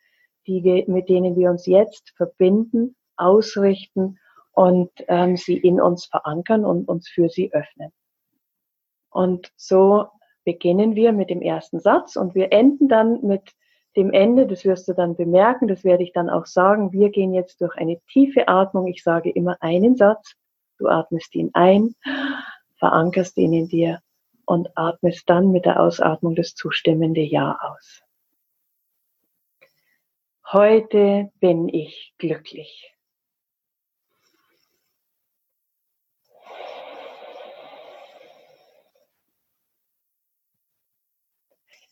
die 0.47 0.65
wir, 0.65 0.85
mit 0.89 1.09
denen 1.09 1.37
wir 1.37 1.51
uns 1.51 1.67
jetzt 1.67 2.13
verbinden, 2.17 2.97
ausrichten 3.17 4.19
und 4.53 4.91
ähm, 5.09 5.37
sie 5.37 5.57
in 5.57 5.81
uns 5.81 6.07
verankern 6.07 6.65
und 6.65 6.89
uns 6.89 7.09
für 7.09 7.29
sie 7.29 7.53
öffnen. 7.53 7.93
Und 9.11 9.53
so 9.57 10.09
beginnen 10.45 10.95
wir 10.95 11.13
mit 11.13 11.31
dem 11.31 11.43
ersten 11.43 11.81
Satz 11.81 12.17
und 12.17 12.35
wir 12.35 12.53
enden 12.53 12.89
dann 12.89 13.23
mit 13.23 13.53
dem 13.97 14.13
Ende, 14.13 14.47
das 14.47 14.65
wirst 14.65 14.89
du 14.89 14.93
dann 14.93 15.17
bemerken, 15.17 15.69
das 15.69 15.85
werde 15.85 16.03
ich 16.03 16.13
dann 16.13 16.29
auch 16.29 16.47
sagen. 16.47 16.93
Wir 16.93 17.11
gehen 17.11 17.33
jetzt 17.33 17.61
durch 17.61 17.77
eine 17.77 18.01
tiefe 18.13 18.49
Atmung. 18.49 18.89
Ich 18.89 19.03
sage 19.03 19.31
immer 19.31 19.57
einen 19.61 19.97
Satz. 19.97 20.35
Du 20.79 20.89
atmest 20.89 21.35
ihn 21.35 21.51
ein, 21.53 21.95
verankerst 22.79 23.37
ihn 23.39 23.53
in 23.53 23.69
dir 23.69 24.01
und 24.47 24.77
atmest 24.77 25.31
dann 25.31 25.53
mit 25.53 25.65
der 25.65 25.81
Ausatmung 25.81 26.35
das 26.35 26.55
zustimmende 26.55 27.23
Ja 27.23 27.59
aus. 27.61 28.03
Heute 30.53 31.31
bin 31.41 31.69
ich 31.69 32.15
glücklich. 32.19 32.94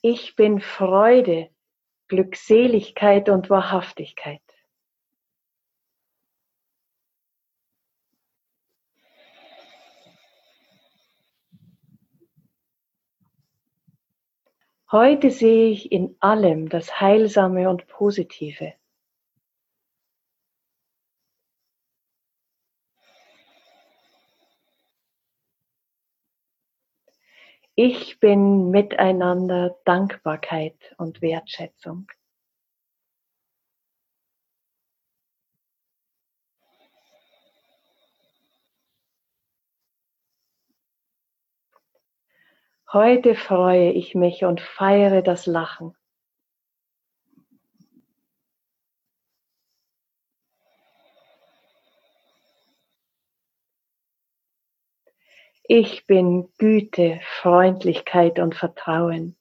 Ich 0.04 0.34
bin 0.34 0.60
Freude, 0.60 1.48
Glückseligkeit 2.08 3.28
und 3.28 3.50
Wahrhaftigkeit. 3.50 4.42
Heute 14.90 15.30
sehe 15.30 15.70
ich 15.70 15.92
in 15.92 16.16
allem 16.18 16.68
das 16.68 17.00
Heilsame 17.00 17.70
und 17.70 17.86
Positive. 17.86 18.74
Ich 27.74 28.20
bin 28.20 28.68
Miteinander, 28.70 29.78
Dankbarkeit 29.86 30.94
und 30.98 31.22
Wertschätzung. 31.22 32.06
Heute 42.92 43.34
freue 43.34 43.90
ich 43.92 44.14
mich 44.14 44.44
und 44.44 44.60
feiere 44.60 45.22
das 45.22 45.46
Lachen. 45.46 45.96
Ich 55.64 56.06
bin 56.06 56.48
Güte, 56.58 57.20
Freundlichkeit 57.40 58.40
und 58.40 58.56
Vertrauen. 58.56 59.36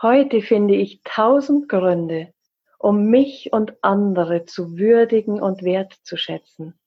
Heute 0.00 0.42
finde 0.42 0.76
ich 0.76 1.00
tausend 1.04 1.68
Gründe, 1.68 2.32
um 2.78 3.06
mich 3.06 3.52
und 3.52 3.82
andere 3.82 4.44
zu 4.44 4.76
würdigen 4.76 5.40
und 5.40 5.62
wertzuschätzen. 5.62 6.78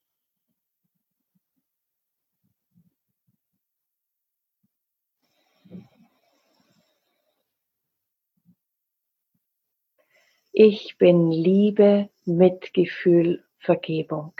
Ich 10.53 10.97
bin 10.97 11.31
Liebe, 11.31 12.09
Mitgefühl, 12.25 13.41
Vergebung. 13.57 14.33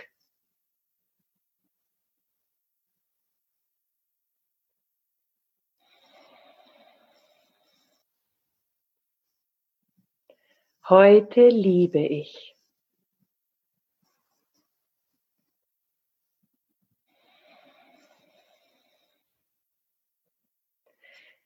Heute 10.90 11.48
liebe 11.48 12.00
ich. 12.00 12.58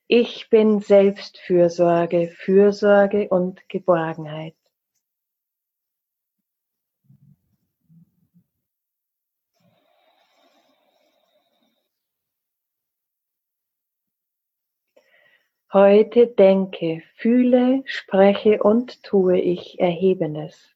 Ich 0.07 0.51
bin 0.51 0.81
Selbstfürsorge, 0.81 2.27
Fürsorge 2.27 3.27
und 3.29 3.67
Geborgenheit. 3.69 4.53
Heute 15.73 16.27
denke, 16.27 17.01
fühle, 17.15 17.81
spreche 17.85 18.61
und 18.61 19.01
tue 19.01 19.39
ich 19.39 19.79
Erhebendes. 19.79 20.74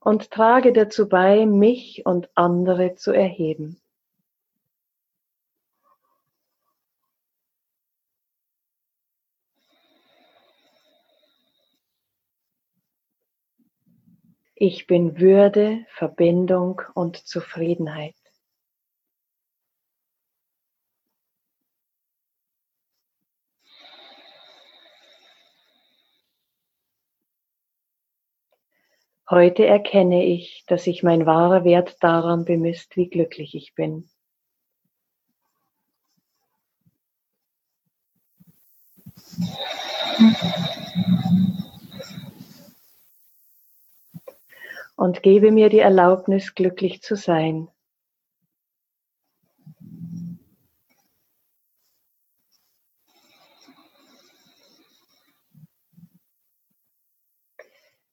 Und 0.00 0.30
trage 0.30 0.72
dazu 0.72 1.08
bei, 1.08 1.44
mich 1.46 2.06
und 2.06 2.30
andere 2.34 2.94
zu 2.94 3.12
erheben. 3.12 3.80
Ich 14.60 14.88
bin 14.88 15.20
Würde, 15.20 15.86
Verbindung 15.88 16.82
und 16.94 17.16
Zufriedenheit. 17.16 18.17
Heute 29.30 29.66
erkenne 29.66 30.24
ich, 30.24 30.64
dass 30.66 30.84
sich 30.84 31.02
mein 31.02 31.26
wahrer 31.26 31.64
Wert 31.64 31.96
daran 32.00 32.44
bemisst, 32.44 32.96
wie 32.96 33.08
glücklich 33.08 33.54
ich 33.54 33.74
bin. 33.74 34.08
und 44.98 45.22
gebe 45.22 45.52
mir 45.52 45.68
die 45.68 45.78
Erlaubnis, 45.78 46.56
glücklich 46.56 47.02
zu 47.02 47.14
sein. 47.14 47.68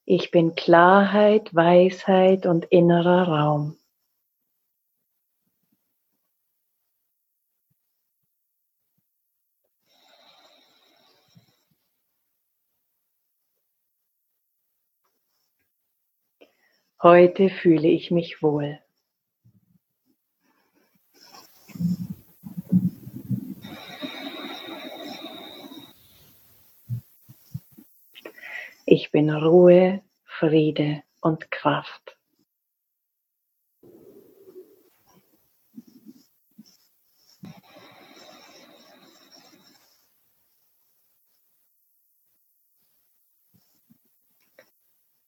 Ich 0.07 0.29
bin 0.29 0.53
Klarheit, 0.53 1.55
Weisheit 1.55 2.45
und 2.45 2.65
innerer 2.65 3.27
Raum. 3.27 3.75
Heute 17.01 17.49
fühle 17.49 17.87
ich 17.87 18.11
mich 18.11 18.43
wohl. 18.43 18.79
Ich 28.87 29.04
bin 29.15 29.29
Ruhe, 29.29 30.01
Friede 30.25 31.01
und 31.21 31.49
Kraft. 31.49 32.17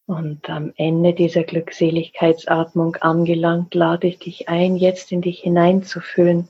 Und 0.06 0.50
am 0.50 0.74
Ende 0.76 1.14
dieser 1.14 1.44
Glückseligkeitsatmung 1.44 2.98
angelangt, 2.98 3.74
lade 3.74 4.08
ich 4.08 4.20
dich 4.20 4.50
ein, 4.50 4.76
jetzt 4.76 5.14
in 5.14 5.22
dich 5.22 5.40
hineinzufühlen. 5.40 6.50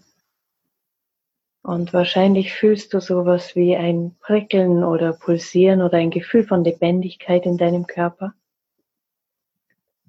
Und 1.68 1.92
wahrscheinlich 1.92 2.54
fühlst 2.54 2.94
du 2.94 3.02
sowas 3.02 3.54
wie 3.54 3.76
ein 3.76 4.16
Prickeln 4.22 4.86
oder 4.86 5.12
Pulsieren 5.12 5.82
oder 5.82 5.98
ein 5.98 6.12
Gefühl 6.12 6.46
von 6.46 6.64
Lebendigkeit 6.64 7.46
in 7.46 7.58
deinem 7.58 7.88
Körper. 7.88 8.34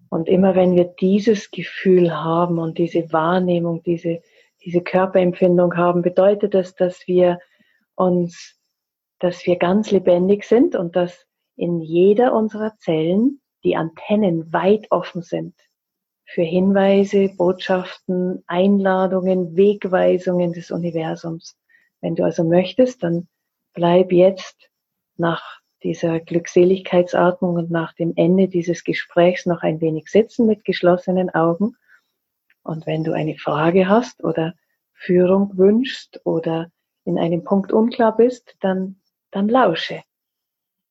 Und 0.09 0.29
immer 0.29 0.55
wenn 0.55 0.77
wir 0.77 0.85
dieses 0.85 1.51
Gefühl 1.51 2.15
haben 2.15 2.61
und 2.61 2.79
diese 2.79 3.13
Wahrnehmung, 3.13 3.83
diese, 3.83 4.23
diese 4.65 4.83
Körperempfindung 4.83 5.77
haben, 5.77 6.03
bedeutet 6.03 6.55
das, 6.55 6.77
dass 6.77 7.09
wir 7.09 7.41
uns, 7.97 8.57
dass 9.19 9.45
wir 9.45 9.57
ganz 9.57 9.91
lebendig 9.91 10.45
sind 10.45 10.77
und 10.77 10.95
dass 10.95 11.27
in 11.57 11.81
jeder 11.81 12.35
unserer 12.35 12.77
Zellen 12.79 13.41
die 13.65 13.75
Antennen 13.75 14.53
weit 14.53 14.87
offen 14.93 15.23
sind 15.23 15.57
für 16.29 16.43
Hinweise, 16.43 17.31
Botschaften, 17.31 18.45
Einladungen, 18.47 19.57
Wegweisungen 19.57 20.53
des 20.53 20.71
Universums. 20.71 21.57
Wenn 22.03 22.17
du 22.17 22.25
also 22.25 22.45
möchtest, 22.45 23.03
dann 23.03 23.29
bleib 23.73 24.13
jetzt 24.13 24.71
nach 25.17 25.43
dieser 25.83 26.21
Glückseligkeitsatmung 26.21 27.55
und 27.55 27.71
nach 27.71 27.95
dem 27.95 28.13
Ende 28.17 28.49
dieses 28.49 28.85
Gesprächs 28.85 29.47
noch 29.47 29.63
ein 29.63 29.81
wenig 29.81 30.09
sitzen 30.09 30.47
mit 30.47 30.67
geschlossenen 30.67 31.31
Augen. 31.31 31.77
Und 32.63 32.87
wenn 32.87 33.05
du 33.05 33.13
eine 33.13 33.39
Frage 33.39 33.89
hast 33.89 34.23
oder 34.23 34.53
Führung 34.93 35.57
wünschst 35.57 36.21
oder 36.25 36.71
in 37.05 37.19
einem 37.19 37.43
Punkt 37.43 37.73
unklar 37.73 38.15
bist, 38.15 38.55
dann, 38.61 38.97
dann 39.31 39.49
lausche. 39.49 40.03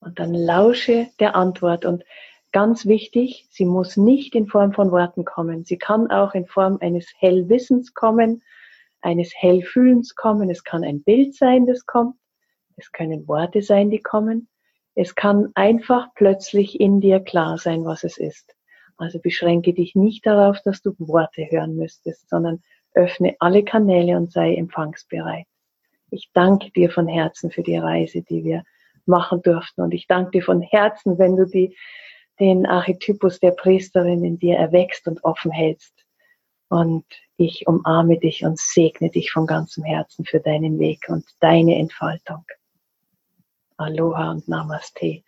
Und 0.00 0.18
dann 0.18 0.34
lausche 0.34 1.06
der 1.20 1.36
Antwort. 1.36 1.84
Und 1.84 2.02
ganz 2.52 2.86
wichtig, 2.86 3.46
sie 3.50 3.64
muss 3.64 3.96
nicht 3.96 4.34
in 4.34 4.46
Form 4.46 4.72
von 4.72 4.90
Worten 4.90 5.24
kommen. 5.24 5.64
Sie 5.64 5.78
kann 5.78 6.10
auch 6.10 6.34
in 6.34 6.46
Form 6.46 6.78
eines 6.80 7.06
Hellwissens 7.18 7.94
kommen, 7.94 8.42
eines 9.00 9.32
Hellfühlens 9.34 10.14
kommen. 10.14 10.50
Es 10.50 10.64
kann 10.64 10.84
ein 10.84 11.02
Bild 11.02 11.34
sein, 11.34 11.66
das 11.66 11.86
kommt. 11.86 12.16
Es 12.76 12.92
können 12.92 13.26
Worte 13.26 13.62
sein, 13.62 13.90
die 13.90 14.00
kommen. 14.00 14.48
Es 14.94 15.14
kann 15.14 15.50
einfach 15.54 16.08
plötzlich 16.14 16.80
in 16.80 17.00
dir 17.00 17.20
klar 17.20 17.58
sein, 17.58 17.84
was 17.84 18.04
es 18.04 18.18
ist. 18.18 18.54
Also 18.96 19.20
beschränke 19.20 19.72
dich 19.72 19.94
nicht 19.94 20.26
darauf, 20.26 20.60
dass 20.64 20.82
du 20.82 20.94
Worte 20.98 21.46
hören 21.50 21.76
müsstest, 21.76 22.28
sondern 22.28 22.62
öffne 22.94 23.36
alle 23.38 23.62
Kanäle 23.62 24.16
und 24.16 24.32
sei 24.32 24.54
empfangsbereit. 24.54 25.46
Ich 26.10 26.30
danke 26.32 26.70
dir 26.72 26.90
von 26.90 27.06
Herzen 27.06 27.50
für 27.50 27.62
die 27.62 27.76
Reise, 27.76 28.22
die 28.22 28.44
wir 28.44 28.64
machen 29.06 29.40
durften. 29.42 29.82
Und 29.82 29.94
ich 29.94 30.06
danke 30.06 30.32
dir 30.32 30.42
von 30.42 30.62
Herzen, 30.62 31.18
wenn 31.18 31.36
du 31.36 31.46
die, 31.46 31.76
den 32.40 32.66
Archetypus 32.66 33.40
der 33.40 33.52
Priesterin 33.52 34.24
in 34.24 34.38
dir 34.38 34.56
erwächst 34.56 35.06
und 35.08 35.22
offen 35.24 35.50
hältst. 35.50 35.92
Und 36.68 37.04
ich 37.36 37.66
umarme 37.66 38.18
dich 38.18 38.44
und 38.44 38.58
segne 38.58 39.10
dich 39.10 39.30
von 39.30 39.46
ganzem 39.46 39.84
Herzen 39.84 40.24
für 40.24 40.40
deinen 40.40 40.78
Weg 40.78 41.08
und 41.08 41.24
deine 41.40 41.76
Entfaltung. 41.76 42.44
Aloha 43.76 44.32
und 44.32 44.48
Namaste. 44.48 45.22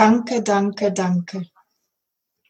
Danke, 0.00 0.42
danke, 0.42 0.92
danke. 0.92 1.46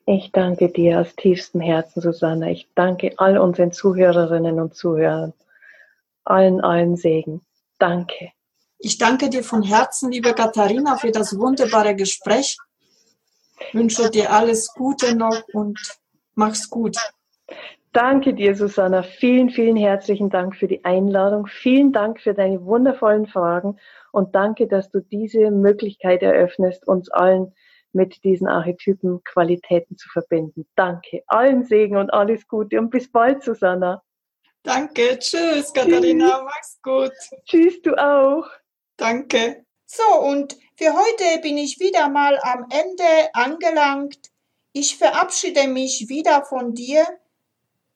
Ich 0.07 0.31
danke 0.31 0.69
dir 0.69 1.01
aus 1.01 1.17
tiefstem 1.17 1.61
Herzen, 1.61 2.01
Susanna. 2.01 2.49
Ich 2.49 2.71
danke 2.77 3.15
all 3.17 3.39
unseren 3.39 3.73
Zuhörerinnen 3.73 4.61
und 4.61 4.77
Zuhörern. 4.77 5.33
Allen, 6.23 6.61
allen 6.61 6.97
Segen. 6.97 7.41
Danke. 7.81 8.31
Ich 8.79 8.99
danke 8.99 9.31
dir 9.31 9.43
von 9.43 9.65
Herzen, 9.65 10.13
liebe 10.13 10.33
Katharina, 10.33 10.97
für 10.97 11.11
das 11.11 11.37
wunderbare 11.37 11.97
Gespräch. 11.97 12.57
Ich 13.59 13.75
wünsche 13.75 14.09
dir 14.11 14.33
alles 14.33 14.69
Gute 14.73 15.17
noch 15.17 15.43
und 15.53 15.81
mach's 16.37 16.71
gut. 16.71 16.99
Danke 17.93 18.35
dir, 18.35 18.55
Susanna. 18.55 19.03
Vielen, 19.03 19.51
vielen 19.51 19.77
herzlichen 19.77 20.31
Dank 20.31 20.55
für 20.55 20.69
die 20.69 20.85
Einladung. 20.85 21.49
Vielen 21.49 21.93
Dank 21.93 22.21
für 22.21 22.35
deine 22.35 22.65
wundervollen 22.65 23.27
Fragen 23.27 23.81
und 24.13 24.35
danke, 24.37 24.69
dass 24.69 24.91
du 24.91 25.01
diese 25.01 25.51
Möglichkeit 25.51 26.23
eröffnest, 26.23 26.87
uns 26.87 27.11
allen 27.11 27.53
mit 27.93 28.23
diesen 28.23 28.47
Archetypen 28.47 29.25
Qualitäten 29.25 29.97
zu 29.97 30.09
verbinden. 30.09 30.69
Danke. 30.77 31.25
Allen 31.27 31.65
Segen 31.65 31.97
und 31.97 32.11
alles 32.11 32.47
Gute 32.47 32.79
und 32.79 32.91
bis 32.91 33.11
bald, 33.11 33.43
Susanna. 33.43 34.03
Danke. 34.63 35.19
Tschüss, 35.19 35.73
Katharina. 35.73 36.43
Mach's 36.45 36.79
gut. 36.83 37.13
Tschüss, 37.45 37.83
du 37.83 37.97
auch. 37.97 38.47
Danke. 38.97 39.65
So, 39.87 40.21
und 40.21 40.57
für 40.77 40.93
heute 40.93 41.43
bin 41.43 41.59
ich 41.59 41.81
wieder 41.81 42.09
mal 42.09 42.39
am 42.43 42.67
Ende 42.71 43.35
angelangt. 43.35 44.31
Ich 44.73 44.97
verabschiede 44.97 45.67
mich 45.67 46.07
wieder 46.09 46.45
von 46.45 46.75
dir 46.75 47.05